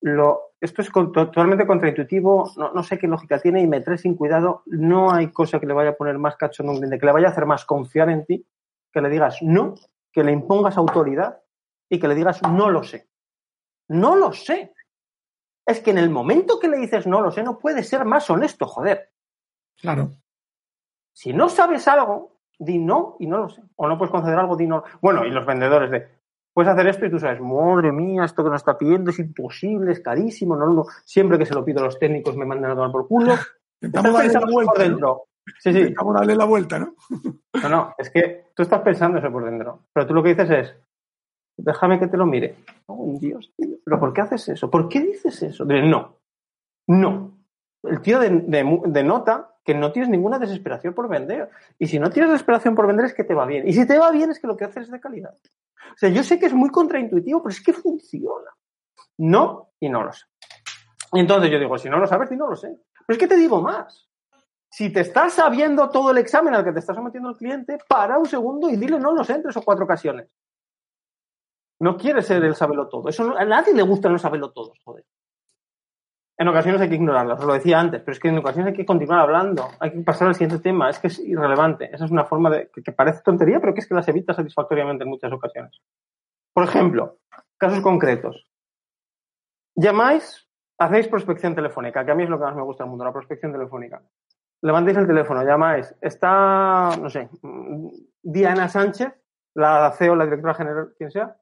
lo, 0.00 0.54
esto 0.60 0.82
es 0.82 0.90
totalmente 0.90 1.66
contraintuitivo, 1.66 2.50
no, 2.56 2.72
no, 2.72 2.82
sé 2.82 2.98
qué 2.98 3.06
lógica 3.06 3.38
tiene 3.38 3.62
y 3.62 3.66
me 3.66 3.80
trae 3.80 3.96
sin 3.96 4.16
cuidado. 4.16 4.62
No 4.66 5.12
hay 5.12 5.28
cosa 5.28 5.60
que 5.60 5.66
le 5.66 5.72
vaya 5.72 5.90
a 5.90 5.96
poner 5.96 6.18
más 6.18 6.36
cachondo 6.36 6.72
a 6.72 6.74
un 6.74 6.80
cliente, 6.80 6.98
que 6.98 7.06
le 7.06 7.12
vaya 7.12 7.28
a 7.28 7.30
hacer 7.30 7.46
más 7.46 7.64
confiar 7.64 8.10
en 8.10 8.26
ti, 8.26 8.44
que 8.92 9.00
le 9.00 9.08
digas 9.08 9.38
no, 9.42 9.74
que 10.12 10.24
le 10.24 10.32
impongas 10.32 10.76
autoridad 10.76 11.42
y 11.88 11.98
que 11.98 12.08
le 12.08 12.14
digas 12.14 12.42
no 12.42 12.70
lo 12.70 12.82
sé. 12.82 13.08
No 13.88 14.16
lo 14.16 14.32
sé. 14.32 14.72
Es 15.66 15.80
que 15.80 15.90
en 15.90 15.98
el 15.98 16.10
momento 16.10 16.58
que 16.58 16.68
le 16.68 16.78
dices 16.78 17.06
no 17.06 17.20
lo 17.20 17.30
sé, 17.30 17.42
no 17.42 17.58
puede 17.58 17.82
ser 17.82 18.04
más 18.04 18.28
honesto, 18.30 18.66
joder. 18.66 19.10
Claro. 19.76 20.10
Si 21.12 21.32
no 21.32 21.48
sabes 21.48 21.86
algo, 21.88 22.38
di 22.58 22.78
no 22.78 23.16
y 23.18 23.26
no 23.26 23.38
lo 23.38 23.48
sé. 23.48 23.62
O 23.76 23.88
no 23.88 23.98
puedes 23.98 24.12
conceder 24.12 24.38
algo, 24.38 24.56
di 24.56 24.66
no. 24.66 24.84
Bueno, 25.00 25.24
y 25.24 25.30
los 25.30 25.46
vendedores 25.46 25.90
de, 25.90 26.08
puedes 26.52 26.72
hacer 26.72 26.86
esto 26.86 27.06
y 27.06 27.10
tú 27.10 27.18
sabes, 27.18 27.40
madre 27.40 27.92
mía, 27.92 28.24
esto 28.24 28.44
que 28.44 28.50
nos 28.50 28.60
está 28.60 28.76
pidiendo 28.78 29.10
es 29.10 29.18
imposible, 29.18 29.92
es 29.92 30.00
carísimo, 30.00 30.56
no, 30.56 30.66
no. 30.66 30.84
Siempre 31.04 31.38
que 31.38 31.46
se 31.46 31.54
lo 31.54 31.64
pido 31.64 31.80
a 31.80 31.84
los 31.84 31.98
técnicos 31.98 32.36
me 32.36 32.46
mandan 32.46 32.72
a 32.72 32.74
tomar 32.74 32.92
por 32.92 33.08
culo. 33.08 33.34
Por 34.66 34.78
dentro. 34.78 35.29
Sí, 35.58 35.72
sí. 35.72 35.78
Intentamos 35.78 36.14
darle 36.14 36.36
la 36.36 36.44
vuelta, 36.44 36.78
¿no? 36.78 36.94
No, 37.62 37.68
no, 37.68 37.94
es 37.98 38.10
que 38.10 38.46
tú 38.54 38.62
estás 38.62 38.80
pensando 38.82 39.18
eso 39.18 39.30
por 39.30 39.44
dentro. 39.44 39.86
Pero 39.92 40.06
tú 40.06 40.14
lo 40.14 40.22
que 40.22 40.30
dices 40.30 40.50
es, 40.50 40.76
déjame 41.56 41.98
que 41.98 42.06
te 42.06 42.16
lo 42.16 42.26
mire. 42.26 42.56
Oh, 42.86 43.16
Dios, 43.20 43.52
tío. 43.56 43.76
¿Pero 43.84 44.00
por 44.00 44.12
qué 44.12 44.20
haces 44.22 44.48
eso? 44.48 44.70
¿Por 44.70 44.88
qué 44.88 45.00
dices 45.00 45.42
eso? 45.42 45.64
De, 45.64 45.82
no, 45.82 46.16
no. 46.88 47.38
El 47.82 48.00
tío 48.00 48.18
de, 48.20 48.30
de, 48.30 48.80
de 48.86 49.02
nota 49.04 49.50
que 49.64 49.74
que 49.74 49.74
no 49.78 49.92
tienes 49.92 50.10
ninguna 50.10 50.40
desesperación 50.40 50.94
por 50.94 51.08
vender. 51.08 51.48
Y 51.78 51.86
si 51.86 52.00
no 52.00 52.10
tienes 52.10 52.32
desesperación 52.32 52.74
por 52.74 52.88
vender 52.88 53.06
es 53.06 53.14
que 53.14 53.22
te 53.22 53.34
va 53.34 53.46
bien. 53.46 53.68
Y 53.68 53.72
si 53.72 53.86
te 53.86 53.98
va 53.98 54.10
bien 54.10 54.30
es 54.30 54.40
que 54.40 54.48
lo 54.48 54.56
que 54.56 54.64
haces 54.64 54.86
es 54.86 54.90
de 54.90 54.98
calidad. 54.98 55.32
O 55.94 55.96
sea, 55.96 56.08
yo 56.08 56.24
sé 56.24 56.40
que 56.40 56.46
es 56.46 56.52
muy 56.52 56.70
contraintuitivo, 56.70 57.40
pero 57.40 57.52
es 57.52 57.62
que 57.62 57.72
funciona. 57.72 58.50
No, 59.18 59.70
y 59.78 59.88
no 59.88 60.02
lo 60.02 60.12
sé. 60.12 60.26
Y 61.12 61.20
entonces 61.20 61.52
yo 61.52 61.60
digo, 61.60 61.78
si 61.78 61.88
no 61.88 61.98
lo 61.98 62.08
sabes, 62.08 62.32
y 62.32 62.36
no 62.36 62.48
lo 62.48 62.56
sé. 62.56 62.68
Pero 63.06 63.14
es 63.14 63.18
que 63.18 63.28
te 63.28 63.36
digo 63.36 63.62
más. 63.62 64.09
Si 64.70 64.92
te 64.92 65.00
estás 65.00 65.34
sabiendo 65.34 65.90
todo 65.90 66.12
el 66.12 66.18
examen 66.18 66.54
al 66.54 66.64
que 66.64 66.72
te 66.72 66.78
está 66.78 66.94
sometiendo 66.94 67.30
el 67.30 67.36
cliente, 67.36 67.78
para 67.88 68.18
un 68.18 68.26
segundo 68.26 68.70
y 68.70 68.76
dile 68.76 69.00
no 69.00 69.12
lo 69.12 69.24
sé 69.24 69.34
en 69.34 69.42
tres 69.42 69.56
o 69.56 69.62
cuatro 69.62 69.84
ocasiones. 69.84 70.30
No 71.80 71.96
quiere 71.96 72.22
ser 72.22 72.44
el 72.44 72.54
saberlo 72.54 72.88
todo. 72.88 73.08
Eso 73.08 73.36
a 73.36 73.44
nadie 73.44 73.74
le 73.74 73.82
gusta 73.82 74.08
no 74.08 74.18
saberlo 74.18 74.52
todo, 74.52 74.72
joder. 74.84 75.04
En 76.38 76.48
ocasiones 76.48 76.80
hay 76.80 76.88
que 76.88 76.94
ignorarlo, 76.94 77.34
os 77.34 77.44
lo 77.44 77.52
decía 77.52 77.78
antes, 77.78 78.00
pero 78.00 78.12
es 78.12 78.18
que 78.18 78.28
en 78.28 78.38
ocasiones 78.38 78.70
hay 78.70 78.76
que 78.76 78.86
continuar 78.86 79.20
hablando, 79.20 79.68
hay 79.78 79.92
que 79.92 80.00
pasar 80.00 80.26
al 80.26 80.34
siguiente 80.34 80.62
tema, 80.62 80.88
es 80.88 80.98
que 80.98 81.08
es 81.08 81.18
irrelevante. 81.18 81.94
Esa 81.94 82.06
es 82.06 82.10
una 82.10 82.24
forma 82.24 82.48
de 82.48 82.70
que, 82.70 82.92
parece 82.92 83.20
tontería, 83.22 83.60
pero 83.60 83.74
que 83.74 83.80
es 83.80 83.86
que 83.86 83.94
las 83.94 84.08
evita 84.08 84.32
satisfactoriamente 84.32 85.04
en 85.04 85.10
muchas 85.10 85.30
ocasiones. 85.32 85.78
Por 86.54 86.64
ejemplo, 86.64 87.18
casos 87.58 87.80
concretos. 87.80 88.48
Llamáis, 89.74 90.48
hacéis 90.78 91.08
prospección 91.08 91.54
telefónica, 91.54 92.06
que 92.06 92.10
a 92.12 92.14
mí 92.14 92.22
es 92.22 92.30
lo 92.30 92.38
que 92.38 92.44
más 92.44 92.56
me 92.56 92.62
gusta 92.62 92.84
del 92.84 92.90
mundo, 92.90 93.04
la 93.04 93.12
prospección 93.12 93.52
telefónica. 93.52 94.00
Levantéis 94.62 94.98
el 94.98 95.06
teléfono, 95.06 95.42
llamáis, 95.42 95.94
está, 96.00 96.90
no 97.00 97.08
sé, 97.08 97.30
Diana 98.22 98.68
Sánchez, 98.68 99.14
la 99.54 99.90
CEO, 99.92 100.16
la 100.16 100.24
directora 100.24 100.54
general, 100.54 100.94
quien 100.96 101.10
sea, 101.10 101.36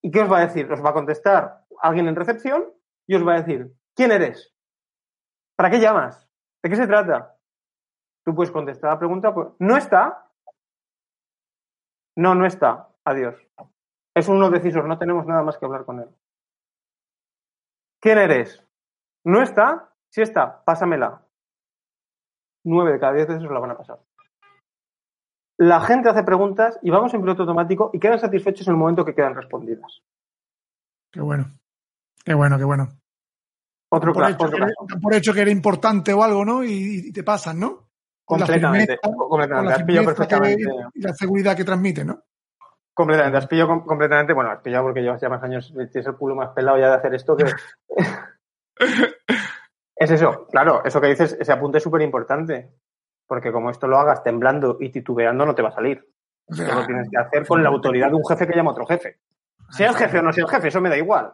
¿y 0.00 0.10
qué 0.10 0.22
os 0.22 0.30
va 0.30 0.38
a 0.38 0.46
decir? 0.46 0.70
Os 0.70 0.84
va 0.84 0.90
a 0.90 0.94
contestar 0.94 1.64
alguien 1.82 2.06
en 2.06 2.16
recepción 2.16 2.72
y 3.06 3.16
os 3.16 3.26
va 3.26 3.34
a 3.34 3.42
decir, 3.42 3.72
¿Quién 3.96 4.12
eres? 4.12 4.54
¿Para 5.56 5.70
qué 5.70 5.80
llamas? 5.80 6.28
¿De 6.62 6.68
qué 6.68 6.76
se 6.76 6.86
trata? 6.86 7.34
Tú 8.24 8.34
puedes 8.34 8.52
contestar 8.52 8.90
la 8.92 8.98
pregunta, 8.98 9.32
pues, 9.32 9.48
¿no 9.58 9.76
está? 9.76 10.30
No, 12.14 12.34
no 12.34 12.46
está. 12.46 12.90
Adiós. 13.04 13.36
Es 14.14 14.28
uno 14.28 14.50
decisor, 14.50 14.84
no 14.84 14.98
tenemos 14.98 15.26
nada 15.26 15.42
más 15.42 15.56
que 15.56 15.64
hablar 15.64 15.86
con 15.86 16.00
él. 16.00 16.08
¿Quién 18.00 18.18
eres? 18.18 18.62
¿No 19.24 19.42
está? 19.42 19.92
Sí 20.10 20.20
está, 20.20 20.62
pásamela. 20.64 21.25
Nueve 22.66 22.92
de 22.92 22.98
cada 22.98 23.12
diez 23.12 23.28
veces 23.28 23.42
la 23.44 23.60
van 23.60 23.70
a 23.70 23.78
pasar. 23.78 24.00
La 25.58 25.80
gente 25.80 26.10
hace 26.10 26.24
preguntas 26.24 26.78
y 26.82 26.90
vamos 26.90 27.14
en 27.14 27.20
piloto 27.20 27.42
automático 27.42 27.90
y 27.92 28.00
quedan 28.00 28.18
satisfechos 28.18 28.66
en 28.66 28.74
el 28.74 28.78
momento 28.78 29.04
que 29.04 29.14
quedan 29.14 29.36
respondidas. 29.36 30.02
Qué 31.12 31.20
bueno. 31.20 31.46
Qué 32.24 32.34
bueno, 32.34 32.58
qué 32.58 32.64
bueno. 32.64 32.88
Otro, 33.88 34.12
por, 34.12 34.28
hecho 34.28 34.44
otro 34.44 35.00
por 35.00 35.14
hecho 35.14 35.32
que 35.32 35.42
era 35.42 35.50
importante 35.50 36.12
o 36.12 36.24
algo, 36.24 36.44
¿no? 36.44 36.64
Y, 36.64 37.06
y 37.06 37.12
te 37.12 37.22
pasan, 37.22 37.60
¿no? 37.60 37.86
Completamente. 38.24 38.98
completamente. 39.00 39.72
Has 39.72 39.82
pillado 39.84 40.06
perfectamente. 40.06 40.64
y 40.94 41.00
la 41.00 41.14
seguridad 41.14 41.56
que 41.56 41.64
transmite, 41.64 42.04
¿no? 42.04 42.20
Completamente. 42.92 43.38
Has 43.38 43.46
pillado 43.46 43.84
completamente. 43.84 44.32
Bueno, 44.32 44.50
has 44.50 44.60
pillado 44.60 44.86
porque 44.86 45.02
llevas 45.02 45.20
ya 45.20 45.28
más 45.28 45.42
años, 45.44 45.72
tienes 45.72 46.06
el 46.06 46.16
culo 46.16 46.34
más 46.34 46.50
pelado 46.50 46.78
ya 46.78 46.88
de 46.88 46.94
hacer 46.94 47.14
esto 47.14 47.36
que. 47.36 47.44
es 49.96 50.10
eso. 50.10 50.46
Claro, 50.48 50.84
eso 50.84 51.00
que 51.00 51.08
dices, 51.08 51.36
ese 51.40 51.52
apunte 51.52 51.78
es 51.78 51.84
súper 51.84 52.02
importante. 52.02 52.70
Porque 53.26 53.50
como 53.50 53.70
esto 53.70 53.88
lo 53.88 53.98
hagas 53.98 54.22
temblando 54.22 54.76
y 54.78 54.90
titubeando, 54.90 55.44
no 55.44 55.54
te 55.54 55.62
va 55.62 55.70
a 55.70 55.74
salir. 55.74 56.06
Lo 56.48 56.86
tienes 56.86 57.08
que 57.10 57.18
hacer 57.18 57.46
con 57.46 57.62
la 57.62 57.70
autoridad 57.70 58.08
de 58.08 58.14
un 58.14 58.24
jefe 58.24 58.46
que 58.46 58.54
llama 58.54 58.70
a 58.70 58.74
otro 58.74 58.86
jefe. 58.86 59.18
Sea 59.70 59.88
el 59.88 59.96
jefe 59.96 60.18
o 60.20 60.22
no 60.22 60.32
sea 60.32 60.44
el 60.44 60.50
jefe, 60.50 60.68
eso 60.68 60.80
me 60.80 60.90
da 60.90 60.96
igual. 60.96 61.32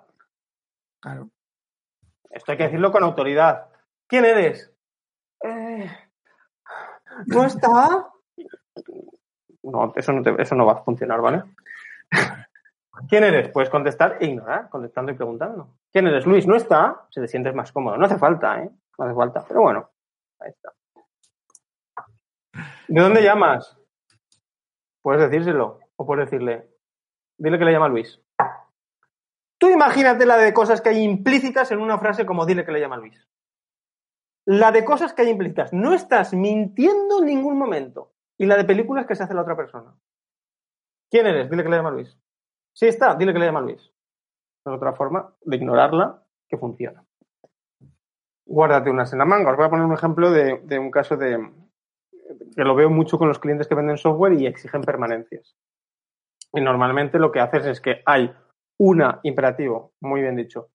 Claro. 1.01 1.29
Esto 2.31 2.53
hay 2.53 2.59
que 2.59 2.65
decirlo 2.65 2.91
con 2.91 3.03
autoridad. 3.03 3.67
¿Quién 4.07 4.25
eres? 4.25 4.73
Eh, 5.43 5.91
¿No 7.27 7.45
está? 7.47 8.09
No, 9.63 9.93
eso 9.95 10.13
no, 10.13 10.23
te, 10.23 10.43
eso 10.43 10.55
no 10.55 10.65
va 10.65 10.73
a 10.73 10.83
funcionar, 10.83 11.21
¿vale? 11.21 11.43
¿Quién 13.09 13.25
eres? 13.25 13.49
Puedes 13.49 13.71
contestar 13.71 14.19
e 14.21 14.27
ignorar, 14.27 14.69
contestando 14.69 15.13
y 15.13 15.15
preguntando. 15.15 15.77
¿Quién 15.91 16.07
eres? 16.07 16.27
Luis, 16.27 16.47
¿no 16.47 16.57
está? 16.57 17.07
Si 17.11 17.21
te 17.21 17.29
sientes 17.29 17.55
más 17.55 17.73
cómodo. 17.73 17.97
No 17.97 18.05
hace 18.05 18.19
falta, 18.19 18.63
¿eh? 18.63 18.71
No 18.99 19.05
hace 19.05 19.15
falta. 19.15 19.45
Pero 19.49 19.63
bueno, 19.63 19.91
ahí 20.41 20.51
está. 20.51 20.73
¿De 22.89 23.01
dónde 23.01 23.23
llamas? 23.23 23.79
Puedes 25.01 25.31
decírselo. 25.31 25.81
O 25.97 26.07
puedes 26.07 26.31
decirle, 26.31 26.69
dile 27.39 27.59
que 27.59 27.65
le 27.65 27.73
llama 27.73 27.89
Luis. 27.89 28.21
Tú 29.59 29.69
imagínate 29.71 30.27
la 30.27 30.37
de 30.37 30.53
cosas 30.53 30.81
que 30.81 30.91
hay 30.91 31.03
implícitas 31.03 31.71
en 31.71 31.81
una 31.81 31.99
frase 31.99 32.27
como 32.27 32.45
dile 32.45 32.65
que 32.65 32.73
le 32.73 32.81
llama 32.81 32.97
Luis. 32.97 33.27
La 34.45 34.73
de 34.73 34.85
cosas 34.85 35.13
que 35.15 35.23
hay 35.23 35.29
implícitas. 35.29 35.73
No 35.73 35.95
estás 35.95 36.35
mintiendo 36.35 37.21
en 37.21 37.27
ningún 37.27 37.57
momento. 37.57 38.13
Y 38.39 38.47
la 38.47 38.57
de 38.57 38.65
películas 38.65 39.07
que 39.07 39.15
se 39.15 39.23
hace 39.23 39.35
la 39.35 39.43
otra 39.43 39.57
persona. 39.57 39.95
¿Quién 41.11 41.27
eres? 41.27 41.49
Dile 41.49 41.63
que 41.63 41.69
le 41.69 41.77
llama 41.77 41.93
Luis. 41.93 42.19
Sí 42.75 42.87
está, 42.87 43.15
dile 43.15 43.33
que 43.33 43.39
le 43.39 43.47
llama 43.47 43.61
Luis. 43.61 43.83
Es 43.83 44.73
otra 44.73 44.93
forma 44.93 45.35
de 45.43 45.57
ignorarla 45.57 46.23
que 46.49 46.57
funciona. 46.57 47.05
Guárdate 48.47 48.91
unas 48.91 49.13
en 49.13 49.19
la 49.19 49.25
manga. 49.25 49.51
Os 49.51 49.57
voy 49.57 49.67
a 49.67 49.71
poner 49.71 49.85
un 49.85 49.95
ejemplo 49.95 50.31
de, 50.31 50.79
un 50.79 50.91
caso 50.91 51.17
de 51.17 51.51
que 52.57 52.65
lo 52.65 52.75
veo 52.75 52.91
mucho 52.91 53.19
con 53.19 53.29
los 53.29 53.39
clientes 53.39 53.67
que 53.67 53.75
venden 53.75 53.99
software 53.99 54.35
y 54.35 54.47
exigen 54.47 54.83
permanencias. 54.83 55.57
Y 56.53 56.61
normalmente 56.61 57.19
lo 57.19 57.33
que 57.33 57.41
haces 57.41 57.67
es 57.67 57.81
que 57.81 58.03
hay 58.05 58.33
una, 58.79 59.21
imperativo, 59.23 59.93
muy 60.01 60.21
bien 60.21 60.37
dicho. 60.37 60.69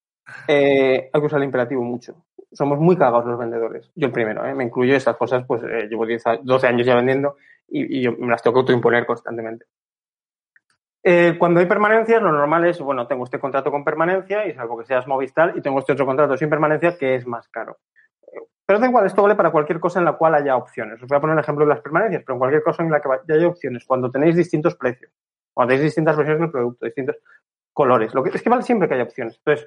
Eh, 0.47 1.09
hay 1.11 1.21
que 1.21 1.25
usar 1.25 1.39
el 1.39 1.45
imperativo 1.45 1.83
mucho. 1.83 2.25
Somos 2.51 2.79
muy 2.79 2.95
cagados 2.97 3.25
los 3.25 3.37
vendedores. 3.37 3.91
Yo 3.95 4.07
el 4.07 4.13
primero, 4.13 4.45
¿eh? 4.45 4.53
me 4.53 4.63
incluyo 4.63 4.95
esas 4.95 5.15
cosas, 5.17 5.45
pues 5.45 5.61
eh, 5.63 5.87
llevo 5.89 6.05
10, 6.05 6.23
12 6.43 6.67
años 6.67 6.85
ya 6.85 6.95
vendiendo 6.95 7.35
y, 7.67 7.99
y, 7.99 8.01
yo 8.01 8.13
me 8.13 8.27
las 8.27 8.41
tengo 8.41 8.55
que 8.55 8.59
autoimponer 8.61 9.05
constantemente. 9.05 9.65
Eh, 11.09 11.37
cuando 11.39 11.61
hay 11.61 11.65
permanencias, 11.65 12.21
lo 12.21 12.33
normal 12.33 12.65
es, 12.65 12.81
bueno, 12.81 13.07
tengo 13.07 13.23
este 13.23 13.39
contrato 13.39 13.71
con 13.71 13.85
permanencia 13.85 14.45
y 14.45 14.53
salvo 14.53 14.77
que 14.77 14.83
seas 14.83 15.07
Movistar 15.07 15.53
y 15.55 15.61
tengo 15.61 15.79
este 15.79 15.93
otro 15.93 16.05
contrato 16.05 16.35
sin 16.35 16.49
permanencia 16.49 16.97
que 16.97 17.15
es 17.15 17.25
más 17.25 17.47
caro. 17.47 17.77
Pero 18.65 18.77
da 18.77 18.87
igual, 18.87 19.05
esto 19.05 19.21
vale 19.21 19.35
para 19.35 19.49
cualquier 19.49 19.79
cosa 19.79 19.99
en 19.99 20.05
la 20.05 20.17
cual 20.17 20.35
haya 20.35 20.57
opciones. 20.57 21.01
Os 21.01 21.07
voy 21.07 21.17
a 21.17 21.21
poner 21.21 21.35
el 21.35 21.39
ejemplo 21.39 21.63
de 21.63 21.69
las 21.69 21.79
permanencias, 21.79 22.23
pero 22.25 22.33
en 22.35 22.39
cualquier 22.39 22.61
cosa 22.61 22.83
en 22.83 22.91
la 22.91 22.99
que 22.99 23.33
haya 23.33 23.47
opciones, 23.47 23.85
cuando 23.85 24.11
tenéis 24.11 24.35
distintos 24.35 24.75
precios, 24.75 25.09
cuando 25.53 25.69
tenéis 25.69 25.85
distintas 25.85 26.17
versiones 26.17 26.41
del 26.41 26.51
producto, 26.51 26.85
distintos, 26.85 27.15
colores. 27.71 28.13
Lo 28.13 28.21
que, 28.21 28.31
es 28.31 28.41
que 28.41 28.49
vale 28.49 28.63
siempre 28.63 28.89
que 28.89 28.95
haya 28.95 29.03
opciones. 29.03 29.37
Entonces, 29.37 29.65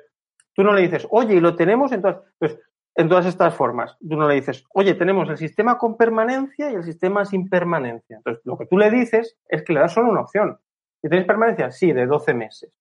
tú 0.52 0.62
no 0.62 0.74
le 0.74 0.82
dices, 0.82 1.06
oye, 1.08 1.36
y 1.36 1.40
lo 1.40 1.56
tenemos 1.56 1.90
en 1.92 2.02
pues, 2.38 2.58
en 2.96 3.08
todas 3.08 3.24
estas 3.24 3.54
formas. 3.54 3.96
Tú 3.98 4.14
no 4.14 4.28
le 4.28 4.34
dices, 4.34 4.66
oye, 4.74 4.92
tenemos 4.92 5.30
el 5.30 5.38
sistema 5.38 5.78
con 5.78 5.96
permanencia 5.96 6.70
y 6.70 6.74
el 6.74 6.84
sistema 6.84 7.24
sin 7.24 7.48
permanencia. 7.48 8.18
Entonces, 8.18 8.42
lo 8.44 8.58
que 8.58 8.66
tú 8.66 8.76
le 8.76 8.90
dices 8.90 9.38
es 9.48 9.62
que 9.62 9.72
le 9.72 9.80
das 9.80 9.94
solo 9.94 10.10
una 10.10 10.20
opción. 10.20 10.58
¿Y 11.02 11.08
tenéis 11.08 11.26
permanencia? 11.26 11.70
Sí, 11.70 11.92
de 11.92 12.06
12 12.06 12.34
meses. 12.34 12.72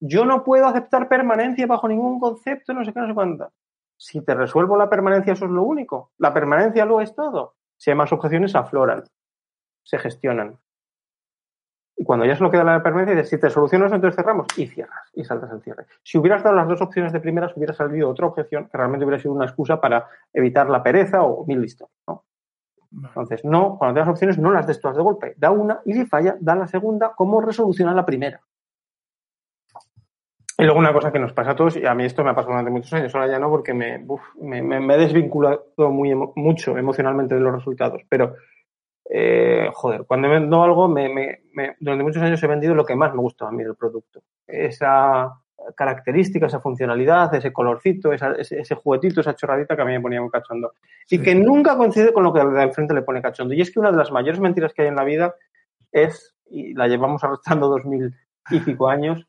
Yo 0.00 0.24
no 0.24 0.44
puedo 0.44 0.66
aceptar 0.66 1.08
permanencia 1.08 1.66
bajo 1.66 1.88
ningún 1.88 2.20
concepto, 2.20 2.72
no 2.72 2.84
sé 2.84 2.92
qué, 2.92 3.00
no 3.00 3.08
sé 3.08 3.14
cuánto. 3.14 3.52
Si 3.96 4.22
te 4.22 4.34
resuelvo 4.34 4.76
la 4.76 4.88
permanencia, 4.88 5.34
eso 5.34 5.44
es 5.44 5.50
lo 5.50 5.62
único. 5.62 6.12
La 6.18 6.32
permanencia 6.32 6.86
lo 6.86 7.00
es 7.00 7.14
todo. 7.14 7.56
Si 7.76 7.90
hay 7.90 7.96
más 7.96 8.12
objeciones, 8.12 8.54
afloran, 8.54 9.04
se 9.82 9.98
gestionan. 9.98 10.58
Y 11.96 12.04
cuando 12.04 12.24
ya 12.24 12.34
solo 12.34 12.50
queda 12.50 12.64
la 12.64 12.82
permanencia, 12.82 13.14
dices, 13.14 13.28
si 13.28 13.38
te 13.38 13.50
solucionas, 13.50 13.92
entonces 13.92 14.16
cerramos 14.16 14.46
y 14.56 14.66
cierras 14.68 15.10
y 15.12 15.22
saltas 15.22 15.50
el 15.52 15.60
cierre. 15.60 15.84
Si 16.02 16.16
hubieras 16.16 16.42
dado 16.42 16.56
las 16.56 16.66
dos 16.66 16.80
opciones 16.80 17.12
de 17.12 17.20
primeras, 17.20 17.54
hubiera 17.54 17.74
salido 17.74 18.08
otra 18.08 18.26
objeción 18.26 18.70
que 18.70 18.78
realmente 18.78 19.04
hubiera 19.04 19.20
sido 19.20 19.34
una 19.34 19.44
excusa 19.44 19.82
para 19.82 20.08
evitar 20.32 20.70
la 20.70 20.82
pereza 20.82 21.22
o 21.22 21.44
mil 21.44 21.60
listos. 21.60 21.90
¿no? 22.06 22.24
Entonces, 22.92 23.44
no, 23.44 23.76
cuando 23.78 23.94
tengas 23.94 24.10
opciones, 24.10 24.38
no 24.38 24.50
las 24.50 24.66
des 24.66 24.80
todas 24.80 24.96
de 24.96 25.02
golpe. 25.02 25.34
Da 25.36 25.50
una 25.50 25.80
y 25.84 25.94
si 25.94 26.06
falla, 26.06 26.36
da 26.40 26.54
la 26.56 26.66
segunda 26.66 27.12
como 27.14 27.40
resoluciona 27.40 27.94
la 27.94 28.04
primera. 28.04 28.40
Y 30.58 30.64
luego 30.64 30.78
una 30.78 30.92
cosa 30.92 31.10
que 31.10 31.18
nos 31.18 31.32
pasa 31.32 31.52
a 31.52 31.56
todos, 31.56 31.76
y 31.76 31.86
a 31.86 31.94
mí 31.94 32.04
esto 32.04 32.22
me 32.22 32.30
ha 32.30 32.34
pasado 32.34 32.52
durante 32.52 32.70
muchos 32.70 32.92
años, 32.92 33.14
ahora 33.14 33.28
ya 33.28 33.38
no, 33.38 33.48
porque 33.48 33.72
me, 33.72 34.04
me, 34.40 34.62
me, 34.62 34.94
he 34.94 34.98
desvinculado 34.98 35.64
muy, 35.78 36.14
mucho 36.14 36.76
emocionalmente 36.76 37.34
de 37.34 37.40
los 37.40 37.54
resultados, 37.54 38.02
pero 38.10 38.34
eh, 39.08 39.70
joder, 39.72 40.04
cuando 40.06 40.28
vendo 40.28 40.62
algo, 40.62 40.86
me, 40.86 41.40
durante 41.80 42.04
muchos 42.04 42.22
años 42.22 42.42
he 42.42 42.46
vendido 42.46 42.74
lo 42.74 42.84
que 42.84 42.94
más 42.94 43.14
me 43.14 43.20
gusta 43.20 43.48
a 43.48 43.50
mí 43.50 43.64
del 43.64 43.74
producto. 43.74 44.20
Esa 44.46 45.32
característica, 45.76 46.46
esa 46.46 46.60
funcionalidad, 46.60 47.34
ese 47.34 47.52
colorcito, 47.52 48.12
esa, 48.12 48.32
ese, 48.32 48.60
ese, 48.60 48.74
juguetito, 48.74 49.20
esa 49.20 49.34
chorradita 49.34 49.76
que 49.76 49.82
a 49.82 49.84
mí 49.84 49.92
me 49.92 50.00
ponía 50.00 50.20
muy 50.20 50.30
cachondo. 50.30 50.72
Sí. 51.06 51.16
Y 51.16 51.22
que 51.22 51.34
nunca 51.34 51.76
coincide 51.76 52.12
con 52.12 52.24
lo 52.24 52.32
que 52.32 52.44
de 52.44 52.62
enfrente 52.62 52.94
le 52.94 53.02
pone 53.02 53.22
cachondo. 53.22 53.54
Y 53.54 53.60
es 53.60 53.70
que 53.70 53.80
una 53.80 53.90
de 53.90 53.96
las 53.96 54.10
mayores 54.10 54.40
mentiras 54.40 54.72
que 54.72 54.82
hay 54.82 54.88
en 54.88 54.96
la 54.96 55.04
vida 55.04 55.34
es, 55.92 56.34
y 56.46 56.74
la 56.74 56.88
llevamos 56.88 57.22
arrastrando 57.24 57.68
dos 57.68 57.84
mil 57.84 58.14
y 58.50 58.60
pico 58.60 58.88
años, 58.88 59.26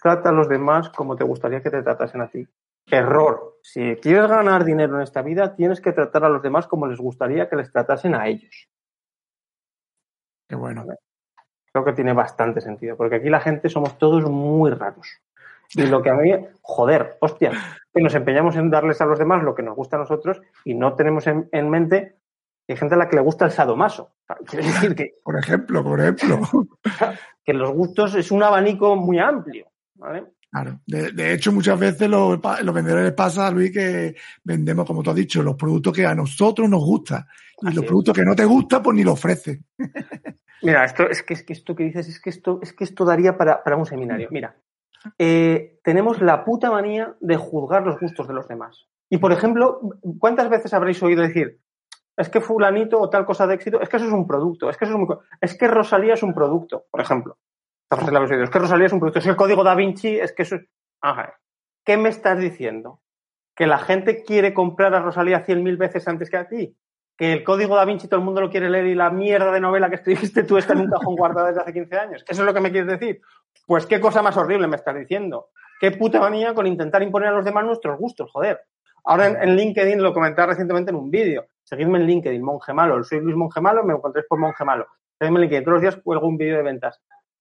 trata 0.00 0.30
a 0.30 0.32
los 0.32 0.48
demás 0.48 0.90
como 0.90 1.16
te 1.16 1.24
gustaría 1.24 1.62
que 1.62 1.70
te 1.70 1.82
tratasen 1.82 2.20
a 2.20 2.28
ti. 2.28 2.46
Error. 2.90 3.58
Si 3.62 3.96
quieres 3.96 4.28
ganar 4.28 4.64
dinero 4.64 4.96
en 4.96 5.02
esta 5.02 5.22
vida, 5.22 5.54
tienes 5.54 5.80
que 5.80 5.92
tratar 5.92 6.24
a 6.24 6.28
los 6.28 6.42
demás 6.42 6.66
como 6.66 6.86
les 6.86 6.98
gustaría 6.98 7.48
que 7.48 7.56
les 7.56 7.70
tratasen 7.70 8.14
a 8.14 8.26
ellos. 8.28 8.68
Qué 10.48 10.56
bueno. 10.56 10.86
Creo 11.70 11.84
que 11.84 11.92
tiene 11.92 12.14
bastante 12.14 12.60
sentido, 12.60 12.96
porque 12.96 13.16
aquí 13.16 13.28
la 13.28 13.40
gente 13.40 13.68
somos 13.68 13.98
todos 13.98 14.24
muy 14.24 14.70
raros. 14.70 15.20
Y 15.74 15.86
lo 15.86 16.02
que 16.02 16.10
a 16.10 16.14
mí, 16.14 16.32
joder, 16.62 17.18
hostia, 17.20 17.52
que 17.92 18.02
nos 18.02 18.14
empeñamos 18.14 18.56
en 18.56 18.70
darles 18.70 19.00
a 19.00 19.06
los 19.06 19.18
demás 19.18 19.42
lo 19.42 19.54
que 19.54 19.62
nos 19.62 19.76
gusta 19.76 19.96
a 19.96 20.00
nosotros 20.00 20.40
y 20.64 20.74
no 20.74 20.94
tenemos 20.94 21.26
en, 21.26 21.48
en 21.52 21.68
mente 21.68 22.18
hay 22.68 22.76
gente 22.76 22.94
a 22.94 22.98
la 22.98 23.08
que 23.08 23.16
le 23.16 23.22
gusta 23.22 23.46
el 23.46 23.50
sadomaso. 23.50 24.12
Quiero 24.46 24.66
decir 24.66 24.94
que, 24.94 25.14
Por 25.24 25.38
ejemplo, 25.38 25.82
por 25.82 26.00
ejemplo. 26.00 26.40
que 27.44 27.54
los 27.54 27.70
gustos 27.70 28.14
es 28.14 28.30
un 28.30 28.42
abanico 28.42 28.94
muy 28.94 29.18
amplio. 29.18 29.66
¿vale? 29.94 30.24
Claro. 30.50 30.80
De, 30.86 31.12
de 31.12 31.32
hecho, 31.32 31.50
muchas 31.50 31.78
veces 31.78 32.08
los, 32.08 32.38
los 32.62 32.74
vendedores 32.74 33.12
pasa, 33.12 33.50
Luis, 33.50 33.72
que 33.72 34.14
vendemos, 34.44 34.86
como 34.86 35.02
tú 35.02 35.10
has 35.10 35.16
dicho, 35.16 35.42
los 35.42 35.56
productos 35.56 35.94
que 35.94 36.06
a 36.06 36.14
nosotros 36.14 36.68
nos 36.68 36.84
gustan. 36.84 37.24
Y 37.62 37.68
Así 37.68 37.76
los 37.76 37.84
es. 37.84 37.88
productos 37.88 38.14
que 38.14 38.24
no 38.24 38.36
te 38.36 38.44
gustan, 38.44 38.82
pues 38.82 38.96
ni 38.96 39.02
lo 39.02 39.12
ofrecen. 39.12 39.64
Mira, 40.62 40.84
esto 40.84 41.08
es 41.08 41.22
que, 41.22 41.34
es 41.34 41.42
que 41.44 41.52
esto 41.54 41.74
que 41.74 41.84
dices 41.84 42.08
es 42.08 42.20
que 42.20 42.30
esto, 42.30 42.58
es 42.62 42.72
que 42.72 42.84
esto 42.84 43.04
daría 43.04 43.36
para, 43.36 43.62
para 43.62 43.76
un 43.76 43.86
seminario. 43.86 44.28
Mira, 44.30 44.54
eh, 45.18 45.78
tenemos 45.82 46.20
la 46.20 46.44
puta 46.44 46.70
manía 46.70 47.14
de 47.20 47.36
juzgar 47.36 47.84
los 47.84 47.98
gustos 48.00 48.28
de 48.28 48.34
los 48.34 48.48
demás. 48.48 48.88
Y 49.10 49.18
por 49.18 49.32
ejemplo, 49.32 49.80
¿cuántas 50.18 50.48
veces 50.50 50.74
habréis 50.74 51.02
oído 51.02 51.22
decir, 51.22 51.60
es 52.16 52.28
que 52.28 52.40
fulanito 52.40 53.00
o 53.00 53.08
tal 53.08 53.24
cosa 53.24 53.46
de 53.46 53.54
éxito, 53.54 53.80
es 53.80 53.88
que 53.88 53.96
eso 53.96 54.06
es 54.06 54.12
un 54.12 54.26
producto, 54.26 54.68
es 54.68 54.76
que 54.76 54.84
eso 54.84 54.94
es 54.94 55.00
muy, 55.00 55.16
es 55.40 55.56
que 55.56 55.68
Rosalía 55.68 56.14
es 56.14 56.22
un 56.22 56.34
producto, 56.34 56.84
por 56.90 57.00
ejemplo. 57.00 57.38
Esta 57.84 57.96
frase 57.96 58.12
la 58.12 58.18
habéis 58.18 58.32
es 58.42 58.50
que 58.50 58.58
Rosalía 58.58 58.86
es 58.86 58.92
un 58.92 58.98
producto, 58.98 59.20
es 59.20 59.24
que 59.24 59.30
el 59.30 59.36
código 59.36 59.64
da 59.64 59.74
Vinci, 59.74 60.18
es 60.18 60.32
que 60.32 60.42
eso 60.42 60.56
es... 60.56 60.66
Ajá. 61.00 61.38
¿Qué 61.84 61.96
me 61.96 62.08
estás 62.08 62.38
diciendo? 62.38 63.00
¿Que 63.54 63.66
la 63.66 63.78
gente 63.78 64.24
quiere 64.24 64.52
comprar 64.52 64.94
a 64.94 65.00
Rosalía 65.00 65.44
cien 65.44 65.62
mil 65.62 65.76
veces 65.76 66.06
antes 66.08 66.28
que 66.28 66.36
a 66.36 66.48
ti? 66.48 66.76
¿Que 67.16 67.32
el 67.32 67.44
código 67.44 67.76
da 67.76 67.84
Vinci 67.84 68.08
todo 68.08 68.18
el 68.18 68.26
mundo 68.26 68.40
lo 68.40 68.50
quiere 68.50 68.68
leer 68.68 68.86
y 68.86 68.94
la 68.94 69.10
mierda 69.10 69.52
de 69.52 69.60
novela 69.60 69.88
que 69.88 69.96
escribiste 69.96 70.42
tú 70.42 70.58
está 70.58 70.74
en 70.74 70.80
un 70.80 70.90
cajón 70.90 71.16
guardado 71.16 71.46
desde 71.46 71.60
hace 71.60 71.72
15 71.72 71.96
años? 71.96 72.24
¿Eso 72.28 72.42
es 72.42 72.46
lo 72.46 72.52
que 72.52 72.60
me 72.60 72.70
quieres 72.72 72.90
decir? 72.90 73.20
Pues 73.66 73.86
qué 73.86 74.00
cosa 74.00 74.22
más 74.22 74.36
horrible 74.36 74.66
me 74.66 74.76
estás 74.76 74.96
diciendo. 74.96 75.48
Qué 75.80 75.92
puta 75.92 76.20
manía 76.20 76.54
con 76.54 76.66
intentar 76.66 77.02
imponer 77.02 77.28
a 77.28 77.32
los 77.32 77.44
demás 77.44 77.64
nuestros 77.64 77.98
gustos, 77.98 78.30
joder. 78.32 78.60
Ahora 79.04 79.28
en, 79.28 79.56
LinkedIn 79.56 80.02
lo 80.02 80.12
comentaba 80.12 80.48
recientemente 80.48 80.90
en 80.90 80.96
un 80.96 81.10
vídeo. 81.10 81.46
Seguidme 81.62 81.98
en 81.98 82.06
LinkedIn, 82.06 82.42
Monje 82.42 82.72
Malo. 82.72 83.02
Soy 83.04 83.20
Luis 83.20 83.36
Monje 83.36 83.60
Malo, 83.60 83.84
me 83.84 83.94
encontréis 83.94 84.26
por 84.28 84.38
Monje 84.38 84.64
Malo. 84.64 84.86
Seguidme 85.18 85.38
en 85.38 85.42
LinkedIn. 85.42 85.64
Todos 85.64 85.74
los 85.74 85.82
días 85.82 85.96
cuelgo 86.02 86.26
un 86.26 86.36
vídeo 86.36 86.56
de 86.56 86.62
ventas. 86.62 87.00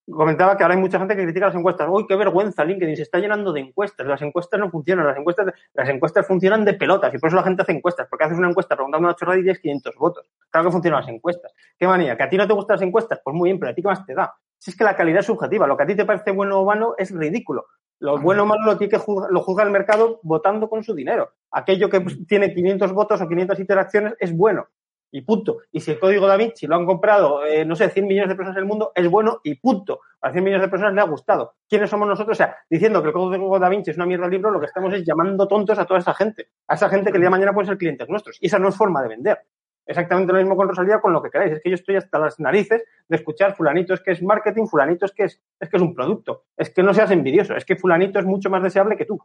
Comentaba 0.09 0.55
que 0.55 0.63
ahora 0.63 0.75
hay 0.75 0.79
mucha 0.79 0.99
gente 0.99 1.15
que 1.15 1.23
critica 1.23 1.47
las 1.47 1.55
encuestas. 1.55 1.89
Uy, 1.91 2.07
qué 2.07 2.15
vergüenza, 2.15 2.63
LinkedIn 2.63 2.95
se 2.95 3.01
está 3.01 3.19
llenando 3.19 3.51
de 3.51 3.59
encuestas. 3.59 4.07
Las 4.07 4.21
encuestas 4.21 4.59
no 4.59 4.69
funcionan. 4.69 5.05
Las 5.05 5.17
encuestas, 5.17 5.53
las 5.73 5.89
encuestas 5.89 6.25
funcionan 6.25 6.63
de 6.63 6.75
pelotas 6.75 7.13
y 7.13 7.17
por 7.17 7.27
eso 7.27 7.35
la 7.35 7.43
gente 7.43 7.63
hace 7.63 7.73
encuestas. 7.73 8.07
Porque 8.09 8.23
haces 8.23 8.37
una 8.37 8.49
encuesta 8.49 8.75
preguntando 8.75 9.07
una 9.07 9.15
chorrada 9.15 9.39
y 9.39 9.43
tienes 9.43 9.59
500 9.59 9.95
votos. 9.95 10.29
Claro 10.49 10.67
que 10.67 10.71
funcionan 10.71 11.01
las 11.01 11.09
encuestas. 11.09 11.51
¿Qué 11.77 11.87
manía? 11.87 12.15
¿Que 12.15 12.23
a 12.23 12.29
ti 12.29 12.37
no 12.37 12.47
te 12.47 12.53
gustan 12.53 12.75
las 12.75 12.83
encuestas? 12.83 13.19
Pues 13.21 13.35
muy 13.35 13.49
bien, 13.49 13.59
pero 13.59 13.71
a 13.71 13.75
ti 13.75 13.81
qué 13.81 13.87
más 13.89 14.05
te 14.05 14.13
da. 14.13 14.33
Si 14.57 14.71
es 14.71 14.77
que 14.77 14.83
la 14.83 14.95
calidad 14.95 15.19
es 15.19 15.25
subjetiva. 15.25 15.67
Lo 15.67 15.77
que 15.77 15.83
a 15.83 15.87
ti 15.87 15.95
te 15.95 16.05
parece 16.05 16.31
bueno 16.31 16.59
o 16.59 16.65
malo 16.65 16.95
es 16.97 17.11
ridículo. 17.11 17.67
Lo 17.99 18.19
bueno 18.19 18.43
o 18.43 18.45
malo 18.45 18.63
lo, 18.63 18.77
tiene 18.77 18.91
que 18.91 18.97
juzgar, 18.97 19.31
lo 19.31 19.41
juzga 19.41 19.63
el 19.63 19.71
mercado 19.71 20.19
votando 20.23 20.69
con 20.69 20.83
su 20.83 20.93
dinero. 20.93 21.31
Aquello 21.51 21.89
que 21.89 22.01
tiene 22.27 22.53
500 22.53 22.93
votos 22.93 23.21
o 23.21 23.27
500 23.27 23.59
interacciones 23.59 24.13
es 24.19 24.35
bueno. 24.35 24.67
Y 25.09 25.21
punto. 25.21 25.59
Y 25.71 25.79
si 25.79 25.91
el 25.91 25.99
código 25.99 26.27
Da 26.27 26.35
Vinci 26.35 26.67
lo 26.67 26.75
han 26.75 26.85
comprado, 26.85 27.45
eh, 27.45 27.63
no 27.63 27.75
sé, 27.75 27.89
100 27.89 28.05
millones 28.05 28.29
de 28.29 28.35
personas 28.35 28.57
en 28.57 28.63
el 28.63 28.67
mundo, 28.67 28.91
es 28.93 29.09
bueno 29.09 29.39
y 29.43 29.55
punto. 29.55 30.01
A 30.21 30.31
100 30.31 30.43
millones 30.43 30.65
de 30.65 30.69
personas 30.69 30.93
le 30.93 31.01
ha 31.01 31.05
gustado. 31.05 31.53
¿Quiénes 31.67 31.89
somos 31.89 32.07
nosotros? 32.07 32.35
O 32.35 32.37
sea, 32.37 32.57
diciendo 32.69 33.01
que 33.01 33.07
el 33.07 33.13
código 33.13 33.57
Da 33.57 33.69
Vinci 33.69 33.91
es 33.91 33.97
una 33.97 34.05
mierda 34.05 34.25
de 34.25 34.31
libro, 34.31 34.51
lo 34.51 34.59
que 34.59 34.65
estamos 34.65 34.93
es 34.93 35.03
llamando 35.05 35.47
tontos 35.47 35.79
a 35.79 35.85
toda 35.85 36.01
esa 36.01 36.13
gente. 36.13 36.49
A 36.67 36.75
esa 36.75 36.89
gente 36.89 37.09
que 37.09 37.17
el 37.17 37.21
día 37.21 37.27
de 37.27 37.31
mañana 37.31 37.53
pueden 37.53 37.67
ser 37.67 37.77
clientes 37.77 38.09
nuestros. 38.09 38.37
Y 38.41 38.47
esa 38.47 38.59
no 38.59 38.67
es 38.67 38.75
forma 38.75 39.01
de 39.01 39.07
vender. 39.07 39.39
Exactamente 39.87 40.33
lo 40.33 40.39
mismo 40.39 40.55
con 40.55 40.67
Rosalía, 40.67 40.99
con 40.99 41.13
lo 41.13 41.21
que 41.23 41.29
queráis. 41.29 41.53
Es 41.53 41.61
que 41.63 41.69
yo 41.69 41.75
estoy 41.75 41.95
hasta 41.95 42.19
las 42.19 42.39
narices 42.39 42.83
de 43.07 43.15
escuchar 43.15 43.55
fulanito 43.55 43.93
es 43.93 44.01
que 44.01 44.11
es 44.11 44.21
marketing, 44.21 44.65
fulanito 44.67 45.05
es 45.05 45.13
que 45.13 45.23
es, 45.23 45.41
es 45.59 45.69
que 45.69 45.77
es 45.77 45.81
un 45.83 45.95
producto. 45.95 46.43
Es 46.57 46.69
que 46.71 46.83
no 46.83 46.93
seas 46.93 47.09
envidioso, 47.11 47.55
es 47.55 47.63
que 47.65 47.75
fulanito 47.77 48.19
es 48.19 48.25
mucho 48.25 48.49
más 48.49 48.61
deseable 48.61 48.97
que 48.97 49.05
tú. 49.05 49.17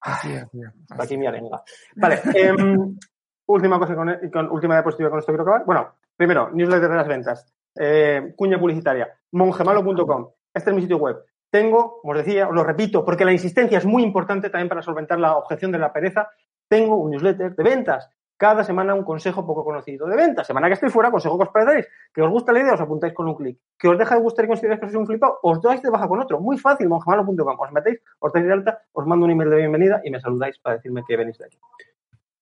Así 0.00 0.32
es, 0.32 0.42
así 0.44 0.60
es. 0.60 0.68
Hasta 0.90 1.04
aquí 1.04 1.16
mi 1.16 1.26
arenga. 1.26 1.62
Vale. 1.96 2.20
em, 2.34 2.96
última 3.46 3.78
cosa 3.78 3.94
con, 3.94 4.16
con- 4.32 4.50
última 4.50 4.74
diapositiva 4.74 5.10
con 5.10 5.18
esto 5.18 5.32
quiero 5.32 5.42
acabar. 5.42 5.64
Bueno, 5.64 5.94
primero, 6.16 6.50
newsletter 6.52 6.90
de 6.90 6.96
las 6.96 7.08
ventas. 7.08 7.52
Eh, 7.78 8.32
cuña 8.36 8.58
publicitaria. 8.58 9.08
Mongemalo.com. 9.32 10.30
Este 10.54 10.70
es 10.70 10.76
mi 10.76 10.82
sitio 10.82 10.98
web. 10.98 11.18
Tengo, 11.50 12.00
como 12.00 12.12
os 12.12 12.18
decía, 12.24 12.48
os 12.48 12.54
lo 12.54 12.64
repito, 12.64 13.04
porque 13.04 13.24
la 13.24 13.32
insistencia 13.32 13.78
es 13.78 13.84
muy 13.86 14.02
importante 14.02 14.50
también 14.50 14.68
para 14.68 14.82
solventar 14.82 15.18
la 15.20 15.36
objeción 15.36 15.70
de 15.70 15.78
la 15.78 15.92
pereza. 15.92 16.28
Tengo 16.68 16.96
un 16.96 17.10
newsletter 17.10 17.54
de 17.54 17.62
ventas. 17.62 18.08
Cada 18.42 18.64
semana 18.64 18.92
un 18.92 19.04
consejo 19.04 19.46
poco 19.46 19.62
conocido 19.62 20.08
de 20.08 20.16
ventas. 20.16 20.44
Semana 20.44 20.66
que 20.66 20.74
estoy 20.74 20.90
fuera, 20.90 21.12
consejo 21.12 21.38
que 21.38 21.44
os 21.44 21.50
perdáis. 21.50 21.86
Que 22.12 22.22
os 22.22 22.28
gusta 22.28 22.50
la 22.50 22.58
idea, 22.58 22.74
os 22.74 22.80
apuntáis 22.80 23.14
con 23.14 23.28
un 23.28 23.36
clic. 23.36 23.56
Que 23.78 23.86
os 23.86 23.96
deja 23.96 24.16
de 24.16 24.20
gustar 24.20 24.44
y 24.44 24.48
consideráis 24.48 24.80
que 24.80 24.86
sois 24.86 24.96
un 24.96 25.06
flipado, 25.06 25.38
os 25.44 25.62
dais 25.62 25.80
de 25.80 25.88
baja 25.88 26.08
con 26.08 26.18
otro. 26.20 26.40
Muy 26.40 26.58
fácil, 26.58 26.88
mongemalo.com. 26.88 27.56
Os 27.56 27.70
metéis, 27.70 28.00
os 28.18 28.32
dais 28.32 28.44
de 28.44 28.52
alta, 28.52 28.82
os 28.94 29.06
mando 29.06 29.26
un 29.26 29.30
email 29.30 29.48
de 29.48 29.56
bienvenida 29.58 30.00
y 30.02 30.10
me 30.10 30.20
saludáis 30.20 30.58
para 30.58 30.74
decirme 30.74 31.04
que 31.06 31.16
venís 31.16 31.38
de 31.38 31.44
aquí. 31.44 31.58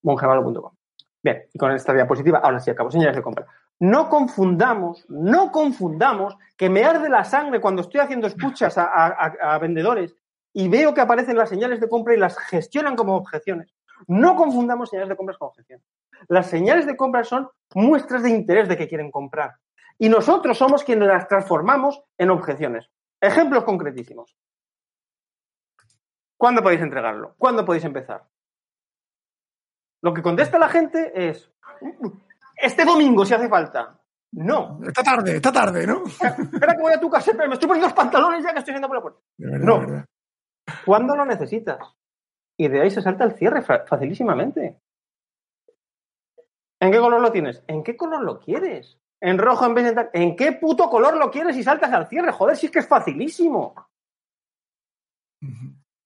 mongemalo.com. 0.01 0.73
Bien, 1.23 1.43
y 1.53 1.59
con 1.59 1.71
esta 1.73 1.93
diapositiva, 1.93 2.39
ahora 2.39 2.61
sí 2.61 2.71
acabo. 2.71 2.91
Señales 2.91 3.17
de 3.17 3.23
compra. 3.23 3.45
No 3.81 4.09
confundamos, 4.09 5.05
no 5.11 5.53
confundamos 5.53 6.35
que 6.57 6.71
me 6.71 6.83
arde 6.83 7.11
la 7.11 7.25
sangre 7.25 7.61
cuando 7.61 7.83
estoy 7.83 8.01
haciendo 8.01 8.27
escuchas 8.27 8.79
a 8.79 9.59
vendedores 9.61 10.17
y 10.55 10.69
veo 10.69 10.95
que 10.95 11.03
aparecen 11.03 11.37
las 11.37 11.51
señales 11.51 11.79
de 11.79 11.91
compra 11.91 12.15
y 12.15 12.17
las 12.17 12.39
gestionan 12.39 12.97
como 12.97 13.17
objeciones. 13.17 13.75
No 14.09 14.37
confundamos 14.37 14.91
señales 14.91 15.09
de 15.09 15.17
compras 15.17 15.39
con 15.39 15.49
objeciones. 15.49 15.87
Las 16.29 16.49
señales 16.49 16.87
de 16.87 16.97
compra 16.97 17.25
son 17.25 17.49
muestras 17.75 18.23
de 18.23 18.31
interés 18.31 18.69
de 18.69 18.77
que 18.77 18.89
quieren 18.89 19.11
comprar. 19.11 19.57
Y 19.99 20.09
nosotros 20.09 20.57
somos 20.57 20.85
quienes 20.85 21.09
las 21.09 21.29
transformamos 21.29 22.03
en 22.19 22.31
objeciones. 22.31 22.89
Ejemplos 23.21 23.65
concretísimos. 23.65 24.37
¿Cuándo 26.39 26.63
podéis 26.63 26.81
entregarlo? 26.81 27.35
¿Cuándo 27.37 27.65
podéis 27.65 27.85
empezar? 27.85 28.27
Lo 30.03 30.15
que 30.15 30.23
contesta 30.23 30.59
la 30.59 30.69
gente 30.69 31.13
es, 31.29 31.53
este 32.57 32.85
domingo 32.85 33.27
si 33.27 33.35
hace 33.35 33.49
falta. 33.49 34.01
No. 34.33 34.81
Esta 34.87 35.03
tarde, 35.03 35.37
esta 35.37 35.53
tarde, 35.53 35.87
¿no? 35.87 36.05
Espera 36.07 36.75
que 36.75 36.83
voy 36.83 36.93
a 36.93 37.01
tu 37.01 37.11
casa, 37.11 37.33
pero 37.37 37.49
me 37.49 37.55
estoy 37.55 37.67
poniendo 37.69 37.89
los 37.89 37.97
pantalones 37.97 38.43
ya 38.45 38.53
que 38.53 38.61
estoy 38.61 38.75
yendo 38.75 38.89
por 38.89 38.97
la 38.97 39.03
puerta. 39.03 39.21
Verdad, 39.37 39.67
No. 39.67 40.05
¿Cuándo 40.87 41.17
lo 41.17 41.27
necesitas? 41.27 41.79
Y 42.61 42.69
de 42.69 42.83
ahí 42.83 42.91
se 42.91 43.01
salta 43.01 43.25
el 43.25 43.33
cierre 43.33 43.63
fa- 43.63 43.87
facilísimamente. 43.87 44.79
¿En 46.79 46.93
qué 46.93 46.99
color 46.99 47.23
lo 47.23 47.33
tienes? 47.33 47.65
¿En 47.67 47.83
qué 47.83 47.97
color 47.97 48.23
lo 48.23 48.39
quieres? 48.39 48.99
¿En 49.19 49.39
rojo 49.39 49.65
en 49.65 49.73
vez 49.75 49.85
de 49.87 49.93
tal? 49.95 50.11
¿En 50.13 50.37
qué 50.37 50.53
puto 50.53 50.91
color 50.91 51.17
lo 51.17 51.31
quieres 51.31 51.57
y 51.57 51.63
saltas 51.63 51.91
al 51.91 52.07
cierre? 52.09 52.33
Joder, 52.33 52.57
si 52.59 52.67
es 52.67 52.73
que 52.73 52.81
es 52.81 52.87
facilísimo. 52.87 53.75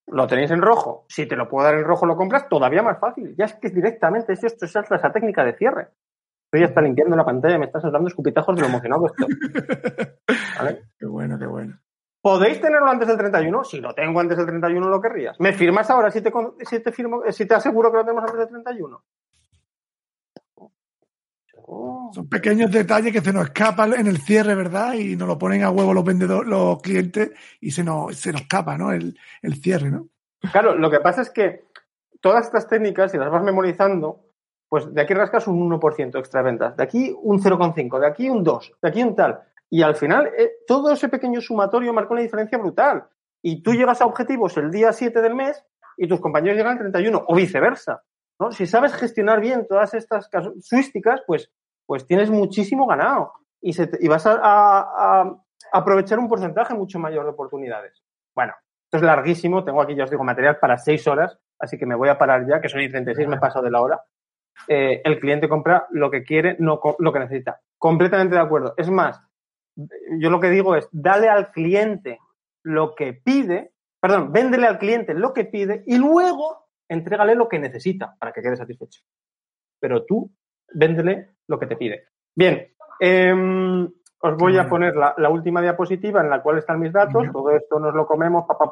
Lo 0.07 0.27
tenéis 0.27 0.51
en 0.51 0.61
rojo. 0.61 1.05
Si 1.09 1.25
te 1.25 1.35
lo 1.35 1.49
puedo 1.49 1.65
dar 1.65 1.75
en 1.75 1.83
rojo, 1.83 2.05
lo 2.05 2.15
compras 2.15 2.47
todavía 2.47 2.81
más 2.81 2.99
fácil. 2.99 3.35
Ya 3.37 3.43
es 3.45 3.55
que 3.55 3.67
es 3.67 3.75
directamente 3.75 4.31
es 4.31 4.41
esto, 4.45 4.63
es 4.63 4.73
esa 4.73 5.11
técnica 5.11 5.43
de 5.43 5.57
cierre. 5.57 5.89
Estoy 6.45 6.61
ya 6.61 6.67
está 6.67 6.79
limpiando 6.81 7.17
la 7.17 7.25
pantalla, 7.25 7.57
me 7.57 7.65
estás 7.65 7.83
dando 7.83 8.07
escupitajos 8.07 8.55
de 8.55 8.61
lo 8.61 8.67
emocionado 8.69 9.07
que 9.07 9.23
estoy. 9.23 10.17
¿Vale? 10.57 10.83
Qué 10.97 11.05
bueno, 11.05 11.37
qué 11.37 11.47
bueno. 11.47 11.77
¿Podéis 12.25 12.59
tenerlo 12.59 12.89
antes 12.89 13.07
del 13.07 13.19
31? 13.19 13.63
Si 13.65 13.79
lo 13.79 13.93
tengo 13.93 14.19
antes 14.19 14.35
del 14.35 14.47
31, 14.47 14.89
lo 14.89 14.99
querrías. 14.99 15.39
¿Me 15.39 15.53
firmas 15.53 15.91
ahora 15.91 16.09
si 16.09 16.21
te, 16.21 16.31
con- 16.31 16.55
si 16.59 16.79
te, 16.79 16.91
firmo, 16.91 17.21
si 17.29 17.45
te 17.45 17.53
aseguro 17.53 17.91
que 17.91 17.97
lo 17.97 18.03
tenemos 18.03 18.23
antes 18.23 18.39
del 18.39 18.47
31? 18.47 19.03
Oh. 21.67 22.09
Son 22.15 22.27
pequeños 22.27 22.71
detalles 22.71 23.13
que 23.13 23.21
se 23.21 23.31
nos 23.31 23.43
escapan 23.45 23.93
en 23.93 24.07
el 24.07 24.17
cierre, 24.17 24.55
¿verdad? 24.55 24.93
Y 24.93 25.15
nos 25.15 25.27
lo 25.27 25.37
ponen 25.37 25.63
a 25.63 25.69
huevo 25.69 25.93
los 25.93 26.03
vendedores, 26.03 26.49
los 26.49 26.81
clientes, 26.81 27.29
y 27.61 27.69
se 27.69 27.83
nos, 27.83 28.17
se 28.17 28.31
nos 28.31 28.41
escapa, 28.41 28.75
¿no? 28.75 28.91
El, 28.91 29.15
el 29.43 29.61
cierre, 29.61 29.91
¿no? 29.91 30.07
Claro, 30.51 30.73
lo 30.73 30.89
que 30.89 31.01
pasa 31.01 31.21
es 31.21 31.29
que 31.29 31.65
todas 32.21 32.47
estas 32.47 32.67
técnicas, 32.67 33.11
si 33.11 33.19
las 33.19 33.29
vas 33.29 33.43
memorizando, 33.43 34.21
pues 34.67 34.91
de 34.91 34.99
aquí 34.99 35.13
rascas 35.13 35.47
un 35.47 35.69
1% 35.69 36.17
extra 36.17 36.41
de 36.41 36.45
ventas, 36.45 36.75
de 36.75 36.81
aquí 36.81 37.15
un 37.21 37.39
0,5, 37.39 37.99
de 37.99 38.07
aquí 38.07 38.31
un 38.31 38.43
2, 38.43 38.71
de 38.81 38.89
aquí 38.89 39.03
un 39.03 39.15
tal. 39.15 39.41
Y 39.69 39.81
al 39.81 39.95
final, 39.95 40.27
eh, 40.37 40.51
todo 40.67 40.91
ese 40.91 41.09
pequeño 41.09 41.41
sumatorio 41.41 41.93
marca 41.93 42.13
una 42.13 42.21
diferencia 42.21 42.57
brutal. 42.57 43.07
Y 43.41 43.61
tú 43.61 43.73
llegas 43.73 44.01
a 44.01 44.05
objetivos 44.05 44.57
el 44.57 44.71
día 44.71 44.91
7 44.93 45.21
del 45.21 45.35
mes 45.35 45.63
y 45.97 46.07
tus 46.07 46.19
compañeros 46.19 46.57
llegan 46.57 46.73
al 46.73 46.79
31, 46.79 47.23
o 47.27 47.35
viceversa. 47.35 48.03
¿no? 48.39 48.51
Si 48.51 48.65
sabes 48.65 48.93
gestionar 48.93 49.39
bien 49.39 49.65
todas 49.67 49.93
estas 49.93 50.27
casuísticas, 50.29 51.21
pues, 51.25 51.51
pues 51.85 52.05
tienes 52.05 52.29
muchísimo 52.29 52.85
ganado 52.85 53.31
y, 53.61 53.73
se 53.73 53.87
te- 53.87 53.97
y 54.03 54.07
vas 54.07 54.25
a, 54.27 55.31
aprovechar 55.71 56.19
un 56.19 56.27
porcentaje 56.27 56.73
mucho 56.73 56.99
mayor 56.99 57.23
de 57.25 57.31
oportunidades. 57.31 58.03
Bueno, 58.35 58.53
esto 58.85 58.97
es 58.97 59.03
larguísimo, 59.03 59.63
tengo 59.63 59.81
aquí, 59.81 59.95
ya 59.95 60.03
os 60.03 60.11
digo, 60.11 60.23
material 60.23 60.57
para 60.59 60.77
seis 60.77 61.07
horas, 61.07 61.37
así 61.59 61.77
que 61.77 61.85
me 61.85 61.95
voy 61.95 62.09
a 62.09 62.17
parar 62.17 62.45
ya, 62.47 62.61
que 62.61 62.69
son 62.69 62.81
y 62.81 62.89
36, 62.89 63.27
me 63.27 63.37
he 63.37 63.39
pasado 63.39 63.65
de 63.65 63.71
la 63.71 63.81
hora. 63.81 64.03
Eh, 64.67 65.01
el 65.03 65.19
cliente 65.19 65.49
compra 65.49 65.87
lo 65.91 66.09
que 66.09 66.23
quiere, 66.23 66.55
no 66.59 66.79
lo 66.99 67.13
que 67.13 67.19
necesita. 67.19 67.59
Completamente 67.77 68.35
de 68.35 68.41
acuerdo. 68.41 68.73
Es 68.77 68.89
más, 68.89 69.19
yo 69.75 70.29
lo 70.29 70.39
que 70.39 70.49
digo 70.49 70.75
es, 70.75 70.87
dale 70.91 71.29
al 71.29 71.51
cliente 71.51 72.19
lo 72.63 72.95
que 72.95 73.13
pide, 73.13 73.71
perdón, 73.99 74.31
véndele 74.31 74.67
al 74.67 74.79
cliente 74.79 75.13
lo 75.13 75.33
que 75.33 75.45
pide 75.45 75.83
y 75.85 75.97
luego 75.97 76.67
entrégale 76.87 77.35
lo 77.35 77.47
que 77.47 77.59
necesita 77.59 78.15
para 78.19 78.31
que 78.31 78.41
quede 78.41 78.55
satisfecho. 78.55 79.01
Pero 79.79 80.05
tú 80.05 80.31
véndele 80.73 81.35
lo 81.47 81.59
que 81.59 81.67
te 81.67 81.75
pide. 81.75 82.05
Bien, 82.35 82.67
em, 82.99 83.89
os 84.19 84.37
voy 84.37 84.57
a 84.57 84.67
poner 84.67 84.95
la, 84.95 85.13
la, 85.17 85.29
última 85.29 85.61
diapositiva 85.61 86.21
en 86.21 86.29
la 86.29 86.41
cual 86.41 86.57
están 86.57 86.79
mis 86.79 86.91
datos. 86.91 87.27
Todo 87.31 87.51
esto 87.51 87.79
nos 87.79 87.93
lo 87.93 88.07
comemos. 88.07 88.45
Pa, 88.47 88.57
pa, 88.57 88.71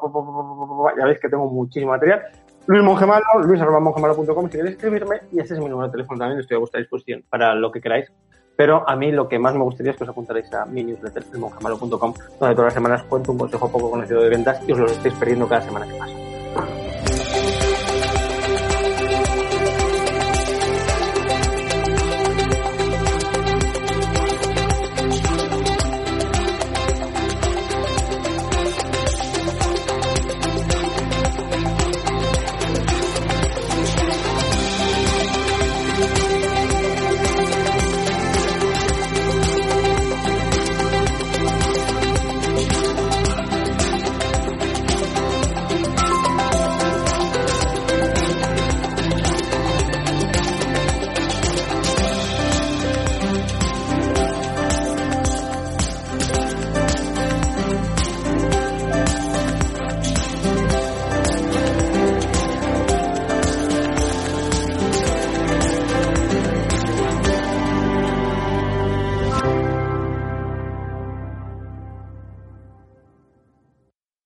ya 0.98 1.04
veis 1.04 1.20
que 1.20 1.28
tengo 1.28 1.48
muchísimo 1.48 1.92
material. 1.92 2.22
Luis 2.66 2.82
Mongemalo, 2.82 3.24
luis.mongemalo.com 3.44 4.46
si 4.46 4.56
queréis 4.56 4.76
escribirme. 4.76 5.20
Y 5.30 5.40
ese 5.40 5.54
es 5.54 5.60
mi 5.60 5.68
número 5.68 5.86
de 5.86 5.92
teléfono 5.92 6.18
también. 6.18 6.40
Estoy 6.40 6.56
a 6.56 6.58
vuestra 6.58 6.80
disposición 6.80 7.24
para 7.28 7.54
lo 7.54 7.70
que 7.70 7.80
queráis. 7.80 8.10
Pero 8.56 8.88
a 8.88 8.96
mí 8.96 9.10
lo 9.10 9.28
que 9.28 9.38
más 9.38 9.54
me 9.54 9.62
gustaría 9.62 9.92
es 9.92 9.98
que 9.98 10.04
os 10.04 10.10
apuntaréis 10.10 10.52
a 10.54 10.64
mi 10.64 10.84
newsletter, 10.84 11.24
elmongemalo.com, 11.32 12.14
donde 12.40 12.54
todas 12.54 12.58
las 12.58 12.74
semanas 12.74 13.02
cuento 13.04 13.32
un 13.32 13.38
consejo 13.38 13.70
poco 13.70 13.90
conocido 13.90 14.20
de 14.20 14.28
ventas 14.28 14.60
y 14.66 14.72
os 14.72 14.78
lo 14.78 14.86
estáis 14.86 15.14
perdiendo 15.14 15.48
cada 15.48 15.62
semana 15.62 15.86
que 15.86 15.94
pasa. 15.94 16.23